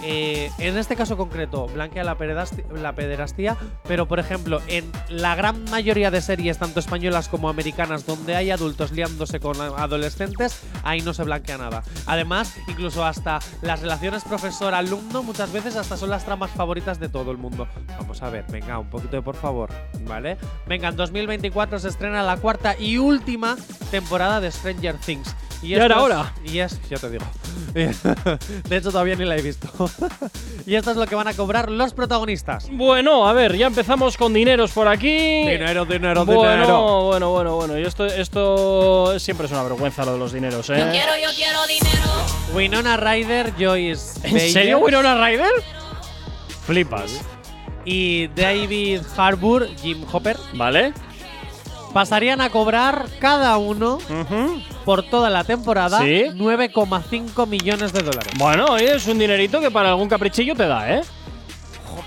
eh, 0.02 0.50
en 0.58 0.76
este 0.76 0.94
caso 0.94 1.16
concreto 1.16 1.66
blanquea 1.68 2.04
la, 2.04 2.16
la 2.74 2.92
pederastía, 2.94 3.56
pero 3.88 4.06
por 4.06 4.20
ejemplo, 4.20 4.60
en 4.68 4.84
la 5.08 5.34
gran 5.34 5.64
mayoría 5.70 6.10
de 6.10 6.20
series, 6.20 6.58
tanto 6.58 6.80
españolas 6.80 7.28
como 7.28 7.48
americanas, 7.48 8.04
donde 8.06 8.36
hay 8.36 8.50
adultos 8.50 8.92
liándose 8.92 9.40
con 9.40 9.58
adolescentes, 9.60 10.60
ahí 10.84 11.00
no 11.00 11.14
se 11.14 11.24
blanquea 11.24 11.58
nada. 11.58 11.82
Además, 12.06 12.54
incluso 12.68 13.04
hasta 13.04 13.38
las 13.62 13.80
relaciones 13.80 14.22
profesor-alumno 14.24 15.22
muchas 15.22 15.50
veces 15.52 15.76
hasta 15.76 15.96
son 15.96 16.10
las 16.10 16.24
tramas 16.24 16.50
favoritas 16.50 17.00
de 17.00 17.08
todo 17.08 17.30
el 17.30 17.38
mundo. 17.38 17.66
Vamos 17.98 18.22
a 18.22 18.30
ver, 18.30 18.44
venga, 18.50 18.78
un 18.78 18.88
poquito 18.90 19.16
de 19.16 19.22
por 19.22 19.36
favor, 19.36 19.70
¿vale? 20.02 20.36
Venga, 20.66 20.88
en 20.88 20.96
2024 20.96 21.78
se 21.78 21.88
estrena 21.88 22.22
la 22.22 22.36
cuarta 22.36 22.76
y 22.78 22.98
última 22.98 23.56
temporada 23.90 24.40
de 24.40 24.50
Stranger 24.50 24.96
Things. 24.96 25.34
Y, 25.62 25.70
¿Ya 25.70 25.84
era 25.84 26.02
hora? 26.02 26.34
Y 26.44 26.58
es, 26.58 26.78
ya 26.88 26.98
te 26.98 27.10
digo. 27.10 27.24
de 27.74 28.76
hecho, 28.76 28.90
todavía 28.90 29.16
ni 29.16 29.24
la 29.24 29.36
he 29.36 29.42
visto. 29.42 29.68
y 30.66 30.74
esto 30.74 30.90
es 30.90 30.96
lo 30.96 31.06
que 31.06 31.14
van 31.14 31.28
a 31.28 31.34
cobrar 31.34 31.70
los 31.70 31.94
protagonistas. 31.94 32.68
Bueno, 32.70 33.26
a 33.26 33.32
ver, 33.32 33.56
ya 33.56 33.66
empezamos 33.66 34.16
con 34.16 34.34
dineros 34.34 34.72
por 34.72 34.88
aquí. 34.88 35.08
Dinero, 35.08 35.84
dinero, 35.84 36.24
bueno, 36.24 36.42
dinero. 36.42 37.02
Bueno, 37.04 37.30
bueno, 37.30 37.56
bueno. 37.56 37.78
Y 37.78 37.82
esto, 37.82 38.06
esto 38.06 39.18
siempre 39.18 39.46
es 39.46 39.52
una 39.52 39.62
vergüenza 39.62 40.04
lo 40.04 40.12
de 40.12 40.18
los 40.18 40.32
dineros, 40.32 40.68
¿eh? 40.70 40.76
yo 40.78 41.30
quiero 41.34 41.66
dinero. 41.66 42.06
Winona 42.54 42.96
Ryder, 42.96 43.52
Joyce 43.58 44.20
¿En 44.26 44.34
Bayer 44.34 44.52
serio, 44.52 44.78
Winona 44.78 45.14
Ryder? 45.14 45.50
Flipas. 46.66 47.20
Y 47.86 48.26
David 48.28 49.00
Harbour, 49.16 49.68
Jim 49.80 50.04
Hopper, 50.12 50.36
¿Vale? 50.54 50.92
pasarían 51.94 52.42
a 52.42 52.50
cobrar 52.50 53.06
cada 53.20 53.56
uno 53.56 53.94
Ujú. 53.96 54.60
por 54.84 55.02
toda 55.02 55.30
la 55.30 55.44
temporada 55.44 56.00
Sí. 56.00 56.24
9,5 56.34 57.46
millones 57.46 57.92
de 57.94 58.02
dólares. 58.02 58.32
Bueno, 58.36 58.66
oye, 58.66 58.96
es 58.96 59.06
un 59.06 59.18
dinerito 59.18 59.60
que 59.60 59.70
para 59.70 59.90
algún 59.90 60.08
caprichillo 60.08 60.54
te 60.54 60.66
da, 60.66 60.92
¿eh? 60.92 61.00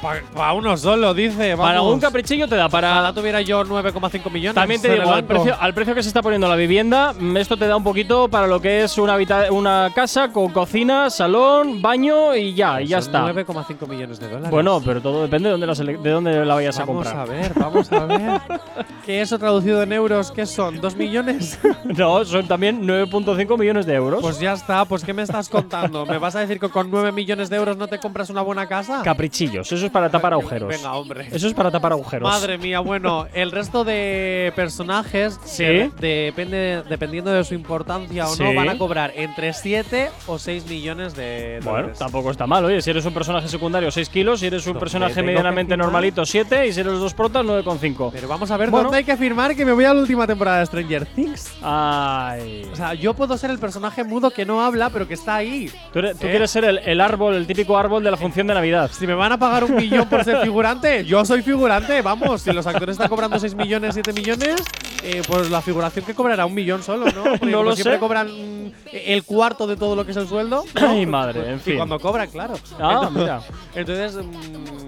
Para 0.02 0.54
uno 0.54 0.78
solo, 0.78 1.14
dice. 1.14 1.52
Vamos. 1.56 1.66
Para 1.68 1.80
algún 1.80 2.00
caprichillo 2.00 2.48
te 2.48 2.56
da. 2.56 2.70
Para 2.70 2.92
Ojalá 2.92 3.14
tuviera 3.14 3.42
yo 3.42 3.64
9,5 3.66 4.32
millones. 4.32 4.56
También 4.56 4.82
te 4.82 4.94
digo, 4.94 5.12
al 5.12 5.26
precio, 5.26 5.56
al 5.60 5.74
precio 5.74 5.94
que 5.94 6.02
se 6.04 6.08
está 6.10 6.22
poniendo 6.22 6.48
la 6.48 6.56
vivienda, 6.56 7.14
mm, 7.18 7.38
esto 7.38 7.58
te 7.58 7.68
da 7.68 7.76
un 7.76 7.84
poquito 7.84 8.30
para 8.30 8.48
lo 8.48 8.62
que 8.62 8.84
es 8.84 8.98
una, 8.98 9.14
habita- 9.16 9.52
una 9.52 9.92
casa 9.94 10.30
con 10.32 10.52
cocina, 10.52 11.10
salón, 11.10 11.82
baño 11.82 12.36
y 12.36 12.54
ya, 12.54 12.82
y 12.82 12.88
ya 12.88 13.02
Son 13.02 13.16
está. 13.16 13.34
9,5 13.34 13.88
millones 13.88 14.20
de 14.20 14.28
dólares. 14.30 14.50
Bueno, 14.52 14.82
pero 14.86 15.02
todo 15.02 15.24
depende 15.24 15.50
de 15.50 15.58
dónde 15.58 15.68
la, 15.68 15.74
de 16.02 16.10
dónde 16.10 16.46
la 16.46 16.54
vayas 16.56 16.78
vamos 16.80 17.06
a 17.08 17.10
a, 17.12 17.26
comprar. 17.26 17.30
ver, 17.42 17.54
vamos 17.56 17.92
a 17.92 18.06
ver. 18.06 18.42
¿Qué 19.06 19.22
eso 19.22 19.38
traducido 19.40 19.82
en 19.84 19.92
euros? 19.92 20.32
¿Qué 20.32 20.46
son? 20.46 20.80
¿2 20.82 20.96
millones? 20.96 21.60
No, 21.84 22.24
son 22.24 22.48
también 22.48 22.86
9.5 22.88 23.58
millones 23.58 23.86
de 23.86 23.96
euros. 23.96 24.22
pues 24.22 24.40
ya 24.40 24.54
está. 24.54 24.86
Pues 24.86 25.04
¿qué 25.04 25.12
me 25.14 25.24
estás 25.24 25.50
contando? 25.50 26.06
¿Me 26.06 26.18
vas 26.20 26.36
a 26.36 26.40
decir 26.42 26.60
que 26.60 26.70
con 26.70 26.90
9 26.92 27.12
millones 27.12 27.50
de 27.50 27.56
euros 27.58 27.78
no 27.78 27.88
te 27.88 27.98
compras 28.00 28.30
una 28.30 28.42
buena 28.42 28.68
casa? 28.68 29.02
caprichillos, 29.04 29.72
eso 29.72 29.89
es 29.90 29.94
para 29.94 30.10
tapar 30.10 30.34
agujeros. 30.34 30.70
Venga, 30.70 30.94
hombre. 30.94 31.28
Eso 31.32 31.48
es 31.48 31.54
para 31.54 31.72
tapar 31.72 31.92
agujeros. 31.94 32.30
Madre 32.30 32.58
mía, 32.58 32.80
bueno, 32.80 33.28
el 33.34 33.52
resto 33.52 33.84
de 33.84 34.54
personajes, 34.56 35.40
Sí. 35.44 35.64
que 35.64 35.92
depende, 36.00 36.84
dependiendo 36.88 37.32
de 37.32 37.44
su 37.44 37.54
importancia 37.56 38.28
o 38.28 38.36
Sí. 38.36 38.44
no, 38.44 38.54
van 38.54 38.70
a 38.70 38.78
cobrar 38.78 39.12
entre 39.16 39.54
7 39.54 40.10
o 40.28 40.38
6 40.40 40.66
millones 40.68 41.16
de 41.16 41.60
Bueno, 41.64 41.78
dólares. 41.80 42.00
tampoco 42.00 42.32
está 42.32 42.46
mal. 42.48 42.64
Oye, 42.66 42.82
si 42.82 42.90
eres 42.92 43.06
un 43.06 43.14
personaje 43.14 43.48
secundario, 43.48 43.90
6 43.92 44.10
kilos. 44.10 44.40
Si 44.40 44.48
eres 44.48 44.66
un 44.68 44.78
personaje 44.78 45.22
medianamente 45.24 45.76
normalito, 45.76 46.26
7. 46.26 46.68
Y 46.68 46.74
si 46.74 46.80
eres 46.82 46.94
dos 47.00 47.14
protas, 47.14 47.44
9,5. 47.44 48.12
Pero 48.14 48.28
vamos 48.28 48.52
a 48.52 48.58
ver 48.58 48.70
Bueno. 48.70 48.86
dónde 48.86 49.00
hay 49.00 49.04
que 49.04 49.18
firmar 49.18 49.56
que 49.56 49.66
me 49.66 49.72
voy 49.74 49.86
a 49.86 49.94
la 49.94 50.00
última 50.02 50.28
temporada 50.28 50.60
de 50.60 50.66
Stranger 50.68 51.06
Things. 51.08 51.52
Ay. 51.62 52.68
O 52.72 52.76
sea, 52.76 52.94
yo 52.94 53.14
puedo 53.14 53.38
ser 53.38 53.50
el 53.52 53.60
personaje 53.60 54.04
mudo 54.04 54.30
que 54.32 54.46
no 54.46 54.64
habla, 54.64 54.90
pero 54.90 55.08
que 55.08 55.14
está 55.16 55.36
ahí. 55.36 55.72
Tú, 55.92 56.00
eres- 56.00 56.18
tú 56.20 56.28
¿Eh? 56.28 56.30
quieres 56.32 56.52
ser 56.52 56.66
el, 56.66 56.78
el 56.80 57.02
árbol, 57.02 57.36
el 57.36 57.48
típico 57.48 57.78
árbol 57.78 58.04
de 58.04 58.12
la 58.12 58.18
función 58.18 58.48
de 58.48 58.54
Navidad. 58.54 58.90
Si 58.94 59.08
me 59.08 59.14
van 59.14 59.32
a 59.32 59.38
pagar 59.40 59.64
un 59.64 59.76
millón 59.80 60.08
por 60.10 60.24
ser 60.24 60.42
figurante, 60.42 61.06
yo 61.06 61.24
soy 61.26 61.42
figurante. 61.42 62.02
Vamos, 62.02 62.42
si 62.42 62.52
los 62.52 62.66
actores 62.68 62.94
están 62.94 63.10
cobrando 63.10 63.40
6 63.40 63.56
millones, 63.56 63.94
7 63.94 64.14
millones, 64.14 64.62
eh, 65.04 65.22
pues 65.28 65.50
la 65.50 65.62
figuración 65.62 66.06
que 66.06 66.14
cobrará 66.14 66.46
un 66.46 66.54
millón 66.54 66.84
solo, 66.84 67.06
¿no? 67.12 67.24
Porque 67.24 67.46
No 67.48 67.64
lo 67.64 67.74
siempre 67.76 67.94
sé. 67.94 68.00
cobran 68.00 68.28
mm, 68.28 68.72
el 68.92 69.24
cuarto 69.24 69.68
de 69.68 69.76
todo 69.78 69.96
lo 69.96 70.06
que 70.06 70.12
es 70.12 70.18
el 70.18 70.28
sueldo. 70.28 70.64
Ay, 70.76 71.06
madre, 71.06 71.50
en 71.50 71.56
Y 71.58 71.60
fin. 71.60 71.76
cuando 71.78 72.00
cobran, 72.00 72.30
claro. 72.30 72.56
Ah, 72.80 73.08
entonces, 73.10 73.12
mira. 73.22 73.42
Entonces, 73.76 74.16
mm, 74.16 74.79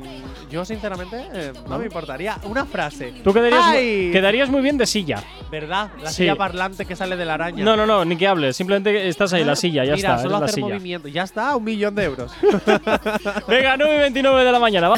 yo 0.51 0.65
sinceramente 0.65 1.25
eh, 1.33 1.53
no 1.67 1.77
me 1.79 1.85
importaría. 1.85 2.37
Una 2.43 2.65
frase. 2.65 3.13
Tú 3.23 3.33
quedarías, 3.33 3.71
quedarías 4.11 4.49
muy 4.49 4.61
bien 4.61 4.77
de 4.77 4.85
silla. 4.85 5.23
¿Verdad? 5.49 5.89
La 6.01 6.09
Sí. 6.09 6.17
silla 6.17 6.35
parlante 6.35 6.85
que 6.85 6.95
sale 6.95 7.15
de 7.17 7.25
la 7.25 7.33
araña. 7.35 7.63
No, 7.63 7.75
no, 7.75 7.85
no, 7.85 8.03
ni 8.05 8.15
que 8.17 8.27
hables. 8.27 8.55
Simplemente 8.57 9.07
estás 9.07 9.33
ahí, 9.33 9.43
la 9.43 9.55
silla, 9.55 9.83
ya 9.85 9.95
Mira, 9.95 10.09
está. 10.11 10.21
solo 10.23 10.29
eres 10.35 10.39
la 10.41 10.45
hacer 10.45 10.55
silla. 10.55 10.67
movimiento. 10.75 11.07
Ya 11.07 11.23
está, 11.23 11.55
un 11.55 11.63
millón 11.63 11.95
de 11.95 12.03
euros. 12.03 12.31
Venga, 13.47 13.77
9 13.77 13.95
y 13.95 13.99
29 13.99 14.43
de 14.43 14.51
la 14.51 14.59
mañana. 14.59 14.89
Va. 14.89 14.95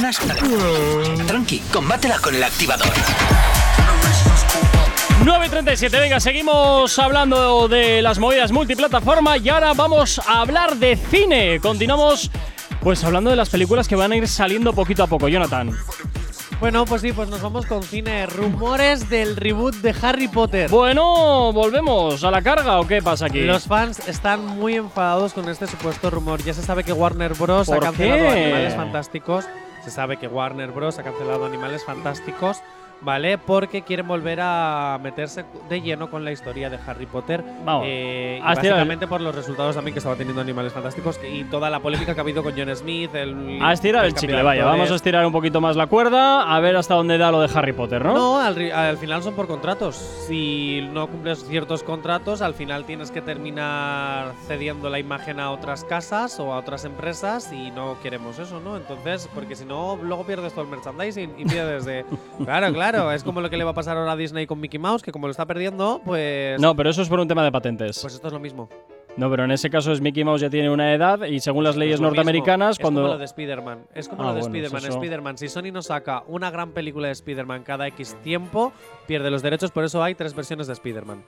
Tranqui, 1.27 1.59
combátela 1.71 2.17
con 2.19 2.35
el 2.35 2.43
activador. 2.43 2.87
9.37, 5.23 5.89
venga, 6.01 6.19
seguimos 6.19 6.99
hablando 6.99 7.69
de 7.69 8.01
las 8.01 8.19
movidas 8.19 8.51
multiplataforma 8.51 9.37
y 9.37 9.47
ahora 9.47 9.73
vamos 9.73 10.19
a 10.19 10.41
hablar 10.41 10.75
de 10.75 10.97
cine. 10.97 11.59
Continuamos 11.61 12.29
pues 12.83 13.03
hablando 13.03 13.29
de 13.29 13.35
las 13.35 13.49
películas 13.49 13.87
que 13.87 13.95
van 13.95 14.11
a 14.11 14.15
ir 14.17 14.27
saliendo 14.27 14.73
poquito 14.73 15.03
a 15.03 15.07
poco, 15.07 15.27
Jonathan. 15.27 15.71
Bueno, 16.59 16.85
pues 16.85 17.01
sí, 17.01 17.11
pues 17.11 17.27
nos 17.29 17.41
vamos 17.41 17.65
con 17.65 17.83
cine. 17.83 18.25
Rumores 18.25 19.09
del 19.09 19.35
reboot 19.35 19.75
de 19.75 19.93
Harry 20.01 20.27
Potter. 20.29 20.69
Bueno, 20.69 21.51
volvemos 21.51 22.23
a 22.23 22.31
la 22.31 22.41
carga 22.41 22.79
o 22.79 22.87
qué 22.87 23.01
pasa 23.01 23.25
aquí. 23.25 23.41
Los 23.41 23.65
fans 23.65 24.07
están 24.07 24.45
muy 24.45 24.75
enfadados 24.75 25.33
con 25.33 25.49
este 25.49 25.67
supuesto 25.67 26.09
rumor. 26.09 26.41
Ya 26.43 26.53
se 26.53 26.61
sabe 26.61 26.83
que 26.83 26.93
Warner 26.93 27.33
Bros. 27.33 27.67
ha 27.69 27.73
¿Por 27.73 27.83
cancelado 27.83 28.21
qué? 28.33 28.43
Animales 28.45 28.75
Fantásticos. 28.75 29.45
Se 29.83 29.91
sabe 29.91 30.15
que 30.17 30.27
Warner 30.27 30.71
Bros. 30.71 30.99
ha 30.99 31.03
cancelado 31.03 31.45
Animales 31.45 31.83
Fantásticos, 31.83 32.61
¿vale? 33.03 33.37
Porque 33.37 33.81
quieren 33.83 34.07
volver 34.07 34.39
a 34.41 34.99
meterse 35.01 35.45
de 35.69 35.81
lleno 35.81 36.09
con 36.09 36.23
la 36.23 36.31
historia 36.31 36.69
de 36.69 36.77
Harry 36.85 37.05
Potter. 37.05 37.43
Vamos. 37.65 37.85
Eh, 37.87 38.35
y 38.39 38.47
el- 38.47 38.55
básicamente 38.55 39.07
por 39.07 39.21
los 39.21 39.35
resultados 39.35 39.75
también 39.75 39.93
que 39.93 39.99
estaba 39.99 40.15
teniendo 40.15 40.41
Animales 40.41 40.73
Fantásticos 40.73 41.19
y 41.29 41.43
toda 41.45 41.69
la 41.69 41.79
polémica 41.79 42.13
que 42.13 42.19
ha 42.19 42.23
habido 42.23 42.43
con 42.43 42.53
John 42.57 42.75
Smith. 42.75 43.13
El, 43.15 43.59
A 43.61 43.73
estirar 43.73 44.05
el 44.05 44.13
chicle, 44.13 44.41
vaya. 44.41 44.65
Vamos 44.65 44.91
a 44.91 44.95
estirar 44.95 45.25
un 45.25 45.31
poquito 45.31 45.61
más 45.61 45.75
la 45.75 45.87
cuerda, 45.87 46.55
a 46.55 46.59
ver 46.59 46.75
hasta 46.75 46.95
dónde 46.95 47.17
da 47.17 47.31
lo 47.31 47.41
de 47.41 47.49
Harry 47.53 47.73
Potter, 47.73 48.03
¿no? 48.03 48.13
No, 48.13 48.39
al, 48.39 48.71
al 48.71 48.97
final 48.97 49.21
son 49.23 49.33
por 49.35 49.47
contratos. 49.47 49.95
Si 50.27 50.87
no 50.93 51.07
cumples 51.07 51.43
ciertos 51.45 51.83
contratos, 51.83 52.41
al 52.41 52.53
final 52.53 52.85
tienes 52.85 53.11
que 53.11 53.21
terminar 53.21 54.33
cediendo 54.47 54.89
la 54.89 54.99
imagen 54.99 55.39
a 55.39 55.51
otras 55.51 55.83
casas 55.83 56.39
o 56.39 56.53
a 56.53 56.57
otras 56.57 56.85
empresas 56.85 57.51
y 57.53 57.71
no 57.71 57.97
queremos 58.01 58.39
eso, 58.39 58.59
¿no? 58.59 58.77
Entonces, 58.77 59.29
porque 59.33 59.55
si 59.55 59.65
no, 59.65 59.97
luego 60.01 60.23
pierdes 60.25 60.53
todo 60.53 60.63
el 60.65 60.71
merchandising 60.71 61.33
y 61.37 61.45
pierdes 61.45 61.85
de... 61.85 62.05
claro, 62.43 62.73
claro, 62.73 62.92
es 63.11 63.23
como 63.23 63.41
lo 63.41 63.49
que 63.49 63.57
le 63.57 63.63
va 63.63 63.71
a 63.71 63.73
pasar 63.73 63.97
ahora 63.97 64.11
a 64.13 64.15
Disney 64.15 64.45
con 64.47 64.59
Mickey 64.59 64.79
Mouse, 64.79 65.01
que 65.03 65.11
como 65.11 65.27
lo 65.27 65.31
está 65.31 65.45
perdiendo, 65.45 66.01
pues... 66.05 66.59
No, 66.61 66.75
pero 66.75 66.89
eso 66.89 67.01
es 67.01 67.09
por 67.09 67.19
un 67.19 67.27
tema 67.27 67.43
de 67.43 67.51
patentes. 67.51 67.99
Pues 68.01 68.13
esto 68.13 68.27
es 68.27 68.33
lo 68.33 68.39
mismo. 68.39 68.69
no, 69.17 69.29
pero 69.29 69.43
en 69.43 69.51
ese 69.51 69.69
caso 69.69 69.91
es 69.91 70.01
Mickey 70.01 70.23
Mouse 70.23 70.41
ya 70.41 70.49
tiene 70.49 70.69
una 70.71 70.93
edad 70.93 71.23
y 71.25 71.39
según 71.39 71.63
las 71.63 71.75
leyes 71.75 71.95
Es 71.95 72.01
norteamericanas, 72.01 72.71
Es 72.77 72.79
cuando. 72.79 73.01
como 73.01 73.13
lo 73.13 73.19
de 73.19 73.25
Spider-Man. 73.25 73.85
Es 73.93 74.07
como 74.09 74.23
Ah, 74.23 74.27
lo 74.27 74.33
de 74.33 74.39
bueno, 74.41 74.55
Spider-Man. 74.55 74.83
eso. 74.83 74.93
Spider-Man, 74.99 75.37
si 75.37 75.47
Sony 75.49 75.71
no 75.71 75.81
saca 75.81 76.23
una 76.27 76.49
gran 76.51 76.71
película 76.71 77.07
de 77.07 77.13
Spider-Man 77.13 77.63
cada 77.63 77.87
X 77.87 78.15
tiempo, 78.23 78.73
pierde 79.07 79.29
los 79.29 79.41
derechos, 79.41 79.71
por 79.71 79.83
eso 79.83 80.01
hay 80.03 80.15
tres 80.15 80.33
versiones 80.33 80.67
de 80.67 80.73
Spider-Man. 80.73 81.23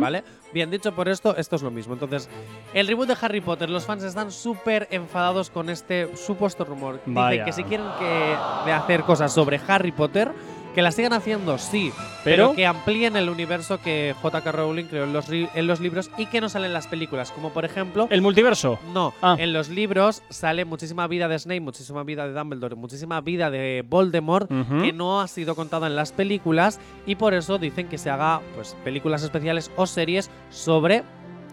¿Vale? 0.00 0.22
Bien, 0.52 0.70
dicho 0.70 0.92
por 0.94 1.08
esto, 1.08 1.36
esto 1.36 1.56
es 1.56 1.62
lo 1.62 1.70
mismo. 1.70 1.94
Entonces, 1.94 2.28
el 2.72 2.86
reboot 2.86 3.08
de 3.08 3.16
Harry 3.20 3.40
Potter, 3.40 3.68
los 3.70 3.84
fans 3.84 4.02
están 4.04 4.30
súper 4.30 4.86
enfadados 4.90 5.50
con 5.50 5.70
este 5.70 6.16
supuesto 6.16 6.64
rumor. 6.64 6.96
Dicen 6.98 7.14
Vaya. 7.14 7.44
que 7.44 7.52
si 7.52 7.64
quieren 7.64 7.86
que, 7.98 8.36
de 8.66 8.72
hacer 8.72 9.02
cosas 9.02 9.32
sobre 9.32 9.60
Harry 9.66 9.90
Potter, 9.92 10.30
que 10.74 10.82
las 10.82 10.94
sigan 10.94 11.12
haciendo, 11.12 11.56
sí, 11.58 11.92
Pero- 12.24 12.48
pero, 12.48 12.52
que 12.54 12.66
amplíen 12.66 13.16
el 13.16 13.28
universo 13.28 13.80
que 13.80 14.14
J.K. 14.20 14.52
Rowling 14.52 14.84
creó 14.84 15.04
en 15.04 15.12
los, 15.12 15.26
en 15.30 15.66
los 15.66 15.80
libros 15.80 16.10
y 16.18 16.26
que 16.26 16.40
no 16.40 16.48
salen 16.48 16.66
en 16.68 16.72
las 16.74 16.86
películas. 16.88 17.30
Como 17.30 17.50
por 17.50 17.64
ejemplo, 17.64 18.06
El 18.10 18.22
multiverso. 18.22 18.78
no, 18.92 19.14
Ah. 19.22 19.36
en 19.38 19.52
los 19.52 19.68
libros 19.68 20.22
sale 20.30 20.64
muchísima 20.64 21.06
vida 21.06 21.28
de 21.28 21.38
Snape, 21.38 21.60
muchísima 21.60 22.02
vida 22.02 22.26
de 22.26 22.34
Dumbledore, 22.34 22.74
muchísima 22.74 23.20
vida 23.20 23.50
de 23.50 23.84
Voldemort 23.88 24.48
que 24.48 24.92
no 24.92 25.20
ha 25.20 25.28
sido 25.28 25.54
contada 25.54 25.86
en 25.86 25.96
las 25.96 26.12
películas 26.12 26.80
y 27.06 27.14
por 27.14 27.34
eso 27.34 27.58
dicen 27.58 27.88
que 27.88 27.98
se 27.98 28.10
haga 28.10 28.40
pues 28.54 28.76
películas 28.84 29.22
especiales 29.22 29.70
o 29.76 29.86
series 29.86 30.30
sobre 30.50 31.02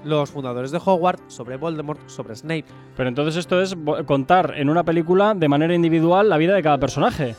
los 0.04 0.32
fundadores 0.32 0.72
de 0.72 0.80
Hogwarts, 0.84 1.22
sobre 1.28 1.58
Voldemort, 1.58 2.00
sobre 2.10 2.36
Snape. 2.36 2.66
Pero 2.98 3.08
entonces 3.10 3.36
esto 3.36 3.62
es 3.62 3.76
contar 4.08 4.54
en 4.58 4.70
una 4.70 4.84
película 4.84 5.36
de 5.36 5.48
manera 5.48 5.76
individual 5.76 6.28
la 6.28 6.38
vida 6.38 6.56
de 6.56 6.64
cada 6.64 6.80
personaje. 6.80 7.36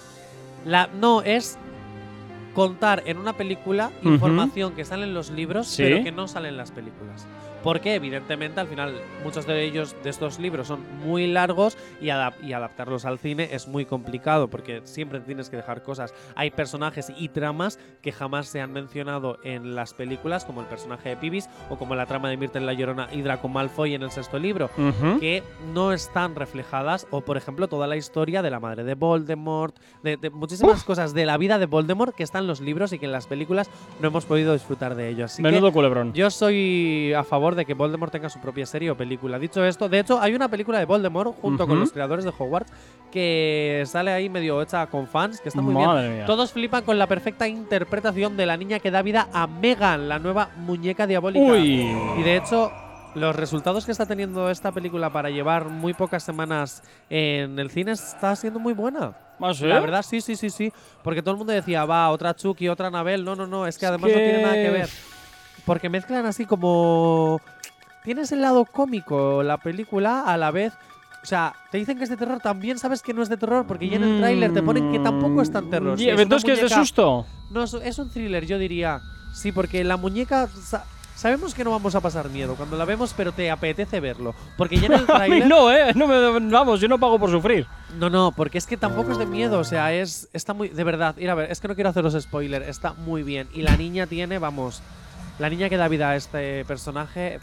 La 0.65 0.87
no 0.87 1.23
es 1.23 1.59
contar 2.55 3.03
en 3.07 3.19
una 3.19 3.33
película 3.35 3.91
información 4.03 4.75
que 4.75 4.85
sale 4.85 5.05
en 5.05 5.15
los 5.15 5.31
libros, 5.31 5.67
Sí. 5.69 5.83
pero 5.83 6.03
que 6.05 6.13
no 6.13 6.29
sale 6.29 6.49
en 6.49 6.57
las 6.57 6.71
películas. 6.71 7.27
Porque 7.63 7.95
evidentemente 7.95 8.61
al 8.61 8.67
final 8.69 8.95
muchos 9.25 9.47
de 9.47 9.63
ellos 9.65 9.95
de 10.03 10.11
estos 10.11 10.39
libros 10.39 10.67
son 10.67 10.81
muy 11.05 11.27
largos 11.27 11.77
y, 12.01 12.07
adap- 12.07 12.43
y 12.43 12.53
adaptarlos 12.53 13.05
al 13.05 13.19
cine 13.19 13.49
es 13.53 13.69
muy 13.69 13.85
complicado 13.85 14.49
porque 14.49 14.81
siempre 14.85 15.21
tienes 15.21 15.49
que 15.51 15.57
dejar 15.57 15.83
cosas. 15.83 16.13
Hay 16.35 16.51
personajes 16.51 17.13
y 17.17 17.29
tramas 17.29 17.79
que 18.03 18.13
jamás 18.13 18.49
se 18.49 18.61
han 18.61 18.73
mencionado 18.73 19.39
en 19.45 19.75
las 19.75 19.95
películas, 19.95 20.45
como 20.45 20.61
el 20.61 20.67
personaje 20.67 21.11
de 21.11 21.17
Pibis 21.17 21.49
o 21.71 21.77
como 21.79 21.95
la 21.95 22.07
trama 22.07 22.29
de 22.29 22.37
Myrtle 22.37 22.63
la 22.63 22.73
Llorona 22.73 23.09
y 23.13 23.23
Draco 23.23 23.49
Malfoy 23.49 23.95
en 23.95 24.03
el 24.03 24.11
sexto 24.11 24.39
libro 24.39 24.69
que 25.21 25.43
no 25.73 25.93
están 25.93 26.35
reflejadas, 26.35 27.07
o 27.11 27.21
por 27.21 27.37
ejemplo 27.37 27.69
toda 27.69 27.87
la 27.87 27.97
historia 27.97 28.43
de 28.43 28.51
la 28.51 28.61
madre 28.61 28.85
de 28.85 28.95
Voldemort, 28.95 29.77
de, 30.03 30.17
de 30.17 30.31
muchísimas 30.31 30.83
cosas 30.85 31.15
de 31.15 31.27
la 31.27 31.37
vida 31.39 31.59
de 31.59 31.67
Voldemort 31.67 32.15
que 32.15 32.23
están 32.23 32.43
en 32.43 32.49
los 32.49 32.61
libros 32.61 32.93
y 32.93 32.99
que 32.99 33.07
en 33.07 33.13
las 33.13 33.27
películas 33.27 33.71
no 34.01 34.09
hemos 34.09 34.25
podido 34.25 34.53
disfrutar 34.53 34.95
de 34.95 35.09
ello. 35.09 35.27
Así 35.27 35.43
Menudo 35.43 35.69
que 35.69 35.75
culebrón. 35.75 36.13
yo 36.13 36.31
soy 36.31 37.13
a 37.17 37.23
favor 37.25 37.52
de 37.55 37.65
que 37.65 37.75
Voldemort 37.75 38.11
tenga 38.13 38.29
su 38.29 38.41
propia 38.41 38.67
serie 38.67 38.91
o 38.91 38.97
película. 38.97 39.39
Dicho 39.39 39.65
esto, 39.65 39.89
de 39.89 39.99
hecho 40.01 40.21
hay 40.21 40.35
una 40.35 40.49
película 40.49 40.79
de 40.79 40.85
Voldemort 40.85 41.35
junto 41.41 41.65
con 41.67 41.73
Ujú. 41.77 41.81
los 41.81 41.93
creadores 41.93 42.25
de 42.25 42.33
Hogwarts 42.37 42.73
que 43.11 43.83
sale 43.87 44.11
ahí 44.11 44.29
medio 44.29 44.61
hecha 44.63 44.87
con 44.87 45.07
fans, 45.07 45.41
que 45.41 45.49
está 45.49 45.61
muy 45.61 45.75
Madre 45.75 46.03
bien. 46.05 46.17
mía. 46.19 46.27
Todos 46.27 46.53
flipan 46.53 46.85
con 46.85 46.99
la 46.99 47.07
perfecta 47.07 47.47
interpretación 47.49 48.37
de 48.37 48.47
la 48.47 48.57
niña 48.57 48.79
que 48.79 48.91
da 48.91 49.03
vida 49.03 49.29
a 49.33 49.47
Megan, 49.47 50.09
la 50.09 50.19
nueva 50.19 50.51
muñeca 50.57 51.07
diabólica. 51.07 51.45
Uy. 51.53 51.91
Y 52.19 52.23
de 52.23 52.37
hecho, 52.37 52.73
los 53.15 53.37
resultados 53.37 53.85
que 53.85 53.93
está 53.93 54.07
teniendo 54.07 54.49
esta 54.51 54.73
película 54.73 55.11
para 55.13 55.29
llevar 55.29 55.67
muy 55.69 55.93
pocas 55.93 56.23
semanas 56.23 56.83
en 57.11 57.59
el 57.59 57.71
cine 57.71 57.93
está 57.93 58.35
siendo 58.37 58.59
muy 58.59 58.73
buena. 58.73 59.13
¿Ah, 59.41 59.53
sí? 59.53 59.67
La 59.67 59.81
verdad, 59.81 60.03
sí, 60.03 60.21
sí, 60.21 60.37
sí, 60.37 60.51
sí. 60.51 60.73
Porque 61.03 61.21
todo 61.21 61.33
el 61.33 61.39
mundo 61.39 61.53
decía, 61.53 61.85
va, 61.85 62.09
otra 62.11 62.35
Chucky, 62.35 62.69
otra 62.69 62.87
Anabel. 62.87 63.25
No, 63.25 63.35
no, 63.35 63.47
no, 63.47 63.67
es 63.67 63.77
que 63.77 63.87
además 63.87 64.11
no 64.11 64.17
tiene 64.17 64.41
nada 64.43 64.55
que- 64.55 64.71
ver. 64.71 64.89
Porque 65.67 65.89
mezclan 65.89 66.27
así 66.27 66.45
como. 66.47 67.41
Tienes 68.05 68.33
el 68.33 68.41
lado 68.43 68.65
cómico 68.65 69.43
la 69.43 69.59
película 69.59 70.23
a 70.23 70.37
la 70.37 70.51
vez. 70.51 70.73
O 71.23 71.27
sea, 71.27 71.55
te 71.71 71.79
dicen 71.79 71.99
que 71.99 72.05
es 72.05 72.11
de 72.11 72.17
terror, 72.17 72.41
también 72.41 72.81
sabes 72.81 73.01
que 73.01 73.15
no 73.15 73.23
es 73.23 73.29
de 73.29 73.37
terror, 73.37 73.65
porque 73.65 73.89
ya 73.89 73.95
en 73.97 74.03
el 74.03 74.19
tráiler 74.19 74.53
te 74.53 74.61
ponen 74.61 74.91
que 74.91 74.99
tampoco 74.99 75.41
es 75.41 75.53
tan 75.53 75.71
terror. 75.71 75.95
Y- 76.01 76.03
Sí, 76.05 76.09
entonces, 76.11 76.45
¿qué 76.45 76.53
es 76.55 76.61
de 76.63 76.69
susto? 76.69 77.25
no, 77.51 77.63
es- 77.63 77.99
un 77.99 78.11
thriller, 78.11 78.45
yo 78.45 78.59
diría. 78.59 79.01
Sí, 79.33 79.53
porque 79.53 79.85
la 79.85 79.97
muñeca. 79.97 80.49
sa- 80.49 80.85
sabemos 81.15 81.55
que 81.55 81.63
no 81.63 81.71
vamos 81.71 81.95
a 81.95 82.01
pasar 82.01 82.29
miedo 82.29 82.57
cuando 82.57 82.77
la 82.77 82.85
vemos, 82.85 83.15
pero 83.17 83.31
te 83.31 83.49
apetece 83.53 84.01
verlo. 84.01 84.35
Porque 84.59 84.79
ya 84.79 84.87
en 84.87 84.93
el 84.95 84.99
A 85.03 85.03
mí 85.03 85.07
tráiler. 85.07 85.47
no, 85.49 85.71
¿eh? 85.73 85.93
No 85.95 86.09
me, 86.09 86.41
vamos, 86.51 86.81
yo 86.81 86.89
no 86.89 86.99
pago 86.99 87.21
por 87.21 87.31
sufrir. 87.31 87.69
No, 88.01 88.11
no, 88.11 88.33
porque 88.33 88.59
es 88.59 88.67
que 88.67 88.77
tampoco 88.77 89.13
es 89.13 89.19
de 89.19 89.27
miedo, 89.27 89.61
o 89.61 89.65
sea, 89.65 89.93
es 89.93 90.29
está 90.33 90.55
muy 90.55 90.71
de 90.71 90.83
verdad. 90.83 91.17
Ir 91.19 91.31
a 91.31 91.37
ver, 91.37 91.53
es 91.53 91.61
que 91.61 91.69
no 91.69 91.77
quiero 91.77 91.91
haceros 91.91 92.21
spoiler, 92.21 92.63
está 92.63 92.95
muy 92.95 93.23
bien 93.23 93.47
y 93.55 93.63
la 93.63 93.77
niña 93.77 94.09
tiene, 94.09 94.39
vamos, 94.41 94.83
la 95.39 95.49
niña 95.51 95.69
que 95.69 95.77
da 95.77 95.89
vida 95.89 96.11
a 96.11 96.17
este 96.17 96.65
personaje. 96.65 97.41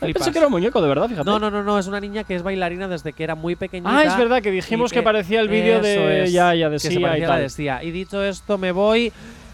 Pensé 0.00 0.12
flipas. 0.12 0.30
que 0.32 0.38
era 0.38 0.46
un 0.48 0.52
muñeco, 0.52 0.82
de 0.82 0.88
verdad, 0.88 1.08
fíjate. 1.08 1.24
No, 1.24 1.38
no, 1.38 1.50
no, 1.50 1.62
no, 1.62 1.78
es 1.78 1.86
una 1.86 2.00
niña 2.00 2.24
que 2.24 2.34
es 2.34 2.42
bailarina 2.42 2.86
desde 2.86 3.12
que 3.14 3.24
era 3.24 3.34
muy 3.34 3.56
pequeñita. 3.56 3.98
Ah, 3.98 4.04
es 4.04 4.16
verdad 4.16 4.42
que 4.42 4.50
dijimos 4.50 4.92
y 4.92 4.94
que 4.96 5.02
parecía 5.02 5.40
el 5.40 5.48
vídeo 5.48 5.80
de- 5.80 6.24
eso 6.24 6.32
ya, 6.32 6.54
ya, 6.54 6.68
de 6.68 6.76
que 6.76 6.80
se 6.80 6.94
y 6.94 6.98
la 6.98 7.26
tal. 7.26 7.40
de 7.40 7.48
Sia. 7.48 7.82
Y 7.82 7.90
dicho 7.92 8.22
esto, 8.22 8.58
me 8.58 8.72
voy 8.72 9.10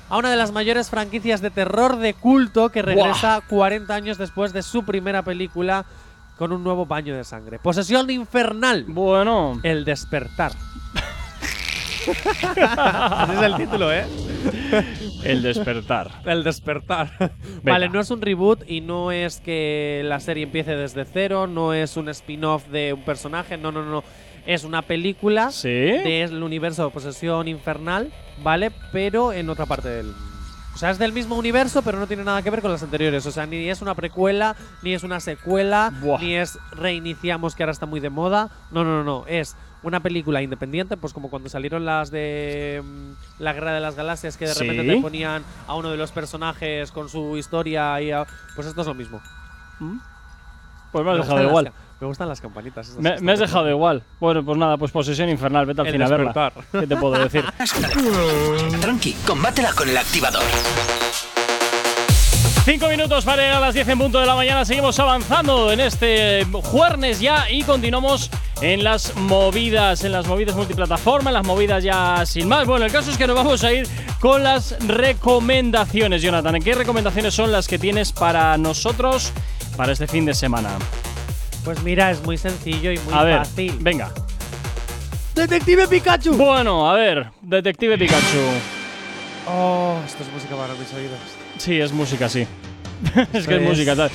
a 0.08 0.16
una 0.18 0.30
de 0.30 0.36
las 0.36 0.50
mayores 0.52 0.90
franquicias 0.90 1.40
de 1.40 1.50
terror 1.50 1.96
de 1.96 2.14
culto 2.14 2.70
que 2.70 2.82
regresa 2.82 3.40
40 3.48 3.94
años 3.94 4.18
después 4.18 4.52
de 4.52 4.62
su 4.62 4.84
primera 4.84 5.22
película 5.22 5.84
con 6.36 6.50
un 6.50 6.64
nuevo 6.64 6.86
baño 6.86 7.14
de 7.16 7.22
sangre. 7.22 7.60
Posesión 7.60 8.10
infernal. 8.10 8.84
Bueno. 8.88 9.60
El 9.62 9.84
despertar. 9.84 10.52
Ese 13.22 13.34
es 13.34 13.42
el 13.42 13.56
título, 13.56 13.92
¿eh? 13.92 14.04
El 15.24 15.42
despertar. 15.42 16.10
El 16.24 16.42
despertar. 16.42 17.32
Vale, 17.62 17.88
no 17.88 18.00
es 18.00 18.10
un 18.10 18.20
reboot 18.20 18.68
y 18.68 18.80
no 18.80 19.12
es 19.12 19.40
que 19.40 20.02
la 20.04 20.20
serie 20.20 20.44
empiece 20.44 20.74
desde 20.76 21.04
cero, 21.04 21.46
no 21.46 21.74
es 21.74 21.96
un 21.96 22.08
spin-off 22.08 22.66
de 22.68 22.92
un 22.92 23.04
personaje, 23.04 23.56
no, 23.56 23.70
no, 23.70 23.84
no. 23.84 24.02
Es 24.44 24.64
una 24.64 24.82
película 24.82 25.52
¿Sí? 25.52 25.68
del 25.68 26.42
universo 26.42 26.84
de 26.84 26.90
Posesión 26.90 27.46
Infernal, 27.46 28.12
¿vale? 28.42 28.72
Pero 28.90 29.32
en 29.32 29.48
otra 29.48 29.66
parte 29.66 29.88
del. 29.88 30.12
O 30.74 30.78
sea, 30.78 30.90
es 30.90 30.98
del 30.98 31.12
mismo 31.12 31.36
universo, 31.36 31.82
pero 31.82 31.98
no 31.98 32.06
tiene 32.06 32.24
nada 32.24 32.42
que 32.42 32.50
ver 32.50 32.62
con 32.62 32.72
las 32.72 32.82
anteriores. 32.82 33.24
O 33.26 33.30
sea, 33.30 33.46
ni 33.46 33.68
es 33.68 33.82
una 33.82 33.94
precuela, 33.94 34.56
ni 34.82 34.94
es 34.94 35.04
una 35.04 35.20
secuela, 35.20 35.92
Buah. 36.00 36.18
ni 36.18 36.34
es 36.34 36.58
reiniciamos, 36.72 37.54
que 37.54 37.62
ahora 37.62 37.72
está 37.72 37.86
muy 37.86 38.00
de 38.00 38.10
moda. 38.10 38.50
No, 38.72 38.82
no, 38.82 38.96
no, 38.96 39.04
no. 39.04 39.26
Es 39.28 39.54
una 39.82 40.00
película 40.00 40.42
independiente, 40.42 40.96
pues 40.96 41.12
como 41.12 41.28
cuando 41.30 41.48
salieron 41.48 41.84
las 41.84 42.10
de 42.10 42.82
mm, 42.84 43.42
La 43.42 43.52
Guerra 43.52 43.72
de 43.72 43.80
las 43.80 43.96
Galaxias, 43.96 44.36
que 44.36 44.46
de 44.46 44.54
Sí. 44.54 44.60
repente 44.66 44.94
te 44.94 45.00
ponían 45.00 45.42
a 45.66 45.74
uno 45.74 45.90
de 45.90 45.96
los 45.96 46.12
personajes 46.12 46.92
con 46.92 47.08
su 47.08 47.36
historia 47.36 48.00
y 48.00 48.10
a- 48.12 48.26
Pues 48.54 48.66
esto 48.68 48.80
es 48.82 48.86
lo 48.86 48.94
mismo. 48.94 49.20
Pues 50.92 51.04
me 51.04 51.10
has 51.10 51.16
Me 51.18 51.22
dejado 51.24 51.42
igual. 51.42 51.64
las 51.64 51.74
me 52.00 52.06
gustan 52.08 52.28
las 52.28 52.40
campanitas. 52.40 52.88
esas 52.88 53.00
Me, 53.00 53.20
me 53.20 53.32
has 53.32 53.38
dejado 53.38 53.68
igual. 53.70 54.02
Bueno, 54.20 54.44
pues 54.44 54.58
nada, 54.58 54.76
pues 54.76 54.90
posesión 54.92 55.28
infernal. 55.28 55.66
Vete 55.66 55.80
al 55.82 55.86
El 55.86 55.92
cine 55.92 56.04
a 56.04 56.08
verla. 56.08 56.32
despertar. 56.32 56.80
¿Qué 56.80 56.86
te 56.86 56.96
puedo 56.96 57.18
decir? 57.22 57.44
Tranqui, 58.80 59.12
combátela 59.26 59.72
con 59.72 59.88
el 59.88 59.96
activador. 59.96 60.42
Cinco 62.64 62.88
minutos 62.88 63.24
para 63.24 63.42
llegar 63.42 63.56
a 63.56 63.60
las 63.60 63.74
10 63.74 63.88
en 63.88 63.98
punto 63.98 64.20
de 64.20 64.26
la 64.26 64.36
mañana. 64.36 64.64
Seguimos 64.64 64.96
avanzando 65.00 65.72
en 65.72 65.80
este 65.80 66.46
jueves 66.62 67.18
ya 67.18 67.50
y 67.50 67.64
continuamos 67.64 68.30
en 68.60 68.84
las 68.84 69.16
movidas, 69.16 70.04
en 70.04 70.12
las 70.12 70.28
movidas 70.28 70.54
multiplataforma, 70.54 71.30
en 71.30 71.34
las 71.34 71.44
movidas 71.44 71.82
ya 71.82 72.24
sin 72.24 72.46
más. 72.46 72.64
Bueno, 72.66 72.84
el 72.86 72.92
caso 72.92 73.10
es 73.10 73.18
que 73.18 73.26
nos 73.26 73.34
vamos 73.34 73.64
a 73.64 73.72
ir 73.72 73.88
con 74.20 74.44
las 74.44 74.76
recomendaciones, 74.86 76.22
Jonathan. 76.22 76.54
¿En 76.54 76.62
qué 76.62 76.74
recomendaciones 76.76 77.34
son 77.34 77.50
las 77.50 77.66
que 77.66 77.80
tienes 77.80 78.12
para 78.12 78.56
nosotros 78.56 79.32
para 79.76 79.92
este 79.92 80.06
fin 80.06 80.24
de 80.24 80.34
semana? 80.34 80.70
Pues 81.64 81.82
mira, 81.82 82.12
es 82.12 82.22
muy 82.22 82.38
sencillo 82.38 82.92
y 82.92 82.98
muy 83.00 83.12
a 83.12 83.24
ver, 83.24 83.38
fácil. 83.38 83.76
venga. 83.80 84.12
¡Detective 85.34 85.88
Pikachu! 85.88 86.34
Bueno, 86.34 86.88
a 86.88 86.94
ver, 86.94 87.26
Detective 87.40 87.98
Pikachu. 87.98 88.38
Oh, 89.48 89.96
esto 90.06 90.22
es 90.22 90.32
música 90.32 90.54
para 90.54 90.74
mis 90.74 90.92
oídos. 90.94 91.18
Sí, 91.62 91.80
es 91.80 91.92
música, 91.92 92.28
sí. 92.28 92.40
es 93.32 93.46
que 93.46 93.54
es 93.54 93.62
es 93.62 93.68
música, 93.68 93.94
tal. 93.94 94.10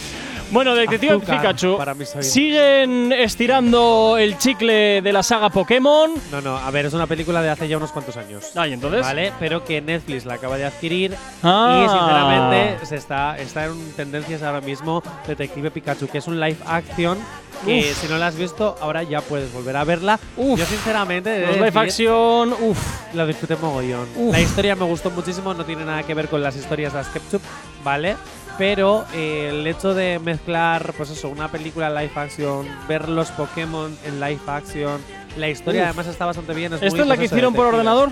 Bueno, 0.51 0.75
Detective 0.75 1.13
azúcar 1.13 1.37
Pikachu. 1.37 1.77
Siguen 2.21 3.13
estirando 3.13 4.17
el 4.17 4.37
chicle 4.37 5.01
de 5.01 5.13
la 5.13 5.23
saga 5.23 5.49
Pokémon. 5.49 6.11
No, 6.29 6.41
no, 6.41 6.57
a 6.57 6.69
ver, 6.71 6.87
es 6.87 6.93
una 6.93 7.07
película 7.07 7.41
de 7.41 7.49
hace 7.49 7.69
ya 7.69 7.77
unos 7.77 7.93
cuantos 7.93 8.17
años. 8.17 8.51
Ay, 8.55 8.73
entonces. 8.73 8.99
¿Vale? 8.99 9.31
Pero 9.39 9.63
que 9.63 9.79
Netflix 9.79 10.25
la 10.25 10.33
acaba 10.33 10.57
de 10.57 10.65
adquirir. 10.65 11.15
Ah. 11.41 11.85
Y 11.85 11.89
sinceramente 11.89 12.85
se 12.85 12.95
está, 12.97 13.37
está 13.37 13.65
en 13.65 13.91
tendencias 13.93 14.43
ahora 14.43 14.59
mismo 14.59 15.01
Detective 15.25 15.71
Pikachu, 15.71 16.07
que 16.07 16.17
es 16.17 16.27
un 16.27 16.37
live 16.37 16.57
action 16.65 17.17
que 17.65 17.79
Uf. 17.91 18.01
si 18.01 18.07
no 18.07 18.17
la 18.17 18.27
has 18.27 18.35
visto, 18.35 18.75
ahora 18.81 19.03
ya 19.03 19.21
puedes 19.21 19.51
volver 19.51 19.75
a 19.77 19.83
verla. 19.83 20.19
Uf. 20.35 20.59
Yo 20.59 20.65
sinceramente 20.65 21.45
Los 21.45 21.55
live 21.57 21.71
action. 21.79 22.53
Uff. 22.59 23.13
Lo 23.13 23.25
disfruté 23.27 23.55
mogollón. 23.55 24.07
Uf. 24.15 24.33
La 24.33 24.41
historia 24.41 24.75
me 24.75 24.85
gustó 24.85 25.09
muchísimo, 25.11 25.53
no 25.53 25.65
tiene 25.65 25.85
nada 25.85 26.03
que 26.03 26.13
ver 26.13 26.27
con 26.27 26.41
las 26.41 26.55
historias 26.55 26.93
de 26.93 27.03
SketchUp, 27.03 27.41
¿vale? 27.83 28.15
Pero 28.57 29.05
eh, 29.13 29.49
el 29.51 29.67
hecho 29.67 29.93
de 29.93 30.19
mezclar, 30.19 30.93
pues 30.97 31.11
eso, 31.11 31.29
una 31.29 31.49
película 31.51 31.89
live 31.89 32.11
action, 32.15 32.67
ver 32.87 33.07
los 33.07 33.29
Pokémon 33.31 33.95
en 34.05 34.19
live 34.19 34.39
action, 34.47 34.99
la 35.37 35.49
historia 35.49 35.81
Uf. 35.81 35.87
además 35.89 36.07
está 36.07 36.25
bastante 36.25 36.53
bien. 36.53 36.73
Es 36.73 36.81
¿Esta 36.81 36.89
muy, 36.89 37.01
es 37.01 37.07
la 37.07 37.15
pues 37.15 37.19
que 37.19 37.25
hicieron 37.35 37.53
por 37.53 37.67
ordenador? 37.67 38.09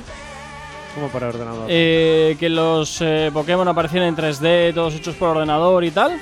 ¿Cómo 0.93 1.07
por 1.09 1.23
ordenador? 1.23 1.65
Eh, 1.67 2.37
que 2.39 2.47
los 2.47 3.01
eh, 3.01 3.29
Pokémon 3.33 3.67
aparecieran 3.67 4.09
en 4.09 4.15
3D, 4.15 4.73
todos 4.73 4.93
hechos 4.93 5.15
por 5.15 5.29
ordenador 5.29 5.83
y 5.83 5.91
tal. 5.91 6.17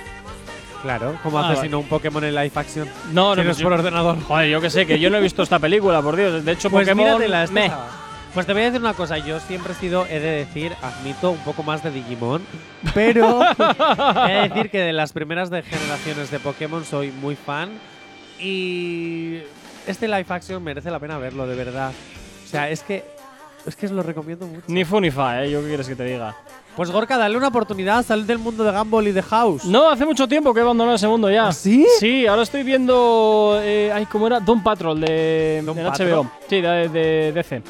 Claro, 0.84 1.18
¿cómo 1.24 1.40
Ah, 1.40 1.46
haces 1.46 1.58
vale. 1.58 1.68
si 1.68 1.72
no 1.72 1.80
un 1.80 1.88
Pokémon 1.88 2.24
en 2.24 2.36
live 2.36 2.52
action? 2.54 2.88
No, 3.12 3.34
Si 3.34 3.38
no, 3.40 3.44
no 3.46 3.52
es 3.52 3.58
yo- 3.58 3.64
por 3.64 3.74
ordenador. 3.74 4.22
Joder, 4.22 4.50
yo 4.50 4.62
que 4.62 4.70
sé, 4.70 4.86
que 4.86 5.00
yo 5.00 5.10
no 5.10 5.18
he 5.18 5.22
visto 5.22 5.42
esta 5.42 5.58
película, 5.58 6.02
por 6.04 6.16
Dios. 6.16 6.46
De 6.46 6.52
hecho, 6.52 6.70
Pues 6.70 6.88
Pokémon. 6.88 7.06
míratela, 7.06 7.44
estaba. 7.46 7.88
Pues 8.34 8.46
te 8.48 8.54
voy 8.54 8.64
a 8.64 8.66
decir 8.66 8.82
una 8.82 8.94
cosa, 8.96 9.20
yo 9.20 9.40
siempre 9.40 9.74
he 9.74 9.76
sido, 9.76 10.06
he 10.08 10.20
de 10.20 10.32
decir, 10.46 10.74
admito, 10.82 11.30
un 11.32 11.38
poco 11.44 11.62
más 11.64 11.84
de 11.84 11.92
Digimon, 11.92 12.42
pero 12.96 13.42
he 14.28 14.32
de 14.32 14.50
decir 14.50 14.70
que 14.72 14.80
de 14.80 14.92
las 14.94 15.14
primeras 15.14 15.50
de 15.52 15.62
generaciones 15.62 16.32
de 16.32 16.40
Pokémon 16.40 16.84
soy 16.84 17.12
muy 17.12 17.36
fan 17.36 17.70
y 18.40 19.40
este 19.86 20.08
live 20.08 20.26
action 20.30 20.64
merece 20.64 20.90
la 20.90 21.00
pena 21.00 21.18
verlo, 21.20 21.46
de 21.48 21.56
verdad. 21.56 21.92
O 22.44 22.48
sea, 22.48 22.70
es 22.70 22.82
que 22.82 23.04
es 23.66 23.76
que 23.76 23.86
os 23.86 23.92
lo 23.92 24.04
recomiendo 24.04 24.46
mucho. 24.48 24.64
Ni 24.68 24.84
fu 24.84 25.00
ni 25.00 25.12
fa, 25.12 25.44
¿eh? 25.44 25.52
Yo 25.52 25.62
qué 25.62 25.68
quieres 25.68 25.88
que 25.88 25.96
te 25.96 26.04
diga. 26.04 26.36
Pues 26.76 26.90
Gorka, 26.90 27.18
dale 27.18 27.38
una 27.38 27.50
oportunidad, 27.50 28.04
sal 28.04 28.26
del 28.26 28.40
mundo 28.40 28.64
de 28.64 28.72
Gumball 28.72 29.08
y 29.08 29.12
de 29.12 29.22
House. 29.22 29.66
No, 29.66 29.90
hace 29.90 30.06
mucho 30.06 30.28
tiempo 30.28 30.54
que 30.54 30.60
he 30.60 30.64
abandonado 30.64 30.96
ese 30.96 31.08
mundo 31.08 31.30
ya. 31.30 31.48
¿Ah, 31.48 31.54
sí? 31.54 31.86
Sí, 32.00 32.26
ahora 32.26 32.42
estoy 32.42 32.64
viendo. 32.64 33.60
Eh, 33.62 33.92
ay, 33.94 34.08
¿cómo 34.08 34.26
era? 34.26 34.40
Doom 34.40 34.64
Patrol 34.64 35.00
de, 35.00 35.62
¿Doom 35.64 35.78
del 35.78 35.86
Patrol? 35.86 36.10
HBO. 36.10 36.32
Sí, 36.50 36.62
de, 36.62 36.90
de 36.90 37.32
DC. 37.32 37.62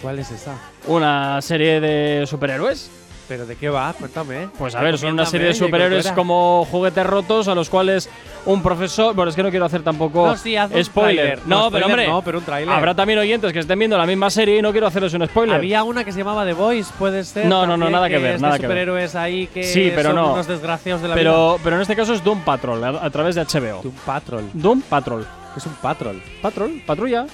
¿Cuál 0.00 0.18
es 0.18 0.30
esa? 0.30 0.54
Una 0.86 1.40
serie 1.42 1.80
de 1.80 2.26
superhéroes. 2.26 2.90
¿Pero 3.26 3.46
de 3.46 3.56
qué 3.56 3.70
va? 3.70 3.94
Cuéntame. 3.98 4.48
Pues 4.58 4.74
a 4.74 4.82
ver, 4.82 4.98
son 4.98 5.14
una 5.14 5.24
serie 5.24 5.46
de 5.48 5.54
superhéroes 5.54 6.12
como 6.12 6.66
juguetes 6.70 7.06
rotos 7.06 7.48
a 7.48 7.54
los 7.54 7.70
cuales 7.70 8.10
un 8.44 8.62
profesor. 8.62 9.14
Bueno, 9.14 9.30
es 9.30 9.36
que 9.36 9.42
no 9.42 9.48
quiero 9.50 9.64
hacer 9.64 9.82
tampoco 9.82 10.26
No, 10.26 10.36
sí, 10.36 10.56
haz 10.56 10.70
un 10.70 10.84
spoiler. 10.84 11.38
No, 11.46 11.64
No, 11.64 11.70
pero 11.70 11.86
hombre, 11.86 12.06
no, 12.06 12.20
pero 12.22 12.38
un 12.38 12.44
tráiler. 12.44 12.74
habrá 12.74 12.94
también 12.94 13.18
oyentes 13.18 13.50
que 13.52 13.60
estén 13.60 13.78
viendo 13.78 13.96
la 13.96 14.04
misma 14.04 14.28
serie 14.28 14.58
y 14.58 14.62
no 14.62 14.72
quiero 14.72 14.86
hacerles 14.86 15.14
un 15.14 15.24
spoiler. 15.26 15.56
Había 15.56 15.82
una 15.84 16.04
que 16.04 16.12
se 16.12 16.18
llamaba 16.18 16.44
The 16.44 16.52
Voice, 16.52 16.92
puede 16.98 17.24
ser. 17.24 17.46
No, 17.46 17.66
no, 17.66 17.78
no, 17.78 17.88
nada 17.88 18.08
que 18.10 18.18
ver, 18.18 18.40
nada 18.40 18.56
que 18.58 18.66
ver. 18.66 18.70
superhéroes 18.70 19.14
ahí 19.14 19.46
que 19.46 19.62
Sí, 19.64 19.90
pero 19.94 20.10
son 20.10 20.16
no. 20.16 20.32
unos 20.34 20.46
desgraciados 20.46 21.00
de 21.00 21.08
la 21.08 21.14
vida. 21.14 21.56
pero, 21.64 21.76
en 21.76 21.82
este 21.82 21.96
caso 21.96 22.12
es 22.12 22.22
Doom 22.22 22.40
Patrol, 22.42 22.84
a, 22.84 22.88
a 23.06 23.08
través 23.10 23.34
de 23.36 23.42
HBO. 23.42 23.80
Doom 23.82 23.94
Patrol. 24.04 24.44
Doom 24.52 24.82
Patrol. 24.82 25.26
Es 25.56 25.64
un 25.66 25.72
patrol. 25.74 26.20
Patrol, 26.42 26.82
patrulla. 26.84 27.26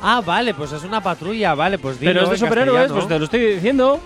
Ah, 0.00 0.20
vale, 0.24 0.52
pues 0.52 0.70
es 0.72 0.84
una 0.84 1.00
patrulla, 1.02 1.54
vale, 1.54 1.78
pues 1.78 1.98
dilo 1.98 2.12
Pero 2.12 2.24
es 2.24 2.30
de 2.30 2.36
superhéroes, 2.46 2.92
pues 2.92 3.08
te 3.08 3.18
lo 3.18 3.24
estoy 3.24 3.40
diciendo. 3.54 3.98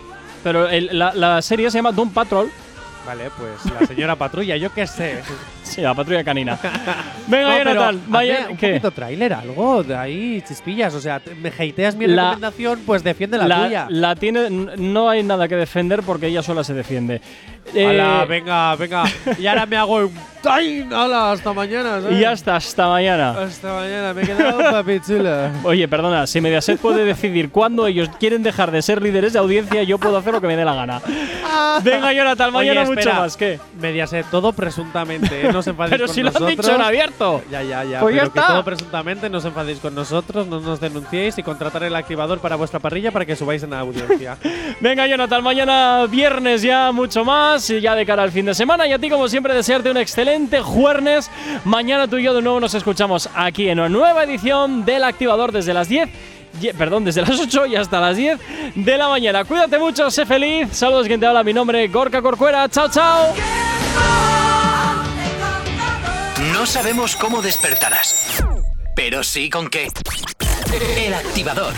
Pero 0.43 0.69
el- 0.69 0.91
la, 0.99 1.13
la 1.15 1.43
serie 1.43 1.71
se 1.71 1.79
llama 1.79 1.93
Doom 1.93 2.11
Patrol. 2.11 2.51
Vale, 3.07 3.31
pues 3.39 3.73
la 3.81 3.87
señora 3.87 4.17
patrulla, 4.17 4.57
yo 4.57 4.73
qué 4.73 4.87
sé. 4.87 5.23
Sí, 5.69 5.83
la 5.83 5.93
patrulla 5.95 6.25
canina. 6.25 6.59
Venga, 7.27 7.49
No, 7.51 7.59
pero 7.59 7.75
Jonathan, 7.75 8.01
vaya. 8.07 8.47
un 8.51 8.57
¿Qué? 8.57 8.69
poquito 8.69 8.91
tráiler, 8.91 9.35
algo 9.35 9.83
de 9.83 9.95
ahí, 9.95 10.43
chispillas. 10.49 10.95
O 10.95 11.01
sea, 11.01 11.21
te- 11.21 11.35
me 11.35 11.51
hateas 11.51 11.95
mi 11.95 12.07
La- 12.07 12.31
recomendación, 12.31 12.81
pues 12.87 13.05
defiende 13.05 13.37
la, 13.37 13.47
La, 13.47 13.65
tuya. 13.67 13.87
la 13.91 14.17
tiene. 14.17 14.47
n- 14.47 14.71
No 14.79 15.11
hay 15.11 15.23
nada 15.23 15.47
que 15.47 15.57
defender 15.57 16.03
porque 16.03 16.29
ella 16.29 16.43
sola 16.43 16.65
se 16.65 16.73
defiende. 16.73 17.21
Eh, 17.75 18.25
venga, 18.27 18.75
venga. 18.77 19.05
y 19.39 19.47
ahora 19.47 19.67
me 19.67 19.77
hago 19.77 19.97
un 19.97 20.15
time. 20.43 20.87
Hala, 20.95 21.33
hasta 21.33 21.53
mañana. 21.53 22.01
¿sabes? 22.01 22.17
y 22.17 22.21
ya 22.21 22.33
está, 22.33 22.57
hasta 22.57 22.89
mañana. 22.89 23.31
Hasta 23.31 23.73
mañana, 23.75 24.15
me 24.15 24.23
he 24.23 24.27
quedado 24.27 24.59
papi 24.59 25.01
chula. 25.01 25.53
Oye, 25.65 25.89
perdona, 25.89 26.27
si 26.27 26.41
Mediaset 26.41 26.79
puede 26.81 27.05
decidir 27.05 27.51
cuándo 27.51 27.87
ellos 27.87 28.09
quieren 28.21 28.43
dejar 28.43 28.71
de 28.71 28.83
ser 28.83 29.03
líderes 29.03 29.33
de 29.33 29.39
audiencia, 29.39 29.83
yo 29.83 29.99
puedo 29.99 30.17
hacer 30.17 30.33
lo 30.33 30.41
que 30.41 30.47
me 30.47 30.57
dé 30.57 30.65
la 30.65 30.75
gana. 30.75 31.01
Venga, 31.83 32.13
Jonathan, 32.13 32.53
mañana 32.53 32.83
Oye, 32.83 32.91
mucho 32.95 33.13
más. 33.13 33.37
¿Qué? 33.37 33.59
Mediaset, 33.81 34.27
todo 34.31 34.53
presuntamente, 34.53 35.47
¿eh? 35.47 35.53
no 35.53 35.59
os 35.61 35.67
enfadéis 35.67 35.91
Pero 35.93 36.07
con 36.07 36.15
si 36.15 36.23
lo 36.23 36.29
han 36.29 36.35
nosotros. 36.35 36.57
dicho 36.57 36.75
en 36.75 36.83
abierto. 36.83 37.43
Ya, 37.51 37.63
ya, 37.63 37.85
ya. 37.85 38.01
Pues 38.01 38.15
ya 38.15 38.21
pero 38.23 38.33
que 38.33 38.39
está. 38.41 38.53
todo 38.53 38.65
presuntamente, 38.65 39.29
no 39.31 39.39
os 39.39 39.45
enfadéis 39.45 39.79
con 39.81 39.95
nosotros, 39.95 40.47
no 40.47 40.61
nos 40.61 40.81
denunciéis 40.81 41.37
y 41.39 41.43
contratar 41.43 41.83
el 41.83 41.95
activador 41.97 42.39
para 42.39 42.57
vuestra 42.57 42.79
parrilla 42.79 43.11
para 43.11 43.25
que 43.27 43.35
subáis 43.37 43.63
en 43.63 43.71
la 43.71 43.81
audiencia. 43.81 44.37
Venga, 44.81 45.07
Jonathan, 45.07 45.43
mañana 45.43 46.07
viernes 46.07 46.63
ya 46.63 46.93
mucho 46.93 47.25
más 47.25 47.69
y 47.71 47.81
ya 47.81 47.95
de 47.95 48.07
cara 48.07 48.23
al 48.23 48.31
fin 48.33 48.47
de 48.47 48.55
semana. 48.55 48.87
Y 48.87 48.93
a 48.93 48.99
ti, 48.99 49.09
como 49.09 49.29
siempre, 49.29 49.55
desearte 49.55 49.91
un 49.91 49.97
excelente 49.97 50.28
jueves. 50.63 51.31
Mañana 51.65 52.07
tú 52.09 52.17
y 52.19 52.25
yo 52.25 52.35
de 52.35 52.43
nuevo 52.43 52.61
nos 52.61 52.75
escuchamos 52.75 53.29
aquí 53.35 53.69
en 53.69 53.79
una 53.81 53.89
nueva 53.89 54.25
edición 54.25 54.85
del 54.85 55.05
Activador 55.05 55.53
desde 55.53 55.73
las 55.75 55.89
10. 55.89 56.09
ye- 56.61 56.75
Perdón, 56.75 57.05
desde 57.05 57.23
las 57.23 57.39
8 57.41 57.67
y 57.67 57.77
hasta 57.77 58.01
las 58.01 58.17
10 58.17 58.39
de 58.75 58.99
la 58.99 59.09
mañana. 59.09 59.45
Cuídate 59.45 59.79
mucho, 59.79 60.11
sé 60.11 60.27
feliz. 60.27 60.69
Saludos, 60.73 61.07
quien 61.07 61.21
te 61.21 61.27
habla. 61.27 61.43
Mi 61.45 61.53
nombre 61.53 61.85
es 61.85 61.93
Gorka 61.93 62.21
Corcuera. 62.23 62.69
Chao, 62.69 62.89
chao. 62.91 63.35
No 66.53 66.67
sabemos 66.67 67.17
cómo 67.17 67.41
despertarás, 67.43 68.43
pero 68.95 69.23
sí 69.23 69.49
con 69.51 69.69
qué. 69.69 69.89
El 70.97 71.15
activador. 71.15 71.73